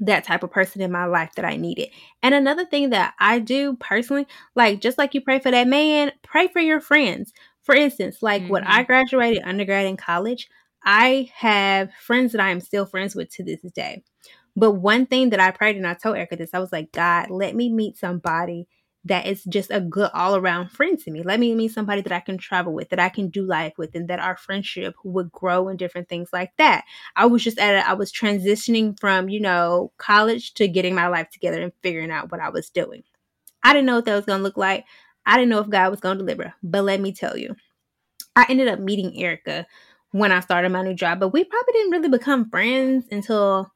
that 0.00 0.24
type 0.24 0.42
of 0.42 0.50
person 0.50 0.82
in 0.82 0.92
my 0.92 1.06
life 1.06 1.32
that 1.36 1.44
I 1.44 1.56
needed. 1.56 1.88
And 2.22 2.34
another 2.34 2.66
thing 2.66 2.90
that 2.90 3.14
I 3.18 3.38
do 3.38 3.76
personally, 3.76 4.26
like 4.54 4.80
just 4.80 4.98
like 4.98 5.14
you 5.14 5.20
pray 5.20 5.38
for 5.38 5.50
that 5.50 5.68
man, 5.68 6.12
pray 6.22 6.48
for 6.48 6.60
your 6.60 6.80
friends. 6.80 7.32
For 7.62 7.74
instance, 7.74 8.22
like 8.22 8.42
mm-hmm. 8.42 8.52
when 8.52 8.64
I 8.64 8.80
mm-hmm. 8.80 8.86
graduated 8.86 9.42
undergrad 9.44 9.86
in 9.86 9.96
college, 9.96 10.48
I 10.84 11.30
have 11.34 11.92
friends 11.94 12.32
that 12.32 12.40
I 12.40 12.50
am 12.50 12.60
still 12.60 12.86
friends 12.86 13.16
with 13.16 13.30
to 13.30 13.42
this 13.42 13.60
day. 13.74 14.04
But 14.56 14.72
one 14.72 15.06
thing 15.06 15.30
that 15.30 15.40
I 15.40 15.50
prayed 15.50 15.76
and 15.76 15.86
I 15.86 15.94
told 15.94 16.16
Erica 16.16 16.36
this, 16.36 16.54
I 16.54 16.58
was 16.58 16.72
like, 16.72 16.90
God, 16.92 17.30
let 17.30 17.54
me 17.54 17.68
meet 17.68 17.96
somebody 17.96 18.66
that 19.04 19.26
is 19.26 19.44
just 19.44 19.70
a 19.70 19.80
good 19.80 20.10
all 20.14 20.34
around 20.34 20.70
friend 20.70 20.98
to 20.98 21.10
me. 21.12 21.22
Let 21.22 21.38
me 21.38 21.54
meet 21.54 21.72
somebody 21.72 22.00
that 22.00 22.12
I 22.12 22.18
can 22.18 22.38
travel 22.38 22.72
with, 22.72 22.88
that 22.88 22.98
I 22.98 23.08
can 23.08 23.28
do 23.28 23.44
life 23.44 23.74
with, 23.78 23.94
and 23.94 24.08
that 24.08 24.18
our 24.18 24.36
friendship 24.36 24.96
would 25.04 25.30
grow 25.30 25.68
and 25.68 25.78
different 25.78 26.08
things 26.08 26.30
like 26.32 26.50
that. 26.58 26.84
I 27.14 27.26
was 27.26 27.44
just 27.44 27.58
at 27.58 27.76
a, 27.76 27.88
I 27.88 27.92
was 27.92 28.10
transitioning 28.10 28.98
from, 28.98 29.28
you 29.28 29.40
know, 29.40 29.92
college 29.98 30.54
to 30.54 30.66
getting 30.66 30.94
my 30.94 31.06
life 31.06 31.30
together 31.30 31.62
and 31.62 31.72
figuring 31.82 32.10
out 32.10 32.32
what 32.32 32.40
I 32.40 32.48
was 32.48 32.68
doing. 32.68 33.04
I 33.62 33.72
didn't 33.72 33.86
know 33.86 33.96
what 33.96 34.06
that 34.06 34.16
was 34.16 34.24
going 34.24 34.40
to 34.40 34.44
look 34.44 34.56
like. 34.56 34.84
I 35.24 35.36
didn't 35.36 35.50
know 35.50 35.60
if 35.60 35.68
God 35.68 35.90
was 35.90 36.00
going 36.00 36.18
to 36.18 36.24
deliver. 36.24 36.54
But 36.62 36.82
let 36.82 37.00
me 37.00 37.12
tell 37.12 37.36
you, 37.36 37.54
I 38.34 38.46
ended 38.48 38.68
up 38.68 38.80
meeting 38.80 39.16
Erica 39.22 39.66
when 40.10 40.32
I 40.32 40.40
started 40.40 40.72
my 40.72 40.82
new 40.82 40.94
job, 40.94 41.20
but 41.20 41.28
we 41.28 41.44
probably 41.44 41.72
didn't 41.74 41.92
really 41.92 42.08
become 42.08 42.50
friends 42.50 43.04
until 43.10 43.72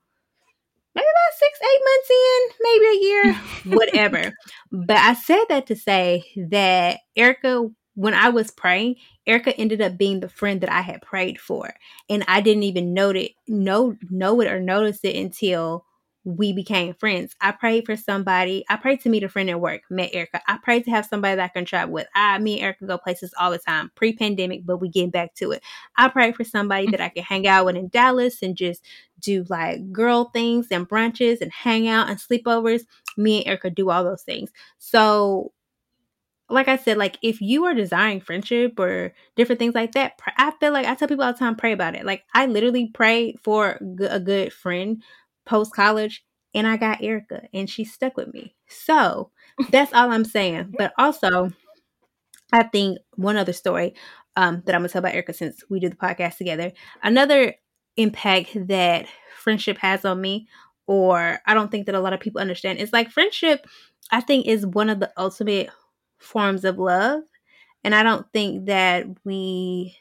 maybe 1.00 1.06
about 1.10 1.38
six, 1.38 1.58
eight 1.62 1.80
months 1.84 2.10
in, 2.10 2.40
maybe 2.60 2.86
a 2.86 3.00
year, 3.02 3.34
whatever. 3.76 4.32
but 4.72 4.96
I 4.96 5.14
said 5.14 5.44
that 5.48 5.66
to 5.66 5.76
say 5.76 6.24
that 6.50 7.00
Erica, 7.16 7.68
when 7.94 8.14
I 8.14 8.28
was 8.30 8.50
praying, 8.50 8.96
Erica 9.26 9.56
ended 9.56 9.80
up 9.80 9.98
being 9.98 10.20
the 10.20 10.28
friend 10.28 10.60
that 10.60 10.72
I 10.72 10.80
had 10.80 11.02
prayed 11.02 11.40
for. 11.40 11.74
And 12.08 12.24
I 12.28 12.40
didn't 12.40 12.64
even 12.64 12.94
know 12.94 13.10
it, 13.10 13.32
know, 13.46 13.96
know 14.10 14.40
it 14.40 14.50
or 14.50 14.60
notice 14.60 15.00
it 15.04 15.16
until 15.16 15.84
we 16.24 16.52
became 16.52 16.92
friends. 16.94 17.34
I 17.40 17.52
prayed 17.52 17.86
for 17.86 17.96
somebody. 17.96 18.64
I 18.68 18.76
prayed 18.76 19.00
to 19.00 19.08
meet 19.08 19.22
a 19.22 19.28
friend 19.28 19.48
at 19.48 19.60
work, 19.60 19.82
met 19.88 20.10
Erica. 20.12 20.42
I 20.46 20.58
prayed 20.62 20.84
to 20.84 20.90
have 20.90 21.06
somebody 21.06 21.36
that 21.36 21.44
I 21.44 21.48
can 21.48 21.64
travel 21.64 21.94
with. 21.94 22.06
I, 22.14 22.38
me 22.38 22.54
and 22.54 22.64
Erica 22.64 22.86
go 22.86 22.98
places 22.98 23.32
all 23.38 23.50
the 23.50 23.58
time, 23.58 23.90
pre 23.94 24.12
pandemic, 24.12 24.66
but 24.66 24.78
we 24.78 24.90
get 24.90 25.12
back 25.12 25.34
to 25.36 25.52
it. 25.52 25.62
I 25.96 26.08
prayed 26.08 26.36
for 26.36 26.44
somebody 26.44 26.88
mm. 26.88 26.90
that 26.90 27.00
I 27.00 27.08
could 27.08 27.24
hang 27.24 27.46
out 27.46 27.64
with 27.64 27.76
in 27.76 27.88
Dallas 27.88 28.42
and 28.42 28.54
just 28.54 28.84
do 29.20 29.44
like 29.48 29.92
girl 29.92 30.30
things 30.32 30.68
and 30.70 30.88
brunches 30.88 31.40
and 31.40 31.52
hang 31.52 31.88
out 31.88 32.10
and 32.10 32.18
sleepovers. 32.18 32.82
Me 33.16 33.38
and 33.38 33.46
Erica 33.46 33.70
do 33.70 33.88
all 33.88 34.04
those 34.04 34.22
things. 34.22 34.50
So 34.78 35.52
like 36.50 36.68
I 36.68 36.76
said, 36.76 36.98
like 36.98 37.16
if 37.22 37.40
you 37.40 37.64
are 37.64 37.74
desiring 37.74 38.20
friendship 38.20 38.78
or 38.78 39.14
different 39.36 39.58
things 39.58 39.74
like 39.74 39.92
that, 39.92 40.20
I 40.36 40.50
feel 40.60 40.72
like 40.72 40.86
I 40.86 40.94
tell 40.94 41.08
people 41.08 41.24
all 41.24 41.32
the 41.32 41.38
time, 41.38 41.56
pray 41.56 41.72
about 41.72 41.94
it. 41.94 42.04
Like 42.04 42.24
I 42.34 42.46
literally 42.46 42.90
pray 42.92 43.36
for 43.42 43.78
a 44.00 44.20
good 44.20 44.52
friend 44.52 45.02
post 45.50 45.74
college 45.74 46.24
and 46.54 46.66
I 46.66 46.76
got 46.76 47.02
Erica 47.02 47.42
and 47.52 47.68
she 47.68 47.84
stuck 47.84 48.16
with 48.16 48.32
me. 48.32 48.54
So 48.68 49.30
that's 49.70 49.92
all 49.92 50.10
I'm 50.10 50.24
saying. 50.24 50.74
But 50.78 50.92
also, 50.96 51.50
I 52.52 52.62
think 52.64 52.98
one 53.16 53.36
other 53.36 53.52
story 53.52 53.94
um, 54.36 54.62
that 54.64 54.74
I'm 54.74 54.82
gonna 54.82 54.88
tell 54.88 55.00
about 55.00 55.14
Erica 55.14 55.32
since 55.32 55.62
we 55.68 55.80
do 55.80 55.88
the 55.88 55.96
podcast 55.96 56.36
together. 56.36 56.72
Another 57.02 57.54
impact 57.96 58.68
that 58.68 59.06
friendship 59.36 59.78
has 59.78 60.04
on 60.04 60.20
me, 60.20 60.48
or 60.86 61.40
I 61.46 61.54
don't 61.54 61.70
think 61.70 61.86
that 61.86 61.94
a 61.94 62.00
lot 62.00 62.12
of 62.12 62.20
people 62.20 62.40
understand, 62.40 62.78
is 62.78 62.92
like 62.92 63.10
friendship. 63.10 63.66
I 64.12 64.20
think 64.20 64.46
is 64.46 64.66
one 64.66 64.88
of 64.88 65.00
the 65.00 65.12
ultimate 65.16 65.70
forms 66.18 66.64
of 66.64 66.78
love, 66.78 67.22
and 67.84 67.94
I 67.94 68.02
don't 68.02 68.26
think 68.32 68.66
that 68.66 69.06
we, 69.24 69.96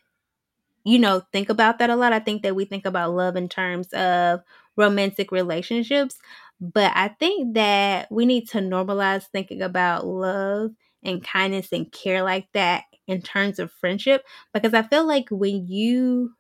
you 0.84 1.00
know, 1.00 1.24
think 1.32 1.50
about 1.50 1.80
that 1.80 1.90
a 1.90 1.96
lot. 1.96 2.14
I 2.14 2.20
think 2.20 2.44
that 2.44 2.56
we 2.56 2.66
think 2.66 2.86
about 2.86 3.14
love 3.14 3.36
in 3.36 3.50
terms 3.50 3.92
of 3.94 4.42
romantic 4.80 5.32
relationships. 5.32 6.18
But 6.62 6.94
I 6.96 7.10
think 7.10 7.56
that 7.56 8.12
we 8.12 8.26
need 8.26 8.50
to 8.52 8.60
normalize 8.60 9.26
thinking 9.28 9.62
about 9.62 10.08
love 10.08 10.72
and 11.04 11.24
kindness 11.24 11.70
and 11.74 11.92
care 11.92 12.24
like 12.24 12.48
that 12.54 12.86
in 13.08 13.22
terms 13.22 13.60
of 13.60 13.72
friendship 13.72 14.26
because 14.54 14.74
I 14.74 14.84
feel 14.84 15.08
like 15.08 15.30
when 15.32 15.68
you 15.68 16.34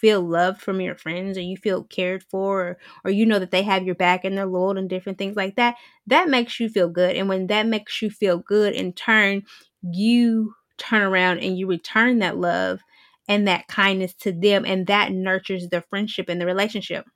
feel 0.00 0.20
loved 0.22 0.60
from 0.60 0.80
your 0.80 0.96
friends 0.96 1.36
or 1.36 1.42
you 1.42 1.56
feel 1.56 1.84
cared 1.84 2.22
for 2.24 2.60
or, 2.60 2.78
or 3.04 3.10
you 3.10 3.26
know 3.26 3.38
that 3.38 3.50
they 3.50 3.62
have 3.62 3.84
your 3.84 3.94
back 3.94 4.24
and 4.24 4.36
they're 4.36 4.46
loyal 4.46 4.78
and 4.78 4.88
different 4.88 5.18
things 5.18 5.36
like 5.36 5.56
that, 5.56 5.76
that 6.06 6.28
makes 6.28 6.58
you 6.60 6.68
feel 6.68 6.88
good. 6.88 7.16
And 7.16 7.28
when 7.28 7.46
that 7.48 7.66
makes 7.66 8.00
you 8.02 8.10
feel 8.10 8.38
good, 8.38 8.74
in 8.74 8.92
turn, 8.92 9.42
you 9.82 10.54
turn 10.78 11.02
around 11.02 11.40
and 11.40 11.58
you 11.58 11.66
return 11.66 12.20
that 12.20 12.38
love 12.38 12.80
and 13.28 13.46
that 13.48 13.68
kindness 13.68 14.14
to 14.14 14.32
them, 14.32 14.64
and 14.66 14.88
that 14.88 15.12
nurtures 15.12 15.68
the 15.68 15.80
friendship 15.88 16.28
and 16.28 16.40
the 16.40 16.46
relationship 16.46 17.06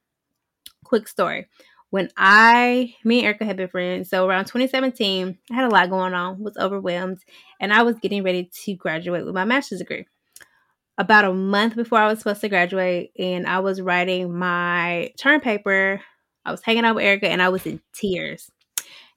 quick 0.87 1.09
story. 1.09 1.47
when 1.91 2.11
I, 2.17 2.95
me 3.05 3.19
and 3.21 3.27
Erica 3.27 3.45
had 3.45 3.57
been 3.57 3.69
friends. 3.69 4.11
So 4.11 4.27
around 4.27 4.47
2017, 4.47 5.39
I 5.51 5.55
had 5.55 5.65
a 5.65 5.69
lot 5.75 5.91
going 5.91 6.15
on, 6.15 6.43
was 6.43 6.57
overwhelmed, 6.59 7.19
and 7.61 7.73
I 7.73 7.83
was 7.83 7.97
getting 8.01 8.23
ready 8.23 8.51
to 8.65 8.75
graduate 8.75 9.25
with 9.25 9.35
my 9.35 9.45
master's 9.45 9.79
degree. 9.79 10.07
About 10.99 11.25
a 11.27 11.33
month 11.33 11.77
before 11.77 11.99
I 11.99 12.09
was 12.09 12.19
supposed 12.19 12.41
to 12.41 12.49
graduate, 12.49 13.13
and 13.19 13.47
I 13.47 13.61
was 13.61 13.81
writing 13.81 14.37
my 14.37 15.13
term 15.19 15.41
paper. 15.41 16.01
I 16.45 16.51
was 16.51 16.63
hanging 16.63 16.85
out 16.85 16.97
with 16.97 17.05
Erica, 17.05 17.29
and 17.29 17.43
I 17.43 17.51
was 17.51 17.67
in 17.67 17.81
tears. 17.93 18.51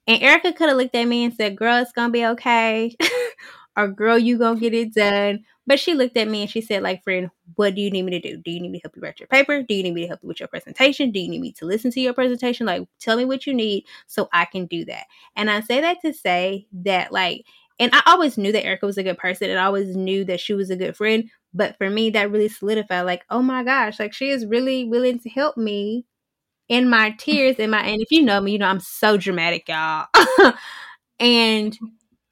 And 0.07 0.21
Erica 0.21 0.53
could 0.53 0.69
have 0.69 0.77
looked 0.77 0.95
at 0.95 1.05
me 1.05 1.23
and 1.25 1.33
said, 1.33 1.55
"Girl, 1.55 1.77
it's 1.77 1.91
gonna 1.93 2.11
be 2.11 2.25
okay," 2.25 2.95
or 3.77 3.87
"Girl, 3.87 4.17
you 4.17 4.37
gonna 4.37 4.59
get 4.59 4.73
it 4.73 4.93
done." 4.93 5.45
But 5.69 5.79
she 5.79 5.93
looked 5.93 6.17
at 6.17 6.27
me 6.27 6.41
and 6.41 6.49
she 6.49 6.61
said, 6.61 6.81
like, 6.81 7.03
friend, 7.03 7.29
what 7.53 7.75
do 7.75 7.81
you 7.81 7.91
need 7.91 8.01
me 8.01 8.19
to 8.19 8.19
do? 8.19 8.37
Do 8.37 8.49
you 8.49 8.59
need 8.59 8.71
me 8.71 8.79
to 8.79 8.85
help 8.85 8.95
you 8.95 9.03
write 9.03 9.19
your 9.19 9.27
paper? 9.27 9.61
Do 9.61 9.75
you 9.75 9.83
need 9.83 9.93
me 9.93 10.01
to 10.01 10.07
help 10.07 10.21
you 10.23 10.27
with 10.27 10.39
your 10.39 10.47
presentation? 10.49 11.11
Do 11.11 11.19
you 11.19 11.29
need 11.29 11.41
me 11.41 11.51
to 11.53 11.65
listen 11.65 11.91
to 11.91 12.01
your 12.01 12.13
presentation? 12.13 12.65
Like, 12.65 12.87
tell 12.99 13.15
me 13.15 13.23
what 13.23 13.45
you 13.45 13.53
need 13.53 13.85
so 14.07 14.29
I 14.33 14.45
can 14.45 14.65
do 14.65 14.83
that. 14.85 15.05
And 15.35 15.47
I 15.51 15.61
say 15.61 15.79
that 15.81 16.01
to 16.01 16.11
say 16.11 16.65
that, 16.73 17.11
like, 17.11 17.45
and 17.77 17.93
I 17.93 18.01
always 18.07 18.35
knew 18.35 18.51
that 18.51 18.65
Erica 18.65 18.87
was 18.87 18.97
a 18.97 19.03
good 19.03 19.19
person 19.19 19.51
and 19.51 19.59
I 19.59 19.65
always 19.65 19.95
knew 19.95 20.25
that 20.25 20.39
she 20.39 20.55
was 20.55 20.71
a 20.71 20.75
good 20.75 20.97
friend. 20.97 21.29
But 21.53 21.77
for 21.77 21.87
me, 21.87 22.09
that 22.09 22.31
really 22.31 22.49
solidified, 22.49 23.05
like, 23.05 23.23
oh 23.29 23.43
my 23.43 23.63
gosh, 23.63 23.99
like 23.99 24.11
she 24.13 24.31
is 24.31 24.47
really 24.47 24.85
willing 24.85 25.19
to 25.19 25.29
help 25.29 25.55
me 25.55 26.05
in 26.69 26.89
my 26.89 27.11
tears 27.11 27.57
and 27.59 27.71
my 27.71 27.81
and 27.81 28.01
if 28.01 28.11
you 28.11 28.23
know 28.23 28.39
me, 28.41 28.53
you 28.53 28.57
know 28.59 28.67
I'm 28.67 28.79
so 28.79 29.17
dramatic, 29.17 29.67
y'all. 29.69 30.07
and 31.19 31.77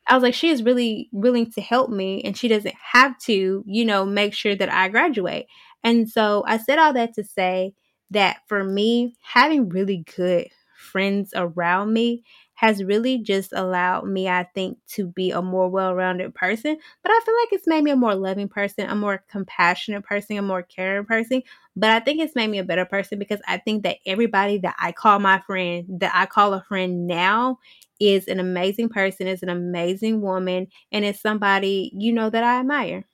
I 0.07 0.13
was 0.15 0.23
like, 0.23 0.33
she 0.33 0.49
is 0.49 0.63
really 0.63 1.09
willing 1.11 1.51
to 1.51 1.61
help 1.61 1.89
me 1.89 2.21
and 2.23 2.37
she 2.37 2.47
doesn't 2.47 2.75
have 2.93 3.17
to, 3.19 3.63
you 3.65 3.85
know, 3.85 4.05
make 4.05 4.33
sure 4.33 4.55
that 4.55 4.71
I 4.71 4.87
graduate. 4.89 5.47
And 5.83 6.09
so 6.09 6.43
I 6.47 6.57
said 6.57 6.79
all 6.79 6.93
that 6.93 7.13
to 7.15 7.23
say 7.23 7.73
that 8.11 8.37
for 8.47 8.63
me, 8.63 9.15
having 9.21 9.69
really 9.69 10.05
good 10.15 10.47
friends 10.91 11.33
around 11.35 11.91
me 11.93 12.23
has 12.57 12.83
really 12.83 13.19
just 13.19 13.53
allowed 13.53 14.07
me, 14.07 14.27
I 14.27 14.43
think, 14.55 14.79
to 14.89 15.07
be 15.07 15.31
a 15.31 15.41
more 15.41 15.69
well 15.69 15.93
rounded 15.95 16.35
person. 16.35 16.77
But 17.03 17.11
I 17.11 17.21
feel 17.25 17.35
like 17.41 17.53
it's 17.53 17.67
made 17.67 17.83
me 17.83 17.91
a 17.91 17.95
more 17.95 18.15
loving 18.15 18.49
person, 18.49 18.89
a 18.89 18.95
more 18.95 19.23
compassionate 19.29 20.03
person, 20.03 20.37
a 20.37 20.41
more 20.41 20.63
caring 20.63 21.05
person. 21.05 21.43
But 21.75 21.91
I 21.91 21.99
think 21.99 22.19
it's 22.19 22.35
made 22.35 22.49
me 22.49 22.57
a 22.59 22.63
better 22.63 22.85
person 22.85 23.19
because 23.19 23.39
I 23.47 23.57
think 23.57 23.83
that 23.83 23.97
everybody 24.05 24.57
that 24.59 24.75
I 24.79 24.91
call 24.91 25.19
my 25.19 25.39
friend, 25.47 25.85
that 26.01 26.11
I 26.15 26.25
call 26.25 26.53
a 26.53 26.63
friend 26.63 27.07
now, 27.07 27.59
is 27.99 28.27
an 28.27 28.39
amazing 28.39 28.89
person, 28.89 29.27
is 29.27 29.43
an 29.43 29.49
amazing 29.49 30.21
woman, 30.21 30.67
and 30.91 31.05
is 31.05 31.19
somebody, 31.21 31.91
you 31.95 32.13
know, 32.13 32.29
that 32.29 32.43
I 32.43 32.59
admire. 32.59 33.05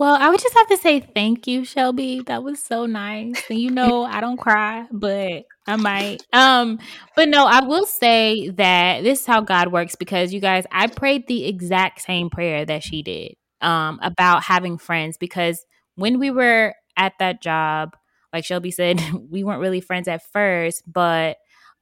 Well, 0.00 0.16
I 0.18 0.30
would 0.30 0.40
just 0.40 0.54
have 0.54 0.66
to 0.68 0.78
say 0.78 1.00
thank 1.00 1.46
you, 1.46 1.62
Shelby. 1.62 2.22
That 2.24 2.42
was 2.42 2.58
so 2.58 2.86
nice. 2.86 3.34
And 3.50 3.58
you 3.58 3.70
know, 3.78 4.02
I 4.02 4.22
don't 4.22 4.38
cry, 4.38 4.86
but 4.90 5.44
I 5.66 5.76
might. 5.76 6.22
Um, 6.32 6.78
but 7.16 7.28
no, 7.28 7.44
I 7.44 7.62
will 7.62 7.84
say 7.84 8.48
that 8.48 9.04
this 9.04 9.20
is 9.20 9.26
how 9.26 9.42
God 9.42 9.70
works 9.70 9.96
because 9.96 10.32
you 10.32 10.40
guys, 10.40 10.64
I 10.72 10.86
prayed 10.86 11.26
the 11.26 11.44
exact 11.44 12.00
same 12.00 12.30
prayer 12.30 12.64
that 12.64 12.82
she 12.82 13.02
did 13.02 13.34
um 13.60 13.98
about 14.02 14.42
having 14.42 14.78
friends 14.78 15.18
because 15.18 15.66
when 15.96 16.18
we 16.18 16.30
were 16.30 16.72
at 16.96 17.12
that 17.18 17.42
job, 17.42 17.94
like 18.32 18.46
Shelby 18.46 18.70
said, 18.70 19.02
we 19.30 19.44
weren't 19.44 19.60
really 19.60 19.82
friends 19.82 20.08
at 20.08 20.22
first, 20.32 20.82
but 20.90 21.36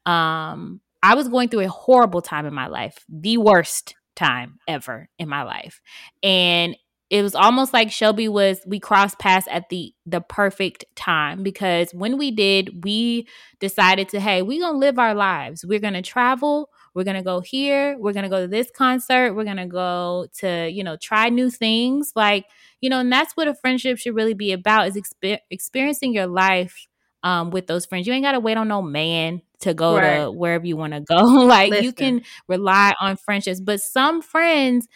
um 0.07 0.81
I 1.05 1.15
was 1.15 1.29
going 1.29 1.51
through 1.51 1.61
a 1.61 1.69
horrible 1.69 2.23
time 2.23 2.47
in 2.47 2.53
my 2.53 2.67
life, 2.67 2.99
the 3.09 3.37
worst 3.37 3.95
time 4.17 4.59
ever 4.67 5.09
in 5.21 5.29
my 5.29 5.45
life. 5.45 5.81
And 6.25 6.75
it 7.11 7.23
was 7.23 7.35
almost 7.35 7.73
like 7.73 7.91
Shelby 7.91 8.29
was 8.29 8.61
we 8.67 8.79
crossed 8.79 9.19
paths 9.19 9.49
at 9.51 9.69
the 9.71 9.95
the 10.05 10.21
perfect 10.21 10.85
time 10.95 11.43
because 11.43 11.93
when 11.93 12.19
we 12.19 12.31
did, 12.31 12.85
we 12.85 13.27
decided 13.61 14.09
to 14.11 14.21
hey, 14.21 14.43
we're 14.43 14.61
going 14.61 14.75
to 14.75 14.79
live 14.79 14.99
our 14.99 15.15
lives. 15.15 15.65
We're 15.65 15.79
going 15.79 15.95
to 15.95 16.03
travel, 16.03 16.69
we're 16.95 17.05
going 17.05 17.17
to 17.17 17.23
go 17.23 17.41
here, 17.41 17.97
we're 17.99 18.13
going 18.13 18.25
to 18.25 18.29
go 18.29 18.43
to 18.43 18.49
this 18.49 18.71
concert, 18.71 19.35
we're 19.35 19.45
going 19.45 19.57
to 19.57 19.67
go 19.67 20.27
to, 20.41 20.69
you 20.69 20.85
know, 20.85 20.97
try 20.97 21.31
new 21.31 21.51
things 21.51 22.13
like, 22.15 22.45
you 22.81 22.91
know, 22.91 23.01
and 23.01 23.11
that's 23.11 23.35
what 23.35 23.49
a 23.49 23.55
friendship 23.55 23.99
should 23.99 24.15
really 24.15 24.35
be 24.35 24.53
about 24.53 24.89
is 24.89 24.97
exper- 24.97 25.41
experiencing 25.51 26.13
your 26.13 26.27
life 26.27 26.89
um, 27.23 27.51
with 27.51 27.67
those 27.67 27.87
friends. 27.87 28.07
You 28.07 28.13
ain't 28.13 28.25
got 28.25 28.33
to 28.33 28.41
wait 28.41 28.57
on 28.57 28.69
no 28.69 28.83
man 28.83 29.43
to 29.61 29.75
go 29.75 29.97
right. 29.97 30.19
to 30.19 30.31
wherever 30.31 30.67
you 30.67 30.77
want 30.77 30.93
to 30.93 31.01
go. 31.01 31.17
like 31.23 31.71
Listen. 31.71 31.85
you 31.85 31.93
can 31.93 32.23
rely 32.47 32.95
on 33.01 33.17
friendships, 33.17 33.61
but 33.61 33.81
some 33.81 34.23
friends 34.23 34.87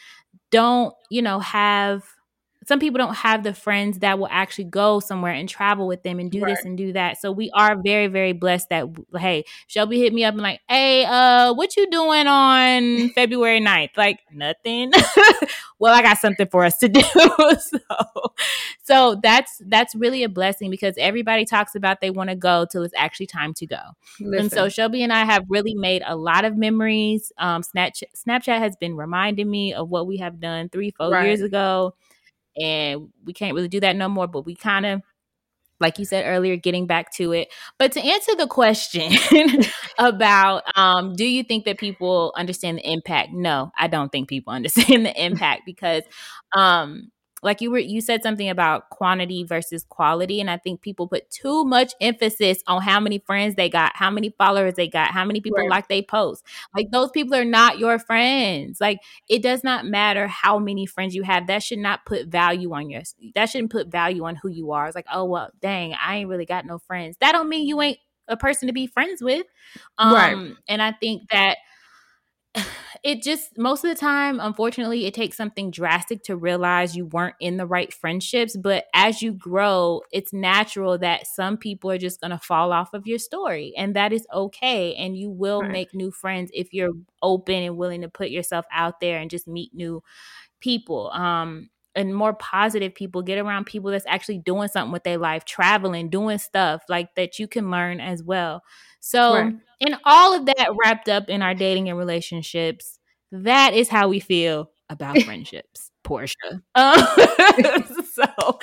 don't, 0.52 0.94
you 1.10 1.22
know, 1.22 1.40
have 1.40 2.04
some 2.66 2.78
people 2.78 2.98
don't 2.98 3.14
have 3.14 3.42
the 3.42 3.54
friends 3.54 3.98
that 4.00 4.18
will 4.18 4.28
actually 4.30 4.64
go 4.64 5.00
somewhere 5.00 5.32
and 5.32 5.48
travel 5.48 5.86
with 5.86 6.02
them 6.02 6.18
and 6.18 6.30
do 6.30 6.42
right. 6.42 6.54
this 6.54 6.64
and 6.64 6.76
do 6.76 6.92
that. 6.92 7.20
So 7.20 7.32
we 7.32 7.50
are 7.50 7.80
very, 7.80 8.06
very 8.06 8.32
blessed 8.32 8.68
that 8.70 8.86
hey, 9.16 9.44
Shelby 9.66 10.00
hit 10.00 10.12
me 10.12 10.24
up 10.24 10.34
and 10.34 10.42
like, 10.42 10.60
hey, 10.68 11.04
uh, 11.04 11.52
what 11.54 11.76
you 11.76 11.90
doing 11.90 12.26
on 12.26 13.08
February 13.14 13.60
9th? 13.60 13.96
Like 13.96 14.20
nothing. 14.32 14.92
well, 15.78 15.94
I 15.94 16.02
got 16.02 16.18
something 16.18 16.46
for 16.48 16.64
us 16.64 16.78
to 16.78 16.88
do. 16.88 17.00
so 17.60 17.78
so 18.84 19.20
that's 19.22 19.60
that's 19.66 19.94
really 19.94 20.22
a 20.22 20.28
blessing 20.28 20.70
because 20.70 20.94
everybody 20.98 21.44
talks 21.44 21.74
about 21.74 22.00
they 22.00 22.10
want 22.10 22.30
to 22.30 22.36
go 22.36 22.66
till 22.70 22.82
it's 22.82 22.94
actually 22.96 23.26
time 23.26 23.54
to 23.54 23.66
go. 23.66 23.80
Listen. 24.20 24.34
And 24.34 24.52
so 24.52 24.68
Shelby 24.68 25.02
and 25.02 25.12
I 25.12 25.24
have 25.24 25.44
really 25.48 25.74
made 25.74 26.02
a 26.06 26.16
lot 26.16 26.44
of 26.44 26.56
memories. 26.56 27.32
Um 27.38 27.62
Snapchat 27.62 28.04
Snapchat 28.14 28.58
has 28.58 28.76
been 28.76 28.96
reminding 28.96 29.50
me 29.50 29.74
of 29.74 29.90
what 29.90 30.06
we 30.06 30.18
have 30.18 30.40
done 30.40 30.68
three, 30.68 30.90
four 30.90 31.10
right. 31.10 31.26
years 31.26 31.40
ago 31.40 31.94
and 32.60 33.08
we 33.24 33.32
can't 33.32 33.54
really 33.54 33.68
do 33.68 33.80
that 33.80 33.96
no 33.96 34.08
more 34.08 34.26
but 34.26 34.44
we 34.44 34.54
kind 34.54 34.86
of 34.86 35.02
like 35.80 35.98
you 35.98 36.04
said 36.04 36.24
earlier 36.26 36.56
getting 36.56 36.86
back 36.86 37.12
to 37.12 37.32
it. 37.32 37.52
But 37.78 37.92
to 37.92 38.00
answer 38.00 38.34
the 38.36 38.46
question 38.46 39.12
about 39.98 40.62
um, 40.76 41.14
do 41.14 41.26
you 41.26 41.42
think 41.42 41.64
that 41.66 41.76
people 41.76 42.32
understand 42.36 42.78
the 42.78 42.90
impact? 42.90 43.32
No 43.32 43.72
i 43.76 43.88
don't 43.88 44.10
think 44.10 44.28
people 44.28 44.52
understand 44.54 45.04
the 45.04 45.22
impact 45.24 45.62
because 45.66 46.02
um, 46.56 47.10
like 47.42 47.60
you 47.60 47.70
were 47.70 47.78
you 47.78 48.00
said 48.00 48.22
something 48.22 48.48
about 48.48 48.90
quantity 48.90 49.44
versus 49.44 49.84
quality 49.88 50.40
and 50.40 50.50
i 50.50 50.56
think 50.56 50.80
people 50.80 51.08
put 51.08 51.28
too 51.30 51.64
much 51.64 51.92
emphasis 52.00 52.62
on 52.66 52.82
how 52.82 53.00
many 53.00 53.18
friends 53.18 53.54
they 53.54 53.68
got 53.68 53.92
how 53.94 54.10
many 54.10 54.30
followers 54.38 54.74
they 54.74 54.88
got 54.88 55.10
how 55.10 55.24
many 55.24 55.40
people 55.40 55.58
right. 55.58 55.70
like 55.70 55.88
they 55.88 56.02
post. 56.02 56.44
Like 56.74 56.90
those 56.90 57.10
people 57.10 57.34
are 57.34 57.44
not 57.44 57.78
your 57.78 57.98
friends. 57.98 58.80
Like 58.80 58.98
it 59.28 59.42
does 59.42 59.64
not 59.64 59.86
matter 59.86 60.26
how 60.26 60.58
many 60.58 60.86
friends 60.86 61.14
you 61.14 61.22
have. 61.22 61.46
That 61.46 61.62
should 61.62 61.78
not 61.78 62.04
put 62.04 62.26
value 62.26 62.72
on 62.72 62.90
your 62.90 63.02
that 63.34 63.50
shouldn't 63.50 63.72
put 63.72 63.88
value 63.88 64.24
on 64.24 64.36
who 64.36 64.48
you 64.48 64.72
are. 64.72 64.86
It's 64.86 64.94
like 64.94 65.06
oh 65.12 65.24
well 65.24 65.50
dang 65.60 65.94
i 65.94 66.16
ain't 66.16 66.28
really 66.28 66.46
got 66.46 66.66
no 66.66 66.78
friends. 66.78 67.16
That 67.20 67.32
don't 67.32 67.48
mean 67.48 67.66
you 67.66 67.80
ain't 67.80 67.98
a 68.28 68.36
person 68.36 68.68
to 68.68 68.72
be 68.72 68.86
friends 68.86 69.22
with. 69.22 69.46
Um 69.98 70.14
right. 70.14 70.56
and 70.68 70.82
i 70.82 70.92
think 70.92 71.28
that 71.30 71.58
it 73.02 73.20
just 73.20 73.58
most 73.58 73.84
of 73.84 73.90
the 73.90 73.96
time 73.96 74.38
unfortunately 74.40 75.06
it 75.06 75.14
takes 75.14 75.36
something 75.36 75.70
drastic 75.70 76.22
to 76.22 76.36
realize 76.36 76.96
you 76.96 77.06
weren't 77.06 77.34
in 77.40 77.56
the 77.56 77.66
right 77.66 77.92
friendships 77.92 78.56
but 78.56 78.84
as 78.94 79.20
you 79.22 79.32
grow 79.32 80.00
it's 80.12 80.32
natural 80.32 80.96
that 80.98 81.26
some 81.26 81.56
people 81.56 81.90
are 81.90 81.98
just 81.98 82.20
going 82.20 82.30
to 82.30 82.38
fall 82.38 82.72
off 82.72 82.94
of 82.94 83.06
your 83.06 83.18
story 83.18 83.72
and 83.76 83.96
that 83.96 84.12
is 84.12 84.26
okay 84.32 84.94
and 84.94 85.16
you 85.16 85.30
will 85.30 85.62
right. 85.62 85.72
make 85.72 85.94
new 85.94 86.10
friends 86.10 86.50
if 86.54 86.72
you're 86.72 86.92
open 87.22 87.62
and 87.62 87.76
willing 87.76 88.02
to 88.02 88.08
put 88.08 88.30
yourself 88.30 88.64
out 88.72 89.00
there 89.00 89.18
and 89.18 89.30
just 89.30 89.48
meet 89.48 89.74
new 89.74 90.02
people 90.60 91.10
um 91.10 91.68
and 91.94 92.14
more 92.14 92.32
positive 92.32 92.94
people 92.94 93.22
get 93.22 93.38
around 93.38 93.66
people 93.66 93.90
that's 93.90 94.06
actually 94.08 94.38
doing 94.38 94.68
something 94.68 94.92
with 94.92 95.04
their 95.04 95.18
life 95.18 95.44
traveling 95.44 96.08
doing 96.08 96.38
stuff 96.38 96.82
like 96.88 97.14
that 97.14 97.38
you 97.38 97.46
can 97.46 97.70
learn 97.70 98.00
as 98.00 98.22
well 98.22 98.62
so 99.00 99.34
right 99.34 99.54
and 99.82 99.96
all 100.04 100.34
of 100.34 100.46
that 100.46 100.68
wrapped 100.82 101.08
up 101.08 101.28
in 101.28 101.42
our 101.42 101.54
dating 101.54 101.88
and 101.88 101.98
relationships, 101.98 102.98
that 103.32 103.74
is 103.74 103.88
how 103.88 104.08
we 104.08 104.20
feel 104.20 104.70
about 104.88 105.20
friendships, 105.24 105.90
Porsha. 106.04 106.62
Um, 106.74 107.94
so 108.36 108.58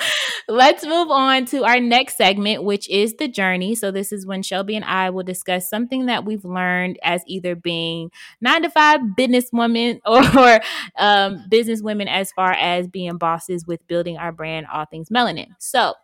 let's 0.48 0.84
move 0.84 1.10
on 1.10 1.44
to 1.46 1.64
our 1.64 1.80
next 1.80 2.16
segment, 2.16 2.62
which 2.62 2.88
is 2.88 3.14
the 3.14 3.26
journey. 3.26 3.74
So 3.74 3.90
this 3.90 4.12
is 4.12 4.26
when 4.26 4.42
Shelby 4.42 4.76
and 4.76 4.84
I 4.84 5.10
will 5.10 5.24
discuss 5.24 5.68
something 5.68 6.06
that 6.06 6.24
we've 6.24 6.44
learned 6.44 6.98
as 7.02 7.22
either 7.26 7.56
being 7.56 8.10
nine 8.40 8.62
to 8.62 8.70
five 8.70 9.00
businesswomen 9.18 10.00
or 10.06 10.60
um, 10.96 11.44
business 11.48 11.82
women 11.82 12.06
as 12.06 12.30
far 12.32 12.52
as 12.52 12.86
being 12.86 13.16
bosses 13.18 13.66
with 13.66 13.86
building 13.88 14.18
our 14.18 14.32
brand, 14.32 14.66
all 14.72 14.84
things 14.84 15.08
melanin. 15.08 15.48
So 15.58 15.94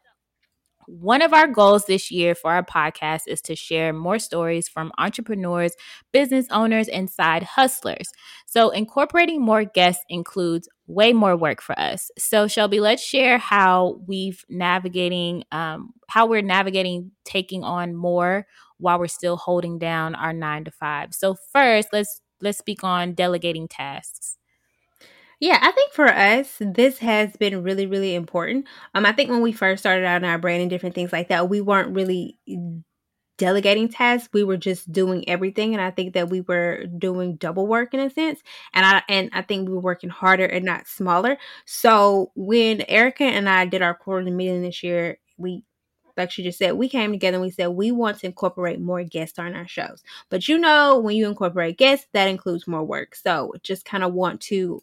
one 0.87 1.21
of 1.21 1.33
our 1.33 1.49
goals 1.49 1.87
this 1.87 2.11
year 2.11 2.35
for 2.35 2.53
our 2.53 2.65
podcast 2.65 3.23
is 3.27 3.41
to 3.43 3.57
share 3.57 3.93
more 3.93 4.21
stories 4.21 4.69
from 4.69 4.93
entrepreneurs, 4.99 5.73
business 6.13 6.47
owners, 6.51 6.89
and 6.89 7.11
side 7.11 7.43
hustlers. 7.43 8.13
So, 8.47 8.71
incorporating 8.71 9.43
more 9.43 9.65
guests 9.65 10.05
includes 10.09 10.69
way 10.87 11.13
more 11.13 11.37
work 11.37 11.61
for 11.61 11.79
us. 11.79 12.11
So, 12.19 12.47
Shelby, 12.47 12.81
let's 12.81 13.03
share 13.03 13.39
how 13.39 14.01
we've 14.07 14.45
navigating, 14.49 15.45
um, 15.53 15.93
how 16.09 16.27
we're 16.27 16.43
navigating 16.43 17.13
taking 17.25 17.65
on 17.65 17.95
more 17.95 18.47
while 18.79 18.99
we're 18.99 19.07
still 19.09 19.37
holding 19.37 19.79
down 19.79 20.15
our 20.15 20.33
nine 20.33 20.65
to 20.65 20.71
five. 20.71 21.15
So, 21.15 21.37
first, 21.53 21.89
let's 21.93 22.21
let's 22.41 22.59
speak 22.59 22.85
on 22.85 23.15
delegating 23.15 23.69
tasks. 23.69 24.37
Yeah, 25.39 25.59
I 25.61 25.71
think 25.73 25.93
for 25.93 26.07
us, 26.07 26.57
this 26.61 26.99
has 26.99 27.37
been 27.37 27.63
really, 27.63 27.87
really 27.87 28.15
important. 28.15 28.67
Um, 28.95 29.05
I 29.05 29.13
think 29.13 29.31
when 29.31 29.43
we 29.43 29.53
first 29.53 29.83
started 29.83 30.05
out 30.07 30.23
in 30.23 30.29
our 30.29 30.39
brand 30.39 30.63
and 30.63 30.71
different 30.71 30.95
things 30.95 31.13
like 31.13 31.29
that, 31.29 31.49
we 31.51 31.61
weren't 31.61 31.95
really 31.95 32.39
delegating 33.39 33.89
tasks, 33.89 34.29
we 34.33 34.45
were 34.45 34.57
just 34.57 34.91
doing 34.91 35.29
everything. 35.29 35.75
And 35.75 35.83
I 35.83 35.91
think 35.91 36.15
that 36.15 36.31
we 36.31 36.41
were 36.43 36.87
doing 36.87 37.37
double 37.37 37.67
work 37.67 37.95
in 37.95 38.01
a 38.01 38.11
sense. 38.11 38.41
And 38.73 38.85
I 38.85 39.03
and 39.09 39.31
I 39.33 39.43
think 39.43 39.69
we 39.69 39.75
were 39.75 39.81
working 39.81 40.11
harder 40.11 40.47
and 40.47 40.65
not 40.65 40.87
smaller. 40.87 41.39
So 41.65 42.33
when 42.35 42.83
Erica 42.89 43.25
and 43.25 43.49
I 43.49 43.67
did 43.67 43.83
our 43.83 43.95
quarterly 43.95 44.31
meeting 44.31 44.63
this 44.63 44.83
year, 44.83 45.19
we 45.37 45.65
like 46.17 46.31
she 46.31 46.43
just 46.43 46.59
said, 46.59 46.73
we 46.73 46.89
came 46.89 47.13
together 47.13 47.37
and 47.37 47.45
we 47.45 47.51
said 47.51 47.69
we 47.69 47.93
want 47.93 48.19
to 48.21 48.27
incorporate 48.27 48.81
more 48.81 49.05
guests 49.05 49.39
on 49.39 49.55
our 49.55 49.69
shows. 49.69 50.03
But 50.31 50.49
you 50.49 50.59
know, 50.59 50.99
when 50.99 51.15
you 51.17 51.29
incorporate 51.29 51.79
guests, 51.79 52.07
that 52.13 52.29
includes 52.29 52.67
more 52.67 52.85
work. 52.85 53.15
So 53.15 53.53
just 53.63 53.85
kind 53.85 54.03
of 54.03 54.15
want 54.15 54.41
to 54.43 54.83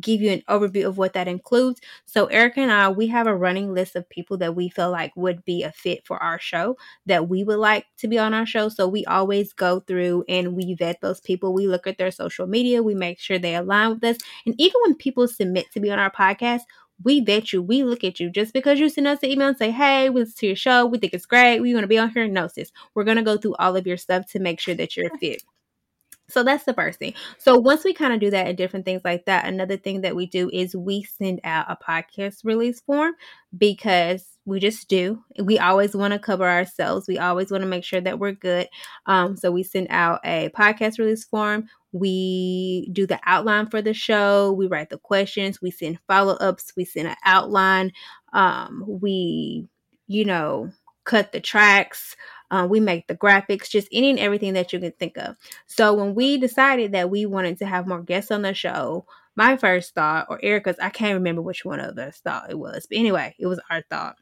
give 0.00 0.20
you 0.20 0.30
an 0.30 0.42
overview 0.48 0.86
of 0.86 0.98
what 0.98 1.12
that 1.12 1.28
includes. 1.28 1.80
So 2.06 2.26
Erica 2.26 2.60
and 2.60 2.72
I, 2.72 2.88
we 2.88 3.06
have 3.08 3.26
a 3.26 3.36
running 3.36 3.72
list 3.74 3.94
of 3.96 4.08
people 4.08 4.38
that 4.38 4.54
we 4.54 4.68
feel 4.68 4.90
like 4.90 5.12
would 5.16 5.44
be 5.44 5.62
a 5.62 5.72
fit 5.72 6.06
for 6.06 6.22
our 6.22 6.38
show 6.38 6.76
that 7.06 7.28
we 7.28 7.44
would 7.44 7.58
like 7.58 7.86
to 7.98 8.08
be 8.08 8.18
on 8.18 8.34
our 8.34 8.46
show. 8.46 8.68
So 8.68 8.88
we 8.88 9.04
always 9.06 9.52
go 9.52 9.80
through 9.80 10.24
and 10.28 10.54
we 10.54 10.74
vet 10.74 11.00
those 11.00 11.20
people. 11.20 11.52
We 11.52 11.66
look 11.66 11.86
at 11.86 11.98
their 11.98 12.10
social 12.10 12.46
media, 12.46 12.82
we 12.82 12.94
make 12.94 13.18
sure 13.20 13.38
they 13.38 13.54
align 13.54 13.90
with 13.94 14.04
us. 14.04 14.16
And 14.46 14.54
even 14.58 14.80
when 14.84 14.94
people 14.94 15.28
submit 15.28 15.70
to 15.72 15.80
be 15.80 15.90
on 15.90 15.98
our 15.98 16.10
podcast, 16.10 16.62
we 17.04 17.20
vet 17.20 17.52
you. 17.52 17.62
We 17.62 17.84
look 17.84 18.04
at 18.04 18.20
you. 18.20 18.30
Just 18.30 18.52
because 18.52 18.78
you 18.78 18.88
send 18.88 19.06
us 19.08 19.22
an 19.22 19.30
email 19.30 19.48
and 19.48 19.56
say, 19.56 19.70
hey, 19.70 20.08
we 20.10 20.20
listen 20.20 20.36
to 20.38 20.46
your 20.46 20.56
show. 20.56 20.86
We 20.86 20.98
think 20.98 21.14
it's 21.14 21.26
great. 21.26 21.60
We 21.60 21.74
want 21.74 21.84
to 21.84 21.88
be 21.88 21.98
on 21.98 22.10
here. 22.10 22.28
No, 22.28 22.46
sis. 22.48 22.70
We're 22.94 23.04
going 23.04 23.16
to 23.16 23.22
go 23.22 23.36
through 23.36 23.56
all 23.56 23.76
of 23.76 23.86
your 23.86 23.96
stuff 23.96 24.26
to 24.30 24.38
make 24.38 24.60
sure 24.60 24.74
that 24.74 24.96
you're 24.96 25.08
a 25.08 25.18
fit. 25.20 25.42
So 26.32 26.42
that's 26.42 26.64
the 26.64 26.72
first 26.72 26.98
thing. 26.98 27.12
So 27.36 27.58
once 27.58 27.84
we 27.84 27.92
kind 27.92 28.14
of 28.14 28.20
do 28.20 28.30
that 28.30 28.46
and 28.46 28.56
different 28.56 28.86
things 28.86 29.02
like 29.04 29.26
that, 29.26 29.46
another 29.46 29.76
thing 29.76 30.00
that 30.00 30.16
we 30.16 30.26
do 30.26 30.48
is 30.50 30.74
we 30.74 31.02
send 31.02 31.40
out 31.44 31.66
a 31.68 31.76
podcast 31.76 32.38
release 32.42 32.80
form 32.80 33.12
because 33.56 34.26
we 34.46 34.58
just 34.58 34.88
do. 34.88 35.22
We 35.38 35.58
always 35.58 35.94
want 35.94 36.14
to 36.14 36.18
cover 36.18 36.48
ourselves. 36.48 37.06
We 37.06 37.18
always 37.18 37.50
want 37.50 37.62
to 37.62 37.68
make 37.68 37.84
sure 37.84 38.00
that 38.00 38.18
we're 38.18 38.32
good. 38.32 38.68
Um, 39.06 39.36
so 39.36 39.52
we 39.52 39.62
send 39.62 39.88
out 39.90 40.20
a 40.24 40.48
podcast 40.56 40.98
release 40.98 41.24
form. 41.24 41.68
We 41.92 42.88
do 42.92 43.06
the 43.06 43.20
outline 43.26 43.68
for 43.68 43.82
the 43.82 43.92
show. 43.92 44.52
We 44.52 44.66
write 44.66 44.88
the 44.88 44.98
questions. 44.98 45.60
We 45.60 45.70
send 45.70 45.98
follow 46.08 46.34
ups. 46.36 46.72
We 46.76 46.86
send 46.86 47.08
an 47.08 47.16
outline. 47.26 47.92
Um, 48.32 48.84
we, 48.86 49.68
you 50.06 50.24
know, 50.24 50.70
cut 51.04 51.32
the 51.32 51.40
tracks. 51.40 52.16
Uh, 52.52 52.66
we 52.70 52.78
make 52.78 53.08
the 53.08 53.16
graphics, 53.16 53.68
just 53.68 53.88
any 53.90 54.10
and 54.10 54.18
everything 54.18 54.52
that 54.52 54.72
you 54.72 54.78
can 54.78 54.92
think 54.92 55.16
of. 55.16 55.36
So 55.66 55.94
when 55.94 56.14
we 56.14 56.36
decided 56.36 56.92
that 56.92 57.10
we 57.10 57.26
wanted 57.26 57.58
to 57.58 57.66
have 57.66 57.88
more 57.88 58.02
guests 58.02 58.30
on 58.30 58.42
the 58.42 58.54
show, 58.54 59.06
my 59.34 59.56
first 59.56 59.94
thought, 59.94 60.26
or 60.28 60.38
Erica's, 60.42 60.76
I 60.80 60.90
can't 60.90 61.14
remember 61.14 61.42
which 61.42 61.64
one 61.64 61.80
of 61.80 61.98
us 61.98 62.18
thought 62.18 62.50
it 62.50 62.58
was, 62.58 62.86
but 62.88 62.98
anyway, 62.98 63.34
it 63.40 63.46
was 63.46 63.58
our 63.70 63.82
thought 63.90 64.16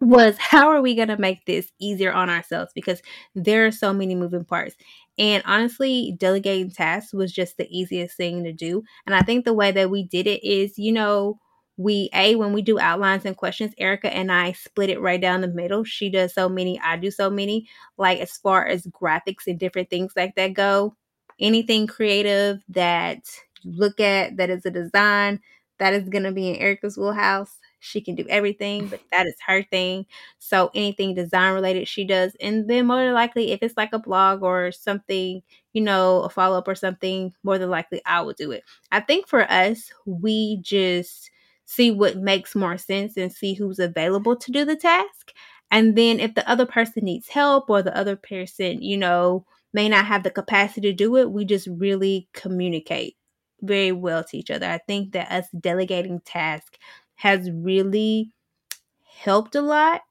was 0.00 0.36
how 0.38 0.68
are 0.68 0.82
we 0.82 0.94
going 0.94 1.08
to 1.08 1.16
make 1.16 1.44
this 1.46 1.72
easier 1.80 2.12
on 2.12 2.28
ourselves 2.28 2.72
because 2.74 3.00
there 3.34 3.66
are 3.66 3.70
so 3.70 3.92
many 3.92 4.14
moving 4.14 4.44
parts. 4.44 4.76
And 5.18 5.42
honestly, 5.46 6.14
delegating 6.18 6.70
tasks 6.70 7.14
was 7.14 7.32
just 7.32 7.56
the 7.56 7.68
easiest 7.70 8.16
thing 8.16 8.44
to 8.44 8.52
do. 8.52 8.82
And 9.06 9.14
I 9.14 9.22
think 9.22 9.44
the 9.44 9.54
way 9.54 9.72
that 9.72 9.90
we 9.90 10.04
did 10.04 10.26
it 10.26 10.44
is, 10.44 10.78
you 10.78 10.92
know, 10.92 11.38
we 11.76 12.08
a 12.14 12.34
when 12.36 12.52
we 12.52 12.62
do 12.62 12.78
outlines 12.78 13.24
and 13.24 13.36
questions 13.36 13.74
erica 13.78 14.12
and 14.14 14.32
i 14.32 14.52
split 14.52 14.90
it 14.90 15.00
right 15.00 15.20
down 15.20 15.40
the 15.42 15.48
middle. 15.48 15.84
She 15.84 16.08
does 16.10 16.34
so 16.34 16.48
many 16.48 16.80
i 16.80 16.96
do 16.96 17.10
so 17.10 17.30
many. 17.30 17.68
Like 17.98 18.20
as 18.20 18.36
far 18.36 18.66
as 18.66 18.86
graphics 18.86 19.46
and 19.46 19.58
different 19.58 19.90
things 19.90 20.12
like 20.16 20.34
that 20.36 20.54
go 20.54 20.96
anything 21.40 21.86
creative 21.86 22.60
that 22.68 23.18
you 23.62 23.72
look 23.76 24.00
at 24.00 24.36
that 24.36 24.50
is 24.50 24.64
a 24.66 24.70
design 24.70 25.40
that 25.78 25.92
is 25.92 26.08
going 26.08 26.22
to 26.24 26.32
be 26.32 26.48
in 26.48 26.56
erica's 26.56 26.96
wheelhouse 26.96 27.58
she 27.80 28.00
can 28.00 28.14
do 28.14 28.24
everything 28.28 28.86
but 28.88 29.00
that 29.12 29.26
is 29.26 29.34
her 29.46 29.62
thing. 29.62 30.06
So 30.38 30.70
anything 30.74 31.14
design 31.14 31.52
related 31.54 31.86
she 31.88 32.04
does 32.04 32.34
and 32.40 32.68
then 32.68 32.86
more 32.86 33.04
than 33.04 33.12
likely 33.14 33.52
if 33.52 33.62
it's 33.62 33.76
like 33.76 33.92
a 33.92 33.98
blog 33.98 34.42
or 34.42 34.72
something 34.72 35.42
you 35.72 35.82
know 35.82 36.22
a 36.22 36.30
follow-up 36.30 36.66
or 36.68 36.74
something 36.74 37.32
more 37.42 37.58
than 37.58 37.70
likely 37.70 38.00
i 38.06 38.20
will 38.22 38.32
do 38.32 38.50
it. 38.52 38.64
I 38.92 39.00
think 39.00 39.28
for 39.28 39.42
us 39.50 39.90
we 40.06 40.58
just 40.62 41.30
see 41.66 41.90
what 41.90 42.16
makes 42.16 42.54
more 42.54 42.78
sense 42.78 43.16
and 43.16 43.30
see 43.30 43.54
who's 43.54 43.78
available 43.78 44.36
to 44.36 44.50
do 44.50 44.64
the 44.64 44.76
task. 44.76 45.32
And 45.70 45.96
then 45.96 46.20
if 46.20 46.34
the 46.34 46.48
other 46.48 46.64
person 46.64 47.04
needs 47.04 47.28
help 47.28 47.68
or 47.68 47.82
the 47.82 47.96
other 47.96 48.16
person, 48.16 48.82
you 48.82 48.96
know, 48.96 49.44
may 49.72 49.88
not 49.88 50.06
have 50.06 50.22
the 50.22 50.30
capacity 50.30 50.88
to 50.88 50.96
do 50.96 51.16
it, 51.16 51.30
we 51.30 51.44
just 51.44 51.66
really 51.66 52.28
communicate 52.32 53.16
very 53.62 53.92
well 53.92 54.22
to 54.24 54.38
each 54.38 54.50
other. 54.50 54.66
I 54.66 54.78
think 54.86 55.12
that 55.12 55.30
us 55.30 55.48
delegating 55.60 56.20
tasks 56.20 56.78
has 57.16 57.50
really 57.50 58.32
helped 59.22 59.54
a 59.54 59.60
lot. 59.60 60.02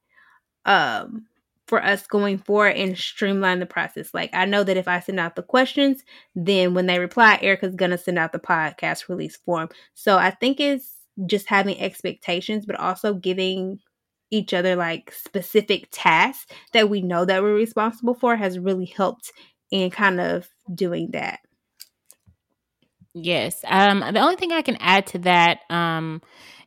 Um, 0.65 1.27
for 1.67 1.83
us 1.83 2.05
going 2.05 2.37
forward 2.37 2.75
and 2.75 2.97
streamline 2.97 3.59
the 3.59 3.65
process. 3.65 4.13
Like 4.13 4.29
I 4.33 4.45
know 4.45 4.63
that 4.63 4.77
if 4.77 4.87
I 4.87 4.99
send 4.99 5.19
out 5.19 5.35
the 5.35 5.41
questions, 5.41 6.03
then 6.35 6.73
when 6.73 6.85
they 6.85 6.99
reply, 6.99 7.39
Erica's 7.41 7.75
gonna 7.75 7.97
send 7.97 8.19
out 8.19 8.31
the 8.31 8.39
podcast 8.39 9.09
release 9.09 9.37
form. 9.37 9.69
So 9.93 10.17
I 10.17 10.31
think 10.31 10.59
it's 10.59 10.93
just 11.25 11.47
having 11.47 11.79
expectations, 11.79 12.65
but 12.65 12.79
also 12.79 13.13
giving 13.13 13.79
each 14.31 14.53
other 14.53 14.75
like 14.75 15.11
specific 15.11 15.87
tasks 15.91 16.51
that 16.73 16.89
we 16.89 17.01
know 17.01 17.25
that 17.25 17.41
we're 17.41 17.53
responsible 17.53 18.15
for 18.15 18.35
has 18.35 18.59
really 18.59 18.85
helped 18.85 19.31
in 19.71 19.89
kind 19.89 20.19
of 20.19 20.49
doing 20.73 21.11
that. 21.11 21.39
Yes. 23.13 23.63
Um, 23.65 24.01
the 24.01 24.19
only 24.19 24.35
thing 24.35 24.51
I 24.51 24.61
can 24.61 24.77
add 24.81 25.07
to 25.07 25.19
that 25.19 25.61
um, 25.69 26.21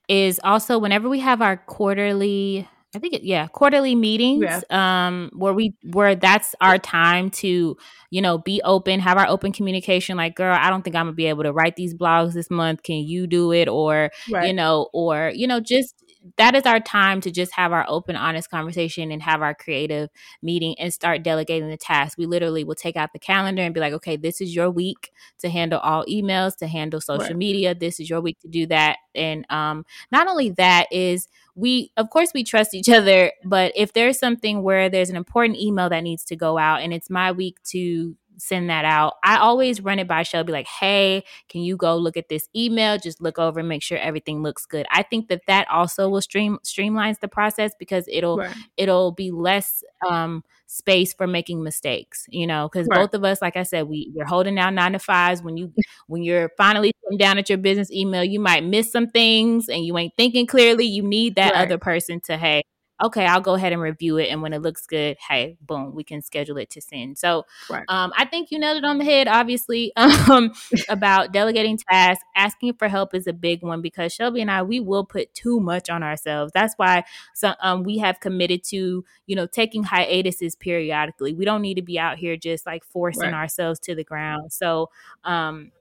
is 0.09 0.40
also 0.42 0.78
whenever 0.78 1.09
we 1.09 1.20
have 1.20 1.42
our 1.42 1.59
quarterly 1.59 2.66
I 2.95 2.99
think 2.99 3.14
it, 3.14 3.22
yeah, 3.22 3.49
quarterly 3.49 3.95
meetings 3.95 4.45
yeah. 4.45 5.05
um 5.05 5.30
where 5.34 5.53
we 5.53 5.74
where 5.93 6.14
that's 6.14 6.55
our 6.61 6.78
time 6.78 7.30
to, 7.30 7.76
you 8.11 8.22
know, 8.22 8.39
be 8.39 8.62
open, 8.64 9.01
have 9.01 9.18
our 9.18 9.26
open 9.26 9.53
communication 9.53 10.16
like, 10.16 10.34
girl, 10.34 10.57
I 10.59 10.70
don't 10.70 10.82
think 10.82 10.97
I'm 10.97 11.05
going 11.05 11.12
to 11.12 11.16
be 11.16 11.26
able 11.26 11.43
to 11.43 11.53
write 11.53 11.76
these 11.76 11.95
blogs 11.95 12.32
this 12.32 12.51
month. 12.51 12.82
Can 12.82 12.97
you 12.97 13.26
do 13.26 13.53
it 13.53 13.68
or 13.68 14.11
right. 14.30 14.47
you 14.47 14.55
know, 14.55 14.89
or 14.95 15.30
you 15.34 15.47
know, 15.47 15.61
just 15.61 16.03
that 16.37 16.55
is 16.55 16.64
our 16.66 16.81
time 16.81 17.20
to 17.22 17.31
just 17.31 17.53
have 17.53 17.72
our 17.72 17.85
open, 17.89 18.16
honest 18.16 18.51
conversation 18.51 19.11
and 19.11 19.22
have 19.22 19.43
our 19.43 19.55
creative 19.55 20.09
meeting 20.43 20.74
and 20.79 20.93
start 20.93 21.22
delegating 21.22 21.68
the 21.68 21.76
tasks. 21.76 22.16
We 22.16 22.26
literally 22.26 22.64
will 22.64 22.74
take 22.74 22.97
out 22.97 23.12
the 23.12 23.18
calendar 23.18 23.62
and 23.62 23.74
be 23.74 23.81
like, 23.81 23.93
okay, 23.95 24.16
this 24.16 24.41
is 24.41 24.55
your 24.55 24.70
week 24.70 25.11
to 25.39 25.49
handle 25.49 25.81
all 25.81 26.05
emails, 26.07 26.57
to 26.59 26.66
handle 26.66 27.01
social 27.01 27.29
right. 27.29 27.37
media. 27.37 27.74
This 27.74 28.01
is 28.01 28.11
your 28.11 28.20
week 28.20 28.39
to 28.41 28.49
do 28.49 28.66
that. 28.66 28.99
And 29.14 29.47
um, 29.51 29.85
not 30.12 30.29
only 30.29 30.51
that 30.51 30.87
is 30.93 31.29
we 31.55 31.91
of 31.97 32.09
course 32.11 32.31
we 32.33 32.45
trust 32.45 32.72
each 32.72 32.89
other 32.89 33.33
but 33.45 33.72
if 33.74 33.93
there's 33.93 34.16
something 34.16 34.62
where 34.62 34.89
there's 34.89 35.11
an 35.11 35.16
important 35.16 35.59
email 35.59 35.89
that 35.89 36.05
needs 36.05 36.24
to 36.24 36.37
go 36.37 36.57
out 36.57 36.81
and 36.83 36.95
it's 36.95 37.11
my 37.11 37.33
week 37.33 37.57
to 37.64 38.16
send 38.39 38.70
that 38.70 38.84
out 38.84 39.14
i 39.24 39.36
always 39.36 39.80
run 39.80 39.99
it 39.99 40.09
by 40.09 40.22
shelby 40.22 40.53
like 40.53 40.66
hey 40.66 41.22
can 41.49 41.61
you 41.61 41.76
go 41.76 41.97
look 41.97 42.16
at 42.16 42.28
this 42.28 42.49
email 42.55 42.97
just 42.97 43.20
look 43.20 43.39
over 43.39 43.61
and 43.61 43.68
make 43.68 43.82
sure 43.82 43.99
everything 43.99 44.43
looks 44.43 44.64
good 44.64 44.86
i 44.91 45.03
think 45.03 45.28
that 45.28 45.43
that 45.47 45.68
also 45.70 46.09
will 46.09 46.20
stream 46.20 46.59
streamlines 46.64 47.18
the 47.20 47.28
process 47.28 47.72
because 47.78 48.09
it'll 48.11 48.39
right. 48.39 48.55
it'll 48.76 49.12
be 49.12 49.30
less 49.30 49.82
um 50.09 50.43
space 50.66 51.12
for 51.14 51.26
making 51.26 51.62
mistakes 51.62 52.26
you 52.28 52.47
know 52.47 52.68
because 52.70 52.86
right. 52.89 53.01
both 53.01 53.14
of 53.14 53.24
us 53.24 53.41
like 53.41 53.57
i 53.57 53.62
said 53.62 53.89
we 53.89 54.12
we're 54.14 54.26
holding 54.26 54.55
down 54.55 54.74
nine 54.74 54.93
to 54.93 54.99
fives 54.99 55.43
when 55.43 55.57
you 55.57 55.72
when 56.09 56.22
you're 56.22 56.51
finally 56.59 56.93
sitting 57.05 57.18
down 57.18 57.39
at 57.39 57.49
your 57.49 57.59
business 57.59 57.91
email 57.91 58.22
you 58.22 58.39
might 58.39 58.62
miss 58.62 58.93
some 58.93 59.07
things 59.09 59.68
and 59.68 59.84
you 59.84 59.97
ain't 59.97 60.14
thinking 60.16 60.47
clearly 60.47 60.84
you 60.84 61.03
need 61.03 61.36
that 61.36 61.55
right. 61.55 61.66
other 61.66 61.78
person 61.78 62.20
to 62.20 62.36
hey 62.36 62.62
okay, 63.01 63.26
I'll 63.26 63.40
go 63.40 63.55
ahead 63.55 63.72
and 63.72 63.80
review 63.80 64.16
it. 64.18 64.28
And 64.28 64.42
when 64.42 64.53
it 64.53 64.61
looks 64.61 64.86
good, 64.86 65.16
hey, 65.28 65.57
boom, 65.61 65.94
we 65.94 66.03
can 66.03 66.20
schedule 66.22 66.57
it 66.57 66.70
to 66.70 66.80
send. 66.80 67.18
So 67.18 67.44
right. 67.70 67.84
um, 67.88 68.12
I 68.16 68.24
think 68.24 68.51
you 68.51 68.59
nailed 68.59 68.78
it 68.78 68.84
on 68.84 68.99
the 68.99 69.05
head, 69.05 69.28
obviously, 69.28 69.92
um, 69.96 70.53
about 70.88 71.32
delegating 71.32 71.78
tasks. 71.78 72.24
Asking 72.34 72.74
for 72.74 72.88
help 72.88 73.14
is 73.14 73.26
a 73.26 73.32
big 73.32 73.62
one 73.62 73.82
because 73.82 74.12
Shelby 74.12 74.40
and 74.40 74.51
I, 74.51 74.62
we 74.62 74.80
will 74.80 75.05
put 75.05 75.32
too 75.34 75.61
much 75.61 75.88
on 75.88 76.03
ourselves. 76.03 76.53
That's 76.53 76.74
why 76.76 77.05
so, 77.34 77.55
um, 77.61 77.84
we 77.84 77.99
have 77.99 78.20
committed 78.20 78.64
to, 78.64 79.05
you 79.26 79.36
know, 79.36 79.46
taking 79.46 79.84
hiatuses 79.84 80.57
periodically. 80.57 81.34
We 81.34 81.44
don't 81.44 81.62
need 81.62 81.74
to 81.74 81.82
be 81.82 81.99
out 81.99 82.18
here 82.18 82.36
just 82.36 82.66
like 82.66 82.84
forcing 82.84 83.22
right. 83.22 83.34
ourselves 83.34 83.78
to 83.80 83.94
the 83.94 84.05
ground. 84.05 84.53
So, 84.53 84.90
um, 85.24 85.72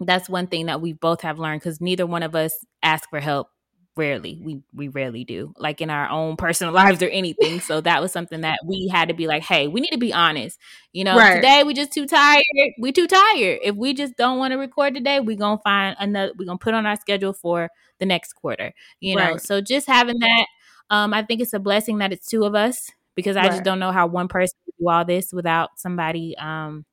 that's 0.00 0.28
one 0.28 0.48
thing 0.48 0.66
that 0.66 0.80
we 0.80 0.92
both 0.92 1.20
have 1.22 1.38
learned 1.38 1.60
because 1.60 1.80
neither 1.80 2.06
one 2.06 2.22
of 2.22 2.34
us 2.34 2.64
ask 2.82 3.08
for 3.10 3.20
help 3.20 3.48
rarely 3.96 4.38
we 4.42 4.60
we 4.74 4.88
rarely 4.88 5.24
do 5.24 5.54
like 5.56 5.80
in 5.80 5.88
our 5.88 6.08
own 6.08 6.36
personal 6.36 6.72
lives 6.72 7.02
or 7.02 7.08
anything 7.08 7.60
so 7.60 7.80
that 7.80 8.02
was 8.02 8.10
something 8.10 8.40
that 8.40 8.58
we 8.66 8.88
had 8.88 9.08
to 9.08 9.14
be 9.14 9.26
like 9.26 9.42
hey 9.42 9.68
we 9.68 9.80
need 9.80 9.90
to 9.90 9.98
be 9.98 10.12
honest 10.12 10.58
you 10.92 11.04
know 11.04 11.16
right. 11.16 11.36
today 11.36 11.62
we 11.64 11.72
just 11.72 11.92
too 11.92 12.06
tired 12.06 12.42
we 12.78 12.90
too 12.90 13.06
tired 13.06 13.58
if 13.62 13.76
we 13.76 13.94
just 13.94 14.16
don't 14.16 14.38
want 14.38 14.52
to 14.52 14.58
record 14.58 14.94
today 14.94 15.20
we 15.20 15.36
gonna 15.36 15.60
find 15.62 15.96
another 15.98 16.32
we 16.36 16.44
gonna 16.44 16.58
put 16.58 16.74
on 16.74 16.86
our 16.86 16.96
schedule 16.96 17.32
for 17.32 17.68
the 17.98 18.06
next 18.06 18.32
quarter 18.32 18.72
you 19.00 19.14
know 19.14 19.32
right. 19.32 19.40
so 19.40 19.60
just 19.60 19.86
having 19.86 20.18
that 20.18 20.46
um 20.90 21.14
i 21.14 21.22
think 21.22 21.40
it's 21.40 21.54
a 21.54 21.60
blessing 21.60 21.98
that 21.98 22.12
it's 22.12 22.26
two 22.26 22.44
of 22.44 22.54
us 22.54 22.90
because 23.14 23.36
i 23.36 23.42
right. 23.42 23.50
just 23.50 23.64
don't 23.64 23.78
know 23.78 23.92
how 23.92 24.06
one 24.06 24.28
person 24.28 24.58
do 24.78 24.88
all 24.88 25.04
this 25.04 25.32
without 25.32 25.70
somebody 25.78 26.36
um 26.38 26.84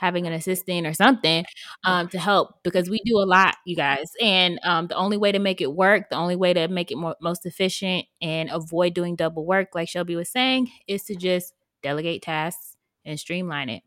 having 0.00 0.26
an 0.26 0.32
assistant 0.32 0.86
or 0.86 0.94
something 0.94 1.44
um, 1.84 2.08
to 2.08 2.18
help 2.18 2.54
because 2.64 2.90
we 2.90 3.00
do 3.04 3.18
a 3.18 3.28
lot, 3.28 3.56
you 3.66 3.76
guys. 3.76 4.10
And 4.20 4.58
um, 4.64 4.86
the 4.88 4.96
only 4.96 5.16
way 5.16 5.30
to 5.30 5.38
make 5.38 5.60
it 5.60 5.72
work, 5.72 6.10
the 6.10 6.16
only 6.16 6.36
way 6.36 6.54
to 6.54 6.66
make 6.68 6.90
it 6.90 6.96
more, 6.96 7.16
most 7.20 7.46
efficient 7.46 8.06
and 8.20 8.50
avoid 8.50 8.94
doing 8.94 9.14
double 9.14 9.46
work, 9.46 9.68
like 9.74 9.88
Shelby 9.88 10.16
was 10.16 10.30
saying, 10.30 10.70
is 10.88 11.04
to 11.04 11.14
just 11.14 11.54
delegate 11.82 12.22
tasks, 12.22 12.76
and 13.04 13.18
streamline 13.18 13.68
it. 13.68 13.82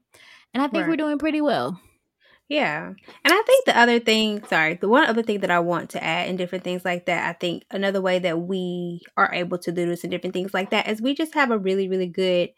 And 0.54 0.62
I 0.62 0.68
think 0.68 0.82
right. 0.82 0.90
we're 0.90 0.98
doing 0.98 1.18
pretty 1.18 1.42
well. 1.42 1.80
Yeah. 2.50 2.88
And 2.88 2.98
I 3.26 3.42
think 3.48 3.66
the 3.66 3.78
other 3.78 4.00
thing, 4.00 4.44
sorry, 4.48 4.76
the 4.76 4.90
one 4.90 5.06
other 5.06 5.24
thing 5.24 5.40
that 5.40 5.50
I 5.50 5.60
want 5.60 5.92
to 5.92 6.04
add 6.04 6.30
and 6.30 6.38
different 6.38 6.64
things 6.64 6.86
like 6.86 7.06
that, 7.06 7.28
I 7.28 7.34
think 7.34 7.64
another 7.72 8.02
way 8.02 8.20
that 8.20 8.42
we 8.42 9.02
are 9.18 9.34
able 9.34 9.58
to 9.60 9.72
do 9.72 9.88
this 9.88 10.04
and 10.04 10.12
different 10.12 10.34
things 10.34 10.54
like 10.54 10.70
that 10.72 10.88
is 10.88 11.02
we 11.02 11.16
just 11.16 11.34
have 11.34 11.52
a 11.52 11.58
really, 11.58 11.88
really 11.88 12.08
good 12.08 12.50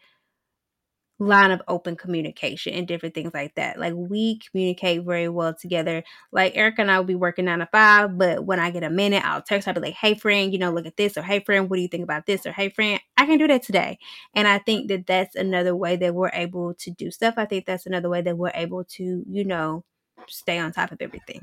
line 1.20 1.52
of 1.52 1.62
open 1.68 1.96
communication 1.96 2.74
and 2.74 2.88
different 2.88 3.16
things 3.16 3.34
like 3.34 3.56
that. 3.56 3.80
Like 3.80 3.94
we 3.96 4.40
communicate 4.40 5.04
very 5.04 5.30
well 5.30 5.54
together. 5.54 6.04
Like 6.32 6.58
Erica 6.58 6.82
and 6.82 6.92
I 6.92 6.98
will 7.00 7.06
be 7.06 7.16
working 7.16 7.46
nine 7.46 7.60
to 7.60 7.68
five, 7.72 8.18
but 8.18 8.46
when 8.46 8.60
I 8.60 8.70
get 8.72 8.84
a 8.84 8.90
minute, 8.90 9.24
I'll 9.26 9.42
text. 9.42 9.68
I'll 9.68 9.74
be 9.74 9.80
like, 9.82 9.94
"Hey 9.94 10.16
friend, 10.16 10.52
you 10.52 10.60
know, 10.60 10.72
look 10.72 10.86
at 10.86 10.98
this," 10.98 11.18
or 11.18 11.24
"Hey 11.24 11.40
friend, 11.40 11.70
what 11.70 11.78
do 11.78 11.82
you 11.82 11.88
think 11.88 12.04
about 12.04 12.26
this?" 12.26 12.46
or 12.46 12.52
"Hey 12.52 12.70
friend, 12.70 13.00
I 13.18 13.26
can 13.26 13.38
do 13.38 13.48
that 13.48 13.64
today." 13.64 13.98
And 14.34 14.48
I 14.48 14.58
think 14.60 14.90
that 14.90 15.08
that's 15.08 15.36
another 15.36 15.76
way 15.76 15.96
that 15.98 16.14
we're 16.16 16.32
able 16.34 16.74
to 16.76 16.92
do 16.92 17.12
stuff. 17.12 17.36
I 17.38 17.46
think 17.46 17.66
that's 17.66 17.86
another 17.86 18.10
way 18.10 18.22
that 18.22 18.38
we're 18.38 18.52
able 18.54 18.84
to, 18.84 19.24
you 19.30 19.44
know, 19.46 19.84
stay 20.28 20.58
on 20.60 20.72
top 20.74 20.92
of 20.92 21.02
everything. 21.02 21.42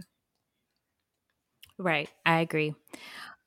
Right, 1.79 2.09
I 2.25 2.41
agree. 2.41 2.75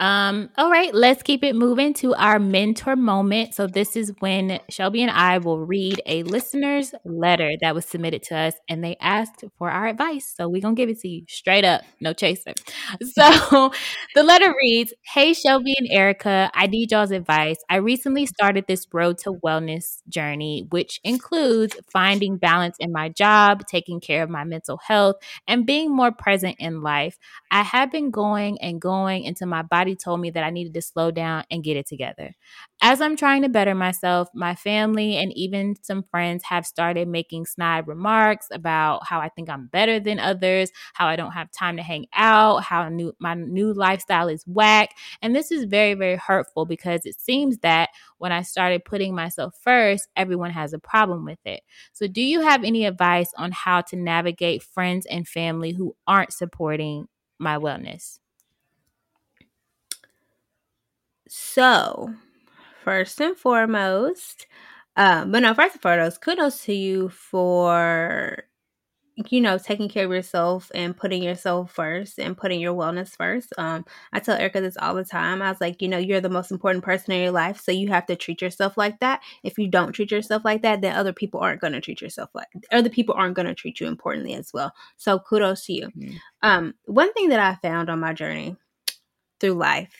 Um, 0.02 0.50
all 0.58 0.70
right, 0.70 0.94
let's 0.94 1.24
keep 1.24 1.42
it 1.42 1.56
moving 1.56 1.94
to 1.96 2.14
our 2.16 2.38
mentor 2.38 2.98
moment. 2.98 3.54
So, 3.54 3.66
this 3.66 3.96
is 3.96 4.12
when 4.20 4.60
Shelby 4.70 5.02
and 5.02 5.10
I 5.12 5.38
will 5.38 5.66
read 5.66 6.02
a 6.06 6.24
listener's 6.24 6.94
letter 7.06 7.54
that 7.62 7.74
was 7.74 7.86
submitted 7.86 8.22
to 8.24 8.36
us, 8.36 8.56
and 8.68 8.84
they 8.84 8.98
asked 9.00 9.46
for 9.58 9.72
our 9.72 9.88
advice. 9.88 10.34
So, 10.36 10.50
we're 10.50 10.62
gonna 10.62 10.76
give 10.76 10.90
it 10.90 11.00
to 11.00 11.08
you 11.08 11.24
straight 11.30 11.64
up, 11.64 11.82
no 12.02 12.12
chaser. 12.12 12.52
So, 13.18 13.72
the 14.16 14.24
letter 14.24 14.54
reads 14.62 14.94
Hey, 15.14 15.32
Shelby 15.34 15.74
and 15.78 15.88
Erica, 15.90 16.52
I 16.54 16.68
need 16.68 16.92
y'all's 16.92 17.12
advice. 17.12 17.58
I 17.70 17.78
recently 17.78 18.26
started 18.26 18.66
this 18.68 18.86
road 18.94 19.18
to 19.20 19.34
wellness 19.46 20.02
journey, 20.10 20.68
which 20.72 21.00
includes 21.06 21.78
finding 21.90 22.36
balance 22.38 22.76
in 22.82 22.92
my 22.92 23.08
job, 23.10 23.64
taking 23.68 24.02
care 24.02 24.24
of 24.24 24.30
my 24.30 24.44
mental 24.44 24.78
health, 24.86 25.16
and 25.48 25.66
being 25.66 25.96
more 25.96 26.12
present 26.12 26.58
in 26.60 26.82
life. 26.82 27.18
I 27.52 27.62
have 27.64 27.92
been 27.92 28.12
going 28.12 28.60
and 28.62 28.82
going 28.82 29.24
into 29.24 29.46
my 29.46 29.62
body 29.62 29.85
body 29.86 29.96
told 29.96 30.20
me 30.20 30.32
that 30.32 30.44
I 30.44 30.50
needed 30.50 30.74
to 30.74 30.82
slow 30.82 31.12
down 31.12 31.44
and 31.52 31.64
get 31.64 31.78
it 31.78 31.86
together. 31.86 32.34
As 32.82 33.02
I'm 33.02 33.16
trying 33.16 33.44
to 33.44 33.50
better 33.50 33.76
myself, 33.76 34.30
my 34.34 34.56
family 34.56 35.16
and 35.16 35.32
even 35.34 35.76
some 35.84 36.04
friends 36.04 36.44
have 36.46 36.66
started 36.66 37.08
making 37.08 37.46
snide 37.46 37.88
remarks 37.88 38.48
about 38.52 39.06
how 39.06 39.20
I 39.20 39.30
think 39.30 39.48
I'm 39.48 39.68
better 39.68 40.00
than 40.00 40.20
others, 40.20 40.72
how 40.96 41.06
I 41.06 41.16
don't 41.16 41.34
have 41.34 41.52
time 41.52 41.78
to 41.78 41.84
hang 41.84 42.08
out, 42.14 42.64
how 42.64 42.90
new, 42.90 43.14
my 43.20 43.36
new 43.36 43.74
lifestyle 43.74 44.28
is 44.28 44.44
whack. 44.48 44.90
And 45.22 45.36
this 45.36 45.52
is 45.52 45.66
very, 45.66 45.94
very 45.94 46.16
hurtful 46.18 46.66
because 46.66 47.06
it 47.06 47.20
seems 47.20 47.60
that 47.60 47.90
when 48.18 48.32
I 48.32 48.42
started 48.42 48.86
putting 48.86 49.14
myself 49.14 49.54
first, 49.62 50.08
everyone 50.16 50.52
has 50.52 50.74
a 50.74 50.80
problem 50.80 51.26
with 51.26 51.40
it. 51.46 51.62
So, 51.94 52.08
do 52.08 52.22
you 52.22 52.42
have 52.42 52.64
any 52.64 52.86
advice 52.86 53.32
on 53.38 53.52
how 53.52 53.82
to 53.82 53.96
navigate 53.96 54.64
friends 54.64 55.06
and 55.06 55.28
family 55.28 55.74
who 55.74 55.96
aren't 56.08 56.34
supporting 56.34 57.08
my 57.38 57.58
wellness? 57.58 58.20
So, 61.38 62.14
first 62.86 63.20
and 63.20 63.36
foremost, 63.36 64.48
um, 64.96 65.32
but 65.34 65.42
no, 65.42 65.54
first 65.54 65.76
and 65.76 65.82
foremost, 65.82 66.22
kudos 66.22 66.64
to 66.64 66.74
you 66.74 67.10
for 67.10 68.46
you 69.32 69.42
know 69.42 69.58
taking 69.58 69.90
care 69.90 70.06
of 70.06 70.12
yourself 70.12 70.72
and 70.74 70.96
putting 70.96 71.22
yourself 71.22 71.74
first 71.74 72.20
and 72.20 72.38
putting 72.38 72.62
your 72.62 72.74
wellness 72.74 73.16
first. 73.18 73.52
Um 73.58 73.84
i 74.14 74.20
tell 74.20 74.38
erica 74.38 74.62
this 74.62 74.78
all 74.78 74.96
the 74.96 75.04
time. 75.04 75.42
I 75.42 75.50
was 75.50 75.60
like 75.60 75.82
you 75.82 75.90
know 75.90 75.98
you're 75.98 76.22
the 76.22 76.30
most 76.30 76.52
important 76.52 76.86
person 76.86 77.12
in 77.14 77.22
your 77.22 77.32
life 77.32 77.60
so 77.62 77.72
you 77.74 77.90
have 77.90 78.06
to 78.08 78.16
treat 78.16 78.42
yourself 78.42 78.78
like 78.78 79.00
that. 79.02 79.22
If 79.44 79.58
you 79.58 79.68
don't 79.70 79.92
treat 79.92 80.12
yourself 80.12 80.44
like 80.46 80.62
that 80.62 80.82
then 80.82 80.96
other 80.96 81.14
people 81.14 81.42
aren't 81.42 81.62
going 81.62 81.74
to 81.74 81.82
treat 81.82 82.02
yourself 82.02 82.30
like 82.34 82.48
other 82.72 82.90
people 82.90 83.16
aren't 83.18 83.36
going 83.36 83.48
to 83.48 83.56
treat 83.56 83.82
you 83.82 83.88
importantly 83.88 84.36
as 84.36 84.52
well. 84.54 84.72
So 84.98 85.20
kudos 85.20 85.66
to 85.66 85.74
you. 85.74 85.88
Mm-hmm. 85.90 86.16
um 86.44 86.74
one 86.86 87.12
thing 87.14 87.30
that 87.30 87.40
i 87.42 87.56
found 87.56 87.90
on 87.90 88.00
my 88.00 88.14
journey 88.14 88.56
through 89.42 89.54
life 89.54 89.94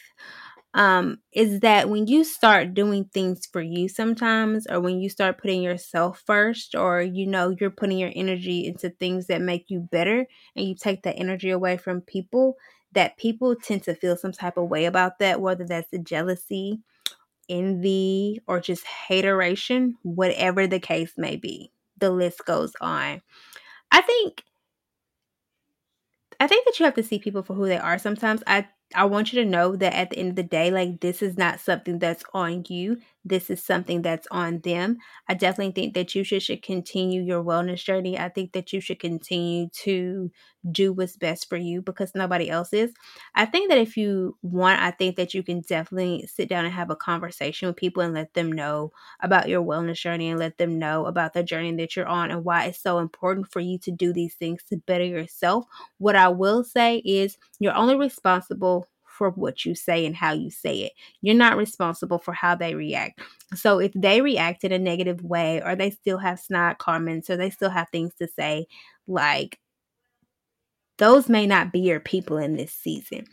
um, 0.76 1.20
is 1.32 1.60
that 1.60 1.88
when 1.88 2.06
you 2.06 2.22
start 2.22 2.74
doing 2.74 3.06
things 3.06 3.46
for 3.46 3.62
you 3.62 3.88
sometimes, 3.88 4.66
or 4.68 4.78
when 4.78 5.00
you 5.00 5.08
start 5.08 5.38
putting 5.38 5.62
yourself 5.62 6.22
first, 6.26 6.74
or 6.74 7.00
you 7.00 7.26
know, 7.26 7.56
you're 7.58 7.70
putting 7.70 7.98
your 7.98 8.12
energy 8.14 8.66
into 8.66 8.90
things 8.90 9.26
that 9.28 9.40
make 9.40 9.70
you 9.70 9.80
better, 9.80 10.26
and 10.54 10.68
you 10.68 10.74
take 10.74 11.02
that 11.02 11.18
energy 11.18 11.48
away 11.48 11.78
from 11.78 12.02
people, 12.02 12.56
that 12.92 13.16
people 13.16 13.56
tend 13.56 13.84
to 13.84 13.94
feel 13.94 14.16
some 14.18 14.32
type 14.32 14.58
of 14.58 14.68
way 14.68 14.84
about 14.84 15.18
that, 15.18 15.40
whether 15.40 15.64
that's 15.64 15.90
the 15.90 15.98
jealousy, 15.98 16.78
envy, 17.48 18.40
or 18.46 18.60
just 18.60 18.84
hateration, 18.86 19.96
whatever 20.02 20.66
the 20.66 20.78
case 20.78 21.14
may 21.16 21.36
be. 21.36 21.72
The 21.98 22.10
list 22.10 22.44
goes 22.44 22.74
on. 22.82 23.22
I 23.90 24.02
think 24.02 24.44
I 26.38 26.46
think 26.46 26.66
that 26.66 26.78
you 26.78 26.84
have 26.84 26.94
to 26.94 27.02
see 27.02 27.18
people 27.18 27.42
for 27.42 27.54
who 27.54 27.66
they 27.66 27.78
are 27.78 27.98
sometimes. 27.98 28.42
I 28.46 28.68
I 28.96 29.04
want 29.04 29.32
you 29.32 29.42
to 29.42 29.48
know 29.48 29.76
that 29.76 29.94
at 29.94 30.10
the 30.10 30.18
end 30.18 30.30
of 30.30 30.36
the 30.36 30.42
day, 30.42 30.70
like 30.70 31.00
this 31.00 31.22
is 31.22 31.36
not 31.38 31.60
something 31.60 31.98
that's 31.98 32.24
on 32.34 32.64
you. 32.68 32.98
This 33.28 33.50
is 33.50 33.62
something 33.62 34.02
that's 34.02 34.28
on 34.30 34.60
them. 34.60 34.98
I 35.28 35.34
definitely 35.34 35.72
think 35.72 35.94
that 35.94 36.14
you 36.14 36.22
should, 36.22 36.42
should 36.42 36.62
continue 36.62 37.22
your 37.22 37.42
wellness 37.42 37.82
journey. 37.82 38.16
I 38.16 38.28
think 38.28 38.52
that 38.52 38.72
you 38.72 38.80
should 38.80 39.00
continue 39.00 39.68
to 39.82 40.30
do 40.70 40.92
what's 40.92 41.16
best 41.16 41.48
for 41.48 41.56
you 41.56 41.82
because 41.82 42.12
nobody 42.14 42.48
else 42.48 42.72
is. 42.72 42.94
I 43.34 43.44
think 43.44 43.68
that 43.68 43.78
if 43.78 43.96
you 43.96 44.36
want, 44.42 44.80
I 44.80 44.92
think 44.92 45.16
that 45.16 45.34
you 45.34 45.42
can 45.42 45.60
definitely 45.62 46.26
sit 46.32 46.48
down 46.48 46.64
and 46.64 46.74
have 46.74 46.90
a 46.90 46.96
conversation 46.96 47.66
with 47.66 47.76
people 47.76 48.02
and 48.02 48.14
let 48.14 48.34
them 48.34 48.52
know 48.52 48.92
about 49.20 49.48
your 49.48 49.62
wellness 49.62 49.96
journey 49.96 50.30
and 50.30 50.38
let 50.38 50.58
them 50.58 50.78
know 50.78 51.06
about 51.06 51.32
the 51.32 51.42
journey 51.42 51.74
that 51.76 51.96
you're 51.96 52.06
on 52.06 52.30
and 52.30 52.44
why 52.44 52.66
it's 52.66 52.80
so 52.80 52.98
important 52.98 53.50
for 53.50 53.60
you 53.60 53.78
to 53.80 53.90
do 53.90 54.12
these 54.12 54.34
things 54.34 54.62
to 54.68 54.76
better 54.86 55.04
yourself. 55.04 55.64
What 55.98 56.16
I 56.16 56.28
will 56.28 56.64
say 56.64 56.98
is 56.98 57.38
you're 57.58 57.74
only 57.74 57.96
responsible 57.96 58.86
for 59.16 59.30
what 59.30 59.64
you 59.64 59.74
say 59.74 60.04
and 60.06 60.14
how 60.14 60.32
you 60.32 60.50
say 60.50 60.80
it. 60.80 60.92
You're 61.22 61.34
not 61.34 61.56
responsible 61.56 62.18
for 62.18 62.32
how 62.32 62.54
they 62.54 62.74
react. 62.74 63.20
So 63.54 63.78
if 63.78 63.92
they 63.94 64.20
react 64.20 64.64
in 64.64 64.72
a 64.72 64.78
negative 64.78 65.22
way 65.22 65.62
or 65.62 65.74
they 65.74 65.90
still 65.90 66.18
have 66.18 66.40
snide 66.40 66.78
comments 66.78 67.30
or 67.30 67.36
they 67.36 67.50
still 67.50 67.70
have 67.70 67.88
things 67.90 68.14
to 68.16 68.28
say, 68.28 68.66
like 69.06 69.58
those 70.98 71.28
may 71.28 71.46
not 71.46 71.72
be 71.72 71.80
your 71.80 72.00
people 72.00 72.38
in 72.38 72.56
this 72.56 72.72
season 72.72 73.26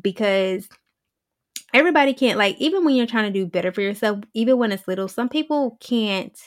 because 0.00 0.68
everybody 1.74 2.14
can't 2.14 2.38
like 2.38 2.56
even 2.58 2.84
when 2.84 2.94
you're 2.94 3.06
trying 3.06 3.32
to 3.32 3.38
do 3.38 3.46
better 3.46 3.72
for 3.72 3.80
yourself, 3.80 4.20
even 4.34 4.58
when 4.58 4.72
it's 4.72 4.88
little, 4.88 5.08
some 5.08 5.28
people 5.28 5.76
can't 5.80 6.38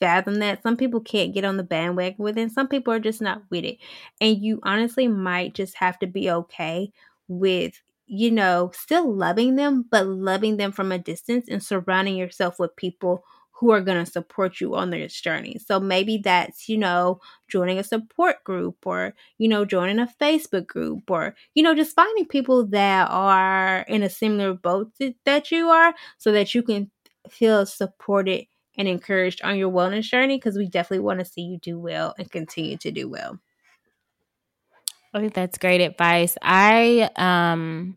fathom 0.00 0.36
that. 0.36 0.62
Some 0.62 0.76
people 0.76 1.00
can't 1.00 1.34
get 1.34 1.44
on 1.44 1.56
the 1.56 1.62
bandwagon 1.62 2.22
with 2.22 2.38
it. 2.38 2.52
Some 2.52 2.68
people 2.68 2.92
are 2.92 3.00
just 3.00 3.22
not 3.22 3.42
with 3.50 3.64
it. 3.64 3.78
And 4.20 4.42
you 4.42 4.60
honestly 4.62 5.08
might 5.08 5.54
just 5.54 5.74
have 5.76 5.98
to 6.00 6.06
be 6.06 6.30
okay 6.30 6.92
with 7.28 7.80
you 8.06 8.30
know, 8.30 8.70
still 8.74 9.12
loving 9.12 9.56
them, 9.56 9.84
but 9.90 10.06
loving 10.06 10.56
them 10.56 10.72
from 10.72 10.92
a 10.92 10.98
distance 10.98 11.48
and 11.48 11.62
surrounding 11.62 12.16
yourself 12.16 12.58
with 12.58 12.76
people 12.76 13.24
who 13.52 13.70
are 13.70 13.80
going 13.80 14.04
to 14.04 14.10
support 14.10 14.60
you 14.60 14.74
on 14.74 14.90
this 14.90 15.18
journey. 15.18 15.58
So 15.58 15.80
maybe 15.80 16.18
that's, 16.18 16.68
you 16.68 16.76
know, 16.76 17.20
joining 17.48 17.78
a 17.78 17.84
support 17.84 18.44
group 18.44 18.76
or, 18.86 19.14
you 19.38 19.48
know, 19.48 19.64
joining 19.64 19.98
a 19.98 20.08
Facebook 20.20 20.66
group 20.66 21.10
or, 21.10 21.34
you 21.54 21.62
know, 21.62 21.74
just 21.74 21.94
finding 21.96 22.26
people 22.26 22.66
that 22.68 23.08
are 23.10 23.80
in 23.88 24.02
a 24.02 24.10
similar 24.10 24.52
boat 24.52 24.92
that 25.24 25.50
you 25.50 25.68
are 25.68 25.94
so 26.18 26.32
that 26.32 26.54
you 26.54 26.62
can 26.62 26.90
feel 27.30 27.64
supported 27.66 28.44
and 28.76 28.88
encouraged 28.88 29.40
on 29.42 29.56
your 29.56 29.70
wellness 29.70 30.04
journey 30.04 30.36
because 30.36 30.58
we 30.58 30.68
definitely 30.68 31.04
want 31.04 31.18
to 31.18 31.24
see 31.24 31.40
you 31.42 31.58
do 31.58 31.78
well 31.78 32.14
and 32.18 32.30
continue 32.30 32.76
to 32.76 32.90
do 32.90 33.08
well. 33.08 33.40
I 35.16 35.20
think 35.20 35.34
that's 35.34 35.58
great 35.58 35.80
advice. 35.80 36.36
I 36.42 37.10
um 37.16 37.96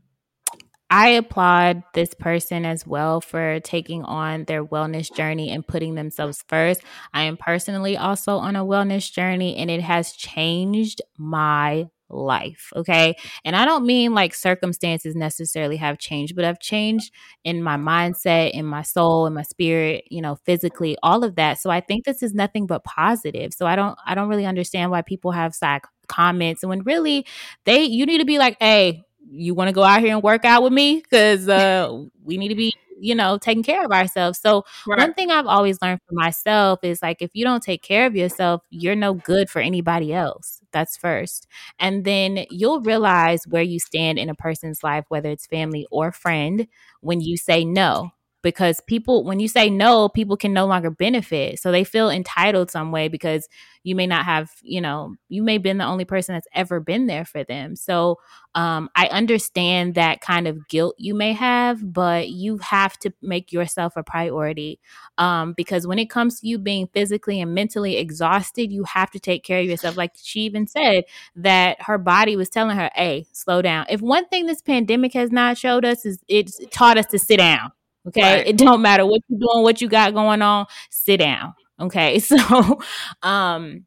I 0.89 1.09
applaud 1.09 1.83
this 1.93 2.15
person 2.15 2.65
as 2.65 2.87
well 2.87 3.21
for 3.21 3.59
taking 3.59 4.03
on 4.03 4.45
their 4.45 4.65
wellness 4.65 5.13
journey 5.13 5.51
and 5.51 5.67
putting 5.67 5.95
themselves 5.95 6.43
first. 6.47 6.81
I 7.13 7.23
am 7.23 7.37
personally 7.37 7.95
also 7.97 8.37
on 8.37 8.55
a 8.55 8.65
wellness 8.65 9.11
journey 9.11 9.57
and 9.57 9.69
it 9.69 9.81
has 9.81 10.13
changed 10.13 11.01
my 11.17 11.87
life. 12.09 12.71
Okay. 12.75 13.15
And 13.45 13.55
I 13.55 13.65
don't 13.65 13.85
mean 13.85 14.15
like 14.15 14.33
circumstances 14.33 15.15
necessarily 15.15 15.77
have 15.77 15.99
changed, 15.99 16.35
but 16.35 16.45
I've 16.45 16.59
changed 16.59 17.13
in 17.43 17.61
my 17.61 17.77
mindset, 17.77 18.51
in 18.51 18.65
my 18.65 18.81
soul, 18.81 19.27
in 19.27 19.33
my 19.33 19.43
spirit, 19.43 20.05
you 20.09 20.21
know, 20.21 20.37
physically, 20.45 20.97
all 21.03 21.23
of 21.23 21.35
that. 21.35 21.59
So 21.59 21.69
I 21.69 21.81
think 21.81 22.05
this 22.05 22.23
is 22.23 22.33
nothing 22.33 22.65
but 22.65 22.83
positive. 22.83 23.53
So 23.53 23.67
I 23.67 23.75
don't 23.75 23.97
I 24.07 24.15
don't 24.15 24.29
really 24.29 24.47
understand 24.47 24.89
why 24.89 25.03
people 25.03 25.31
have 25.33 25.53
like 25.61 25.83
comments 26.09 26.63
and 26.63 26.69
when 26.69 26.81
really 26.83 27.25
they 27.65 27.83
you 27.83 28.05
need 28.05 28.19
to 28.19 28.25
be 28.25 28.37
like, 28.37 28.57
hey, 28.59 29.03
you 29.31 29.53
want 29.53 29.67
to 29.69 29.73
go 29.73 29.83
out 29.83 30.01
here 30.01 30.13
and 30.13 30.23
work 30.23 30.43
out 30.45 30.63
with 30.63 30.73
me? 30.73 31.01
Because 31.01 31.47
uh 31.47 32.03
we 32.23 32.37
need 32.37 32.49
to 32.49 32.55
be 32.55 32.73
you 32.99 33.15
know, 33.15 33.37
taking 33.37 33.63
care 33.63 33.83
of 33.83 33.91
ourselves. 33.91 34.39
So, 34.39 34.65
right. 34.87 34.99
one 34.99 35.13
thing 35.13 35.31
I've 35.31 35.47
always 35.47 35.81
learned 35.81 36.01
for 36.07 36.13
myself 36.13 36.79
is 36.83 37.01
like, 37.01 37.21
if 37.21 37.31
you 37.33 37.43
don't 37.45 37.63
take 37.63 37.81
care 37.81 38.05
of 38.05 38.15
yourself, 38.15 38.61
you're 38.69 38.95
no 38.95 39.13
good 39.13 39.49
for 39.49 39.61
anybody 39.61 40.13
else. 40.13 40.61
That's 40.71 40.97
first. 40.97 41.47
And 41.79 42.05
then 42.05 42.45
you'll 42.49 42.81
realize 42.81 43.43
where 43.47 43.63
you 43.63 43.79
stand 43.79 44.19
in 44.19 44.29
a 44.29 44.35
person's 44.35 44.83
life, 44.83 45.05
whether 45.09 45.29
it's 45.29 45.47
family 45.47 45.87
or 45.91 46.11
friend, 46.11 46.67
when 47.01 47.21
you 47.21 47.37
say 47.37 47.65
no. 47.65 48.11
Because 48.41 48.81
people 48.87 49.23
when 49.23 49.39
you 49.39 49.47
say 49.47 49.69
no 49.69 50.07
people 50.07 50.37
can 50.37 50.53
no 50.53 50.65
longer 50.65 50.89
benefit. 50.89 51.59
So 51.59 51.71
they 51.71 51.83
feel 51.83 52.09
entitled 52.09 52.71
some 52.71 52.91
way 52.91 53.07
because 53.07 53.47
you 53.83 53.95
may 53.95 54.07
not 54.07 54.25
have 54.25 54.49
you 54.61 54.81
know 54.81 55.15
you 55.27 55.43
may 55.43 55.53
have 55.53 55.63
been 55.63 55.77
the 55.77 55.85
only 55.85 56.05
person 56.05 56.35
that's 56.35 56.47
ever 56.53 56.79
been 56.79 57.07
there 57.07 57.25
for 57.25 57.43
them. 57.43 57.75
So 57.75 58.17
um, 58.55 58.89
i 58.95 59.05
understand 59.07 59.93
that 59.93 60.21
kind 60.21 60.47
of 60.47 60.67
guilt 60.69 60.95
you 60.97 61.13
may 61.13 61.33
have 61.33 61.93
but 61.93 62.29
you 62.29 62.57
have 62.57 62.97
to 62.99 63.11
make 63.21 63.51
yourself 63.51 63.93
a 63.95 64.03
priority. 64.03 64.79
Um, 65.17 65.53
because 65.55 65.85
when 65.85 65.99
it 65.99 66.09
comes 66.09 66.39
to 66.39 66.47
you 66.47 66.57
being 66.57 66.87
physically 66.87 67.41
and 67.41 67.53
mentally 67.53 67.97
exhausted 67.97 68.71
you 68.71 68.85
have 68.85 69.11
to 69.11 69.19
take 69.19 69.43
care 69.43 69.59
of 69.59 69.65
yourself. 69.65 69.97
Like 69.97 70.11
she 70.15 70.41
even 70.41 70.67
said 70.67 71.03
that 71.35 71.81
her 71.81 71.97
body 71.97 72.35
was 72.35 72.49
telling 72.49 72.77
her 72.77 72.89
hey 72.95 73.27
slow 73.33 73.61
down. 73.61 73.85
If 73.89 74.01
one 74.01 74.27
thing 74.27 74.45
this 74.45 74.61
pandemic 74.61 75.13
has 75.13 75.31
not 75.31 75.57
showed 75.57 75.83
us 75.83 76.05
is 76.05 76.19
it's 76.27 76.59
taught 76.71 76.97
us 76.97 77.05
to 77.07 77.19
sit 77.19 77.37
down 77.37 77.71
Okay. 78.09 78.37
Right. 78.39 78.47
It 78.47 78.57
don't 78.57 78.81
matter 78.81 79.05
what 79.05 79.21
you're 79.29 79.39
doing, 79.39 79.63
what 79.63 79.81
you 79.81 79.89
got 79.89 80.13
going 80.13 80.41
on, 80.41 80.65
sit 80.91 81.17
down. 81.17 81.53
Okay. 81.79 82.19
So 82.29 82.79
um 83.23 83.85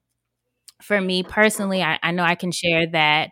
for 0.83 1.01
me 1.01 1.23
personally, 1.23 1.83
I, 1.83 1.99
I 2.03 2.13
know 2.13 2.25
I 2.25 2.35
can 2.35 2.53
share 2.53 2.87
that 2.93 3.31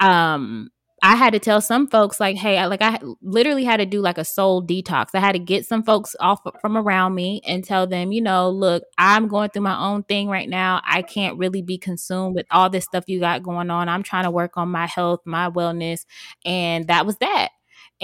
um 0.00 0.70
I 1.02 1.16
had 1.16 1.34
to 1.34 1.38
tell 1.38 1.60
some 1.60 1.86
folks 1.88 2.20
like, 2.20 2.36
hey, 2.36 2.58
I, 2.58 2.66
like 2.66 2.82
I 2.82 2.98
literally 3.22 3.64
had 3.64 3.78
to 3.78 3.86
do 3.86 4.00
like 4.00 4.18
a 4.18 4.24
soul 4.24 4.62
detox. 4.66 5.08
I 5.14 5.20
had 5.20 5.32
to 5.32 5.38
get 5.38 5.66
some 5.66 5.82
folks 5.82 6.16
off 6.20 6.40
from 6.62 6.76
around 6.78 7.14
me 7.14 7.42
and 7.46 7.64
tell 7.64 7.86
them, 7.86 8.12
you 8.12 8.22
know, 8.22 8.50
look, 8.50 8.84
I'm 8.98 9.28
going 9.28 9.50
through 9.50 9.62
my 9.62 9.78
own 9.78 10.04
thing 10.04 10.28
right 10.28 10.48
now. 10.48 10.80
I 10.84 11.02
can't 11.02 11.38
really 11.38 11.62
be 11.62 11.78
consumed 11.78 12.36
with 12.36 12.46
all 12.50 12.70
this 12.70 12.84
stuff 12.86 13.04
you 13.08 13.20
got 13.20 13.42
going 13.42 13.70
on. 13.70 13.88
I'm 13.88 14.02
trying 14.02 14.24
to 14.24 14.30
work 14.30 14.56
on 14.56 14.70
my 14.70 14.86
health, 14.86 15.20
my 15.26 15.50
wellness, 15.50 16.06
and 16.44 16.86
that 16.88 17.06
was 17.06 17.16
that. 17.18 17.50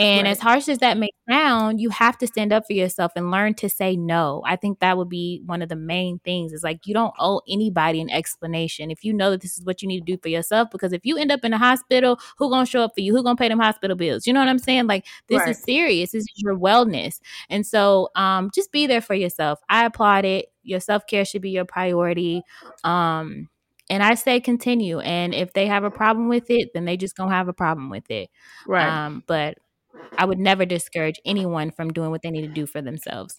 And 0.01 0.25
right. 0.25 0.31
as 0.31 0.41
harsh 0.41 0.67
as 0.69 0.79
that 0.79 0.97
may 0.97 1.11
sound, 1.29 1.79
you 1.79 1.91
have 1.91 2.17
to 2.19 2.27
stand 2.27 2.55
up 2.55 2.67
for 2.67 2.73
yourself 2.73 3.13
and 3.17 3.31
learn 3.31 3.53
to 3.57 3.69
say 3.69 3.97
no. 3.97 4.43
I 4.47 4.57
think 4.57 4.79
that 4.79 4.97
would 4.97 5.11
be 5.11 5.43
one 5.45 5.61
of 5.61 5.69
the 5.69 5.77
main 5.77 6.21
things 6.21 6.55
is 6.55 6.63
like 6.63 6.87
you 6.87 6.95
don't 6.95 7.13
owe 7.19 7.43
anybody 7.47 8.01
an 8.01 8.09
explanation 8.09 8.91
if 8.91 9.05
you 9.05 9.13
know 9.13 9.31
that 9.31 9.43
this 9.43 9.59
is 9.59 9.65
what 9.67 9.83
you 9.83 9.89
need 9.89 10.01
to 10.01 10.13
do 10.13 10.19
for 10.23 10.31
yourself. 10.31 10.71
Because 10.71 10.95
if 10.95 11.05
you 11.05 11.19
end 11.19 11.31
up 11.31 11.45
in 11.45 11.53
a 11.53 11.59
hospital, 11.59 12.19
who 12.39 12.49
gonna 12.49 12.65
show 12.65 12.81
up 12.81 12.93
for 12.95 13.03
you? 13.03 13.15
Who 13.15 13.23
gonna 13.23 13.37
pay 13.37 13.49
them 13.51 13.59
hospital 13.59 13.95
bills? 13.95 14.27
You 14.27 14.33
know 14.33 14.41
what 14.41 14.49
I'm 14.49 14.59
saying? 14.59 14.87
Like 14.87 15.05
this 15.29 15.41
right. 15.41 15.51
is 15.51 15.63
serious. 15.63 16.13
This 16.13 16.23
is 16.23 16.33
your 16.37 16.59
wellness. 16.59 17.21
And 17.51 17.67
so 17.67 18.09
um 18.15 18.51
just 18.55 18.73
be 18.73 18.87
there 18.87 19.03
for 19.03 19.15
yourself. 19.15 19.61
I 19.69 19.85
applaud 19.85 20.25
it. 20.25 20.47
Your 20.63 20.81
self-care 20.81 21.27
should 21.27 21.43
be 21.43 21.51
your 21.51 21.67
priority. 21.67 22.41
Um 22.85 23.51
and 23.91 24.03
I 24.03 24.15
say 24.15 24.41
continue. 24.41 25.01
And 25.01 25.35
if 25.35 25.53
they 25.53 25.67
have 25.67 25.85
a 25.85 25.91
problem 25.91 26.29
with 26.29 26.49
it, 26.49 26.71
then 26.73 26.87
they 26.87 26.97
just 26.97 27.17
gonna 27.17 27.35
have 27.35 27.49
a 27.49 27.53
problem 27.53 27.91
with 27.91 28.11
it. 28.11 28.31
Right. 28.67 28.89
Um, 28.89 29.25
but 29.27 29.59
I 30.17 30.25
would 30.25 30.39
never 30.39 30.65
discourage 30.65 31.21
anyone 31.25 31.71
from 31.71 31.93
doing 31.93 32.11
what 32.11 32.23
they 32.23 32.31
need 32.31 32.43
to 32.43 32.49
do 32.49 32.67
for 32.67 32.83
themselves. 32.83 33.39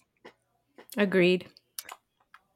Agreed. 0.96 1.46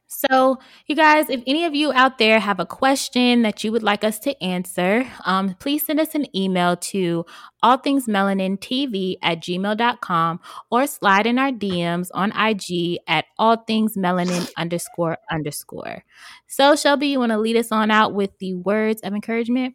So, 0.09 0.59
you 0.86 0.96
guys, 0.96 1.28
if 1.28 1.42
any 1.46 1.66
of 1.66 1.74
you 1.74 1.92
out 1.92 2.16
there 2.16 2.40
have 2.40 2.59
a 2.59 2.64
question 2.64 3.42
that 3.42 3.62
you 3.62 3.70
would 3.70 3.82
like 3.82 4.02
us 4.02 4.18
to 4.20 4.42
answer, 4.42 5.04
um, 5.26 5.54
please 5.59 5.84
send 5.84 6.00
us 6.00 6.14
an 6.14 6.34
email 6.34 6.76
to 6.76 7.26
allthingsmelanintv 7.62 9.16
at 9.22 9.42
gmail.com 9.42 10.40
or 10.70 10.86
slide 10.86 11.26
in 11.26 11.38
our 11.38 11.50
DMs 11.50 12.09
on 12.14 12.32
IG 12.32 12.98
at 13.07 13.26
allthingsmelanin 13.38 14.50
underscore 14.57 15.18
underscore. 15.30 16.02
So, 16.46 16.76
Shelby, 16.76 17.09
you 17.09 17.18
want 17.18 17.32
to 17.32 17.38
lead 17.38 17.57
us 17.57 17.70
on 17.70 17.90
out 17.90 18.14
with 18.14 18.38
the 18.38 18.54
words 18.54 19.02
of 19.02 19.12
encouragement? 19.12 19.74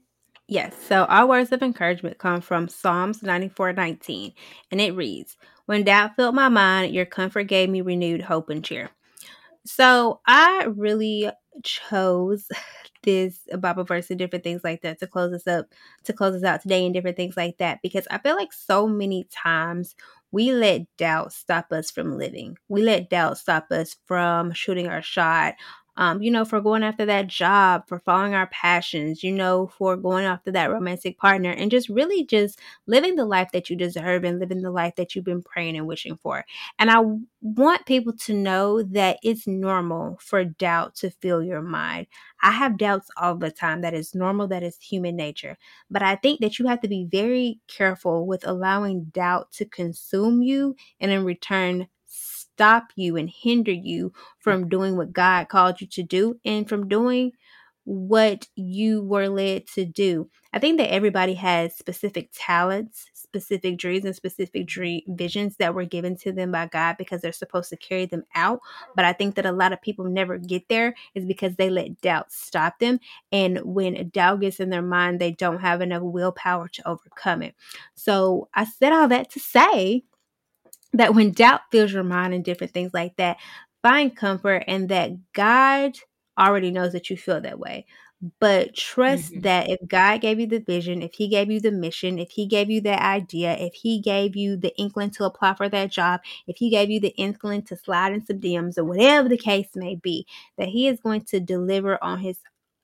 Yes, 0.52 0.76
so 0.86 1.06
our 1.06 1.26
words 1.28 1.54
of 1.54 1.64
encouragement 1.64 2.18
come 2.18 2.42
from 2.42 2.68
Psalms 2.68 3.24
94 3.24 3.72
19, 3.72 4.34
and 4.70 4.82
it 4.82 4.92
reads, 4.92 5.38
When 5.66 5.86
doubt 5.86 6.18
filled 6.18 6.36
my 6.36 6.50
mind, 6.50 6.94
your 6.94 7.06
comfort 7.06 7.46
gave 7.46 7.70
me 7.70 7.80
renewed 7.80 8.22
hope 8.22 8.50
and 8.50 8.62
cheer. 8.62 8.90
So 9.66 10.20
I 10.28 10.68
really 10.76 11.30
chose 11.64 12.48
this 13.04 13.40
Bible 13.60 13.86
verse 13.86 14.10
and 14.10 14.20
different 14.20 14.44
things 14.44 14.62
like 14.64 14.82
that 14.82 15.00
to 15.00 15.08
close 15.08 15.34
us 15.34 15.48
up, 15.48 15.68
to 16.04 16.14
close 16.14 16.36
us 16.36 16.44
out 16.44 16.62
today 16.62 16.86
and 16.86 16.94
different 16.94 17.16
things 17.16 17.38
like 17.38 17.58
that, 17.60 17.80
because 17.82 18.06
I 18.12 18.18
feel 18.18 18.36
like 18.36 18.52
so 18.52 18.90
many 18.90 19.28
times 19.32 19.96
we 20.34 20.52
let 20.52 20.82
doubt 20.98 21.34
stop 21.34 21.72
us 21.72 21.92
from 21.92 22.18
living. 22.18 22.58
We 22.70 22.82
let 22.84 23.10
doubt 23.10 23.38
stop 23.38 23.72
us 23.72 23.96
from 24.06 24.52
shooting 24.54 24.88
our 24.88 25.02
shot, 25.02 25.56
um, 26.02 26.20
you 26.24 26.32
know, 26.32 26.46
for 26.46 26.60
going 26.60 26.82
after 26.82 27.06
that 27.06 27.28
job, 27.28 27.88
for 27.88 28.00
following 28.00 28.34
our 28.34 28.48
passions, 28.48 29.24
you 29.24 29.32
know, 29.32 29.68
for 29.78 29.96
going 29.96 30.26
after 30.26 30.52
that 30.52 30.72
romantic 30.72 31.20
partner, 31.20 31.52
and 31.52 31.70
just 31.70 31.90
really 31.90 32.26
just 32.26 32.58
living 32.88 33.16
the 33.16 33.24
life 33.26 33.52
that 33.54 33.70
you 33.70 33.76
deserve 33.76 34.24
and 34.24 34.40
living 34.40 34.64
the 34.64 34.72
life 34.72 34.96
that 34.96 35.14
you've 35.14 35.26
been 35.26 35.44
praying 35.44 35.78
and 35.78 35.86
wishing 35.86 36.18
for. 36.18 36.44
And 36.80 36.90
I 36.90 37.04
want 37.44 37.86
people 37.86 38.14
to 38.14 38.34
know 38.34 38.82
that 38.82 39.20
it's 39.22 39.46
normal 39.46 40.18
for 40.20 40.44
doubt 40.44 40.96
to 40.96 41.12
fill 41.12 41.44
your 41.44 41.62
mind. 41.62 42.08
I 42.42 42.50
have 42.50 42.80
doubts 42.80 43.08
all 43.18 43.36
the 43.36 43.52
time. 43.52 43.82
That 43.82 43.94
is 43.94 44.16
normal, 44.16 44.48
that 44.48 44.64
is 44.64 44.78
human 44.80 45.16
nature. 45.16 45.56
But 45.92 46.02
I 46.02 46.16
think 46.16 46.40
that 46.42 46.58
you 46.58 46.66
have 46.66 46.82
to 46.82 46.88
be 46.88 47.08
very 47.12 47.60
careful 47.68 48.26
with 48.26 48.48
allowing 48.48 49.04
doubt 49.14 49.52
to 49.54 49.66
consume 49.66 50.42
you 50.42 50.76
and 51.00 51.12
in 51.12 51.24
return 51.26 51.88
stop 52.56 52.92
you 52.96 53.18
and 53.18 53.30
hinder 53.30 53.72
you 53.72 54.14
from 54.40 54.66
mm. 54.66 54.70
doing 54.70 54.98
what 54.98 55.14
God 55.14 55.50
called 55.50 55.82
you 55.82 55.88
to 55.88 56.04
do 56.04 56.40
and 56.46 56.68
from 56.68 56.88
doing 56.88 57.32
what 57.84 58.48
you 58.56 59.04
were 59.04 59.28
led 59.28 59.66
to 59.68 59.86
do. 59.86 60.30
I 60.54 60.60
think 60.60 60.78
that 60.78 60.94
everybody 60.94 61.34
has 61.36 61.76
specific 61.76 62.30
talents, 62.34 63.06
specific 63.14 63.78
dreams, 63.78 64.06
and 64.06 64.16
specific 64.16 64.68
dream 64.68 65.02
visions 65.08 65.56
that 65.58 65.74
were 65.74 65.86
given 65.86 66.16
to 66.18 66.32
them 66.32 66.52
by 66.52 66.68
God 66.68 66.98
because 66.98 67.22
they're 67.22 67.32
supposed 67.32 67.70
to 67.70 67.78
carry 67.78 68.06
them 68.06 68.24
out. 68.36 68.60
But 68.96 69.06
I 69.06 69.14
think 69.14 69.36
that 69.36 69.46
a 69.46 69.52
lot 69.52 69.74
of 69.74 69.82
people 69.82 70.06
never 70.06 70.38
get 70.38 70.68
there 70.68 70.94
is 71.16 71.26
because 71.26 71.56
they 71.56 71.70
let 71.70 72.02
doubt 72.02 72.32
stop 72.32 72.80
them. 72.80 73.00
And 73.32 73.60
when 73.64 74.10
doubt 74.10 74.42
gets 74.42 74.60
in 74.60 74.70
their 74.70 74.82
mind, 74.82 75.20
they 75.20 75.32
don't 75.32 75.62
have 75.62 75.82
enough 75.82 76.04
willpower 76.04 76.68
to 76.68 76.88
overcome 76.88 77.42
it. 77.42 77.56
So 77.96 78.50
I 78.54 78.66
said 78.66 78.92
all 78.92 79.08
that 79.08 79.32
to 79.32 79.40
say 79.40 80.04
that 80.94 81.16
when 81.16 81.32
doubt 81.32 81.62
fills 81.72 81.92
your 81.92 82.04
mind 82.04 82.34
and 82.34 82.44
different 82.44 82.74
things 82.74 82.94
like 82.94 83.16
that, 83.18 83.38
find 83.82 84.16
comfort 84.16 84.64
and 84.68 84.90
that 84.90 85.12
God 85.34 85.98
already 86.38 86.72
knows 86.72 86.94
that 86.94 87.10
you 87.10 87.18
feel 87.18 87.42
that 87.42 87.60
way. 87.60 87.86
But 88.40 88.76
trust 88.76 89.32
mm-hmm. 89.32 89.42
that 89.42 89.70
if 89.70 89.80
God 89.88 90.22
gave 90.22 90.40
you 90.40 90.46
the 90.46 90.60
vision, 90.60 91.02
if 91.02 91.14
He 91.16 91.28
gave 91.28 91.50
you 91.50 91.60
the 91.60 91.72
mission, 91.72 92.20
if 92.20 92.30
He 92.30 92.46
gave 92.46 92.70
you 92.70 92.80
that 92.82 93.02
idea, 93.02 93.58
if 93.58 93.74
He 93.74 94.00
gave 94.00 94.36
you 94.36 94.58
the 94.58 94.76
inkling 94.78 95.10
to 95.12 95.26
apply 95.26 95.56
for 95.56 95.68
that 95.70 95.92
job, 95.92 96.22
if 96.46 96.58
He 96.58 96.70
gave 96.70 96.92
you 96.92 97.00
the 97.00 97.16
inkling 97.16 97.64
to 97.64 97.76
slide 97.76 98.14
in 98.14 98.24
some 98.24 98.40
DMs 98.40 98.78
or 98.78 98.84
whatever 98.84 99.28
the 99.28 99.38
case 99.38 99.70
may 99.76 99.96
be, 99.96 100.28
that 100.58 100.68
He 100.68 100.88
is 100.88 101.00
going 101.00 101.22
to 101.26 101.40
deliver 101.40 102.02
on 102.04 102.20
His 102.20 102.38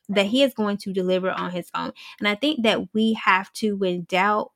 that 0.10 0.26
He 0.26 0.42
is 0.42 0.56
going 0.56 0.78
to 0.78 0.94
deliver 0.94 1.30
on 1.30 1.52
His 1.52 1.70
own. 1.76 1.92
And 2.20 2.28
I 2.28 2.34
think 2.34 2.64
that 2.64 2.92
we 2.94 3.14
have 3.14 3.54
to, 3.54 3.76
when 3.76 4.04
doubt 4.04 4.52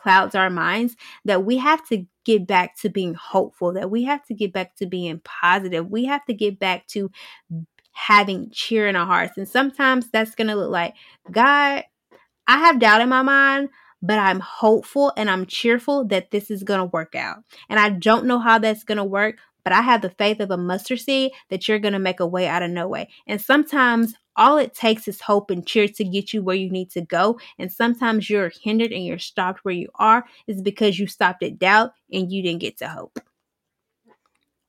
clouds 0.00 0.34
our 0.34 0.50
minds, 0.50 0.96
that 1.24 1.44
we 1.44 1.58
have 1.58 1.86
to 1.88 2.06
get 2.24 2.46
back 2.46 2.76
to 2.78 2.88
being 2.88 3.14
hopeful, 3.14 3.72
that 3.74 3.90
we 3.90 4.04
have 4.04 4.24
to 4.26 4.34
get 4.34 4.52
back 4.52 4.76
to 4.76 4.86
being 4.86 5.20
positive. 5.24 5.90
We 5.90 6.04
have 6.06 6.24
to 6.26 6.34
get 6.34 6.58
back 6.58 6.86
to 6.88 7.10
having 7.92 8.50
cheer 8.52 8.88
in 8.88 8.96
our 8.96 9.06
hearts. 9.06 9.36
And 9.36 9.48
sometimes 9.48 10.10
that's 10.10 10.34
going 10.34 10.48
to 10.48 10.54
look 10.54 10.70
like, 10.70 10.94
God, 11.30 11.84
I 12.46 12.58
have 12.58 12.80
doubt 12.80 13.00
in 13.00 13.08
my 13.08 13.22
mind, 13.22 13.68
but 14.02 14.18
I'm 14.18 14.40
hopeful 14.40 15.12
and 15.16 15.30
I'm 15.30 15.46
cheerful 15.46 16.06
that 16.06 16.30
this 16.30 16.50
is 16.50 16.62
going 16.62 16.80
to 16.80 16.86
work 16.86 17.14
out. 17.14 17.38
And 17.68 17.78
I 17.78 17.90
don't 17.90 18.26
know 18.26 18.38
how 18.38 18.58
that's 18.58 18.84
going 18.84 18.98
to 18.98 19.04
work, 19.04 19.36
but 19.64 19.72
I 19.72 19.82
have 19.82 20.02
the 20.02 20.10
faith 20.10 20.40
of 20.40 20.50
a 20.50 20.56
mustard 20.56 21.00
seed 21.00 21.32
that 21.50 21.68
you're 21.68 21.78
going 21.78 21.92
to 21.92 21.98
make 21.98 22.20
a 22.20 22.26
way 22.26 22.46
out 22.46 22.62
of 22.62 22.70
no 22.70 22.88
way. 22.88 23.08
And 23.26 23.40
sometimes 23.40 24.14
all 24.40 24.56
it 24.56 24.72
takes 24.72 25.06
is 25.06 25.20
hope 25.20 25.50
and 25.50 25.66
cheer 25.66 25.86
to 25.86 26.02
get 26.02 26.32
you 26.32 26.42
where 26.42 26.56
you 26.56 26.70
need 26.70 26.90
to 26.92 27.02
go. 27.02 27.38
And 27.58 27.70
sometimes 27.70 28.30
you're 28.30 28.50
hindered 28.62 28.90
and 28.90 29.04
you're 29.04 29.18
stopped 29.18 29.64
where 29.64 29.74
you 29.74 29.88
are 29.96 30.24
is 30.46 30.62
because 30.62 30.98
you 30.98 31.06
stopped 31.06 31.42
at 31.42 31.58
doubt 31.58 31.92
and 32.10 32.32
you 32.32 32.42
didn't 32.42 32.62
get 32.62 32.78
to 32.78 32.88
hope. 32.88 33.18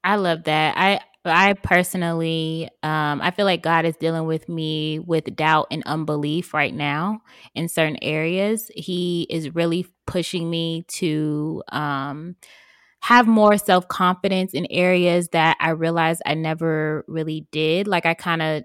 I 0.04 0.18
love 0.18 0.44
that. 0.44 0.78
I 0.78 1.00
I 1.24 1.54
personally, 1.54 2.68
um, 2.82 3.22
I 3.22 3.30
feel 3.32 3.46
like 3.46 3.62
God 3.62 3.86
is 3.86 3.96
dealing 3.96 4.26
with 4.26 4.50
me 4.50 5.00
with 5.00 5.36
doubt 5.36 5.68
and 5.70 5.84
unbelief 5.86 6.54
right 6.54 6.74
now 6.74 7.22
in 7.54 7.70
certain 7.70 8.00
areas. 8.02 8.72
He 8.76 9.28
is 9.30 9.54
really 9.54 9.86
pushing 10.08 10.50
me 10.50 10.84
to 10.88 11.62
um, 11.72 12.36
have 13.02 13.28
more 13.28 13.58
self 13.58 13.88
confidence 13.88 14.54
in 14.54 14.66
areas 14.70 15.30
that 15.30 15.58
I 15.60 15.72
realized 15.72 16.24
I 16.26 16.34
never 16.34 17.06
really 17.08 17.48
did. 17.52 17.88
Like 17.88 18.06
I 18.06 18.16
kind 18.16 18.42
of 18.42 18.64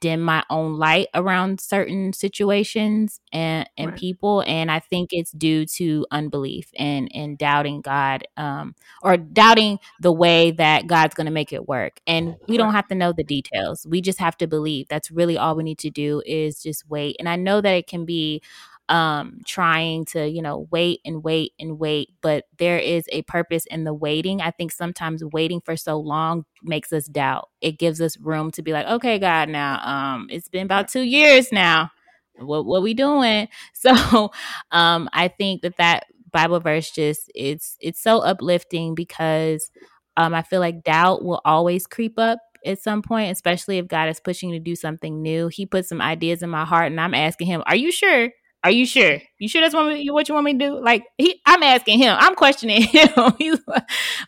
dim 0.00 0.20
my 0.20 0.42
own 0.50 0.78
light 0.78 1.08
around 1.14 1.60
certain 1.60 2.12
situations 2.12 3.20
and, 3.32 3.68
and 3.76 3.90
right. 3.90 3.98
people 3.98 4.42
and 4.46 4.70
i 4.70 4.78
think 4.78 5.10
it's 5.12 5.30
due 5.32 5.66
to 5.66 6.06
unbelief 6.10 6.70
and 6.76 7.10
and 7.14 7.36
doubting 7.36 7.80
god 7.80 8.26
um 8.36 8.74
or 9.02 9.16
doubting 9.16 9.78
the 10.00 10.12
way 10.12 10.50
that 10.50 10.86
god's 10.86 11.14
going 11.14 11.26
to 11.26 11.30
make 11.30 11.52
it 11.52 11.68
work 11.68 12.00
and 12.06 12.36
we 12.48 12.56
don't 12.56 12.72
have 12.72 12.88
to 12.88 12.94
know 12.94 13.12
the 13.12 13.24
details. 13.24 13.86
We 13.88 14.00
just 14.00 14.18
have 14.18 14.36
to 14.38 14.46
believe. 14.46 14.88
That's 14.88 15.10
really 15.10 15.36
all 15.36 15.56
we 15.56 15.64
need 15.64 15.78
to 15.78 15.90
do 15.90 16.22
is 16.26 16.62
just 16.62 16.88
wait 16.88 17.16
and 17.18 17.28
i 17.28 17.36
know 17.36 17.60
that 17.60 17.74
it 17.74 17.86
can 17.86 18.04
be 18.04 18.42
um, 18.88 19.40
trying 19.46 20.04
to, 20.06 20.28
you 20.28 20.42
know, 20.42 20.68
wait 20.70 21.00
and 21.04 21.24
wait 21.24 21.52
and 21.58 21.78
wait. 21.78 22.10
But 22.22 22.44
there 22.58 22.78
is 22.78 23.06
a 23.12 23.22
purpose 23.22 23.64
in 23.66 23.84
the 23.84 23.94
waiting. 23.94 24.40
I 24.40 24.50
think 24.50 24.72
sometimes 24.72 25.22
waiting 25.24 25.60
for 25.64 25.76
so 25.76 25.98
long 25.98 26.44
makes 26.62 26.92
us 26.92 27.06
doubt. 27.06 27.48
It 27.60 27.78
gives 27.78 28.00
us 28.00 28.18
room 28.18 28.50
to 28.52 28.62
be 28.62 28.72
like, 28.72 28.86
okay, 28.86 29.18
God, 29.18 29.48
now 29.48 29.80
um, 29.86 30.28
it's 30.30 30.48
been 30.48 30.66
about 30.66 30.88
two 30.88 31.02
years 31.02 31.50
now. 31.52 31.90
What 32.38 32.66
what 32.66 32.82
we 32.82 32.94
doing? 32.94 33.48
So 33.74 34.30
um, 34.70 35.08
I 35.12 35.28
think 35.28 35.62
that 35.62 35.76
that 35.76 36.04
Bible 36.32 36.60
verse 36.60 36.90
just 36.90 37.30
it's 37.34 37.76
it's 37.80 38.02
so 38.02 38.18
uplifting 38.20 38.94
because 38.94 39.70
um, 40.16 40.34
I 40.34 40.42
feel 40.42 40.60
like 40.60 40.82
doubt 40.84 41.24
will 41.24 41.40
always 41.44 41.86
creep 41.86 42.18
up 42.18 42.38
at 42.64 42.80
some 42.80 43.02
point, 43.02 43.30
especially 43.32 43.78
if 43.78 43.88
God 43.88 44.08
is 44.08 44.20
pushing 44.20 44.50
you 44.50 44.58
to 44.58 44.64
do 44.64 44.74
something 44.74 45.20
new. 45.22 45.48
He 45.48 45.66
put 45.66 45.86
some 45.86 46.00
ideas 46.00 46.42
in 46.42 46.50
my 46.50 46.64
heart, 46.64 46.86
and 46.90 47.00
I'm 47.00 47.14
asking 47.14 47.48
Him, 47.48 47.62
"Are 47.66 47.76
you 47.76 47.92
sure? 47.92 48.30
Are 48.64 48.70
you 48.70 48.86
sure? 48.86 49.20
You 49.38 49.48
sure 49.48 49.60
that's 49.60 49.74
what, 49.74 49.96
what 50.06 50.28
you 50.28 50.34
want 50.34 50.44
me 50.46 50.54
to 50.54 50.58
do?" 50.58 50.80
Like 50.82 51.04
he, 51.18 51.40
I'm 51.46 51.62
asking 51.62 51.98
Him, 51.98 52.16
I'm 52.18 52.34
questioning 52.34 52.82
Him. 52.82 53.58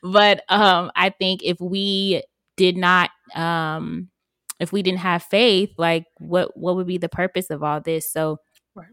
but 0.02 0.42
um, 0.48 0.92
I 0.94 1.10
think 1.10 1.42
if 1.42 1.58
we 1.60 2.22
did 2.56 2.76
not, 2.76 3.10
um, 3.34 4.10
if 4.60 4.72
we 4.72 4.82
didn't 4.82 5.00
have 5.00 5.22
faith, 5.22 5.70
like 5.78 6.04
what 6.18 6.56
what 6.56 6.76
would 6.76 6.86
be 6.86 6.98
the 6.98 7.08
purpose 7.08 7.50
of 7.50 7.62
all 7.62 7.80
this? 7.80 8.12
So, 8.12 8.38
right. 8.74 8.86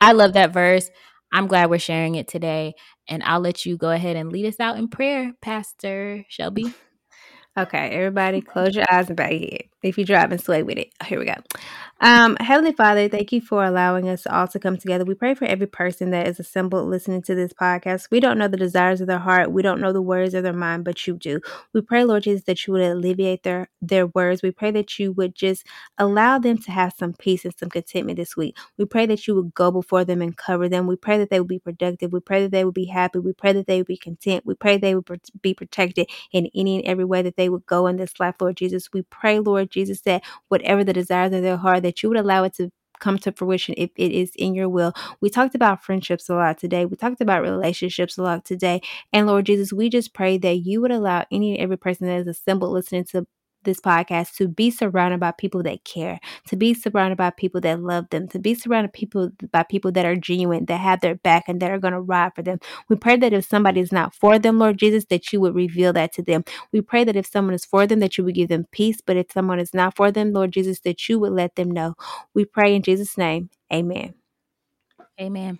I 0.00 0.12
love 0.12 0.32
that 0.32 0.52
verse. 0.52 0.90
I'm 1.32 1.46
glad 1.46 1.70
we're 1.70 1.78
sharing 1.78 2.14
it 2.14 2.26
today. 2.26 2.74
And 3.06 3.22
I'll 3.22 3.40
let 3.40 3.66
you 3.66 3.76
go 3.76 3.90
ahead 3.90 4.16
and 4.16 4.32
lead 4.32 4.46
us 4.46 4.60
out 4.60 4.78
in 4.78 4.88
prayer, 4.88 5.32
Pastor 5.42 6.24
Shelby. 6.28 6.72
Okay, 7.56 7.88
everybody, 7.90 8.40
close 8.40 8.76
your 8.76 8.84
eyes 8.90 9.08
and 9.08 9.16
bow 9.16 9.28
your 9.28 9.40
head. 9.40 9.64
If 9.82 9.96
you're 9.96 10.04
driving, 10.04 10.38
sway 10.38 10.62
with 10.64 10.78
it. 10.78 10.92
Here 11.06 11.18
we 11.18 11.24
go. 11.24 11.34
Um, 12.00 12.36
Heavenly 12.40 12.72
Father, 12.72 13.08
thank 13.08 13.32
you 13.32 13.40
for 13.40 13.64
allowing 13.64 14.08
us 14.08 14.26
all 14.26 14.46
to 14.48 14.58
come 14.58 14.76
together. 14.76 15.04
We 15.04 15.14
pray 15.14 15.34
for 15.34 15.44
every 15.44 15.66
person 15.66 16.10
that 16.10 16.28
is 16.28 16.38
assembled 16.38 16.88
listening 16.88 17.22
to 17.22 17.34
this 17.34 17.52
podcast. 17.52 18.08
We 18.10 18.20
don't 18.20 18.38
know 18.38 18.46
the 18.48 18.56
desires 18.56 19.00
of 19.00 19.08
their 19.08 19.18
heart. 19.18 19.50
We 19.50 19.62
don't 19.62 19.80
know 19.80 19.92
the 19.92 20.02
words 20.02 20.34
of 20.34 20.44
their 20.44 20.52
mind, 20.52 20.84
but 20.84 21.06
you 21.06 21.14
do. 21.14 21.40
We 21.72 21.80
pray, 21.80 22.04
Lord 22.04 22.24
Jesus, 22.24 22.44
that 22.44 22.66
you 22.66 22.72
would 22.72 22.82
alleviate 22.82 23.42
their, 23.42 23.68
their 23.80 24.06
words. 24.08 24.42
We 24.42 24.52
pray 24.52 24.70
that 24.72 24.98
you 24.98 25.12
would 25.12 25.34
just 25.34 25.64
allow 25.96 26.38
them 26.38 26.58
to 26.58 26.70
have 26.72 26.92
some 26.96 27.12
peace 27.14 27.44
and 27.44 27.54
some 27.56 27.68
contentment 27.68 28.18
this 28.18 28.36
week. 28.36 28.56
We 28.78 28.84
pray 28.84 29.06
that 29.06 29.26
you 29.26 29.34
would 29.36 29.54
go 29.54 29.70
before 29.72 30.04
them 30.04 30.22
and 30.22 30.36
cover 30.36 30.68
them. 30.68 30.86
We 30.86 30.96
pray 30.96 31.18
that 31.18 31.30
they 31.30 31.40
would 31.40 31.48
be 31.48 31.58
productive. 31.60 32.12
We 32.12 32.20
pray 32.20 32.42
that 32.42 32.52
they 32.52 32.64
would 32.64 32.74
be 32.74 32.86
happy. 32.86 33.18
We 33.18 33.32
pray 33.32 33.52
that 33.52 33.66
they 33.66 33.78
would 33.78 33.86
be 33.86 33.96
content. 33.96 34.46
We 34.46 34.54
pray 34.54 34.76
they 34.76 34.94
would 34.94 35.08
be 35.40 35.54
protected 35.54 36.08
in 36.32 36.48
any 36.54 36.76
and 36.76 36.84
every 36.84 37.04
way 37.04 37.22
that 37.22 37.36
they 37.48 37.50
would 37.50 37.66
go 37.66 37.86
in 37.86 37.96
this 37.96 38.20
life, 38.20 38.34
Lord 38.40 38.56
Jesus. 38.56 38.92
We 38.92 39.02
pray, 39.02 39.38
Lord 39.38 39.70
Jesus, 39.70 40.02
that 40.02 40.22
whatever 40.48 40.84
the 40.84 40.92
desires 40.92 41.32
of 41.32 41.42
their 41.42 41.56
heart, 41.56 41.82
that 41.82 42.02
you 42.02 42.10
would 42.10 42.18
allow 42.18 42.44
it 42.44 42.52
to 42.56 42.70
come 43.00 43.16
to 43.16 43.32
fruition 43.32 43.74
if 43.78 43.90
it 43.96 44.12
is 44.12 44.32
in 44.36 44.54
your 44.54 44.68
will. 44.68 44.92
We 45.22 45.30
talked 45.30 45.54
about 45.54 45.82
friendships 45.82 46.28
a 46.28 46.34
lot 46.34 46.58
today. 46.58 46.84
We 46.84 46.96
talked 46.96 47.22
about 47.22 47.40
relationships 47.40 48.18
a 48.18 48.22
lot 48.22 48.44
today. 48.44 48.82
And 49.14 49.26
Lord 49.26 49.46
Jesus, 49.46 49.72
we 49.72 49.88
just 49.88 50.12
pray 50.12 50.36
that 50.38 50.56
you 50.56 50.82
would 50.82 50.90
allow 50.90 51.24
any 51.30 51.54
and 51.54 51.62
every 51.62 51.78
person 51.78 52.06
that 52.06 52.20
is 52.20 52.26
assembled 52.26 52.72
listening 52.72 53.04
to 53.04 53.26
this 53.68 53.80
podcast 53.80 54.34
to 54.36 54.48
be 54.48 54.70
surrounded 54.70 55.20
by 55.20 55.30
people 55.32 55.62
that 55.62 55.84
care, 55.84 56.18
to 56.48 56.56
be 56.56 56.74
surrounded 56.74 57.16
by 57.16 57.30
people 57.30 57.60
that 57.60 57.82
love 57.82 58.08
them, 58.10 58.26
to 58.28 58.38
be 58.38 58.54
surrounded 58.54 58.92
people 58.92 59.30
by 59.52 59.62
people 59.62 59.92
that 59.92 60.06
are 60.06 60.16
genuine, 60.16 60.64
that 60.66 60.80
have 60.80 61.00
their 61.00 61.16
back 61.16 61.44
and 61.48 61.60
that 61.60 61.70
are 61.70 61.78
going 61.78 61.92
to 61.92 62.00
ride 62.00 62.34
for 62.34 62.42
them. 62.42 62.58
We 62.88 62.96
pray 62.96 63.16
that 63.16 63.32
if 63.32 63.46
somebody 63.46 63.80
is 63.80 63.92
not 63.92 64.14
for 64.14 64.38
them, 64.38 64.58
Lord 64.58 64.78
Jesus, 64.78 65.04
that 65.06 65.32
you 65.32 65.40
would 65.40 65.54
reveal 65.54 65.92
that 65.92 66.12
to 66.14 66.22
them. 66.22 66.44
We 66.72 66.80
pray 66.80 67.04
that 67.04 67.16
if 67.16 67.26
someone 67.26 67.54
is 67.54 67.64
for 67.64 67.86
them, 67.86 68.00
that 68.00 68.16
you 68.16 68.24
would 68.24 68.34
give 68.34 68.48
them 68.48 68.66
peace, 68.72 69.00
but 69.04 69.16
if 69.16 69.30
someone 69.32 69.60
is 69.60 69.74
not 69.74 69.96
for 69.96 70.10
them, 70.10 70.32
Lord 70.32 70.52
Jesus, 70.52 70.80
that 70.80 71.08
you 71.08 71.18
would 71.18 71.32
let 71.32 71.56
them 71.56 71.70
know. 71.70 71.94
We 72.34 72.44
pray 72.44 72.74
in 72.74 72.82
Jesus' 72.82 73.18
name. 73.18 73.50
Amen. 73.72 74.14
Amen. 75.20 75.58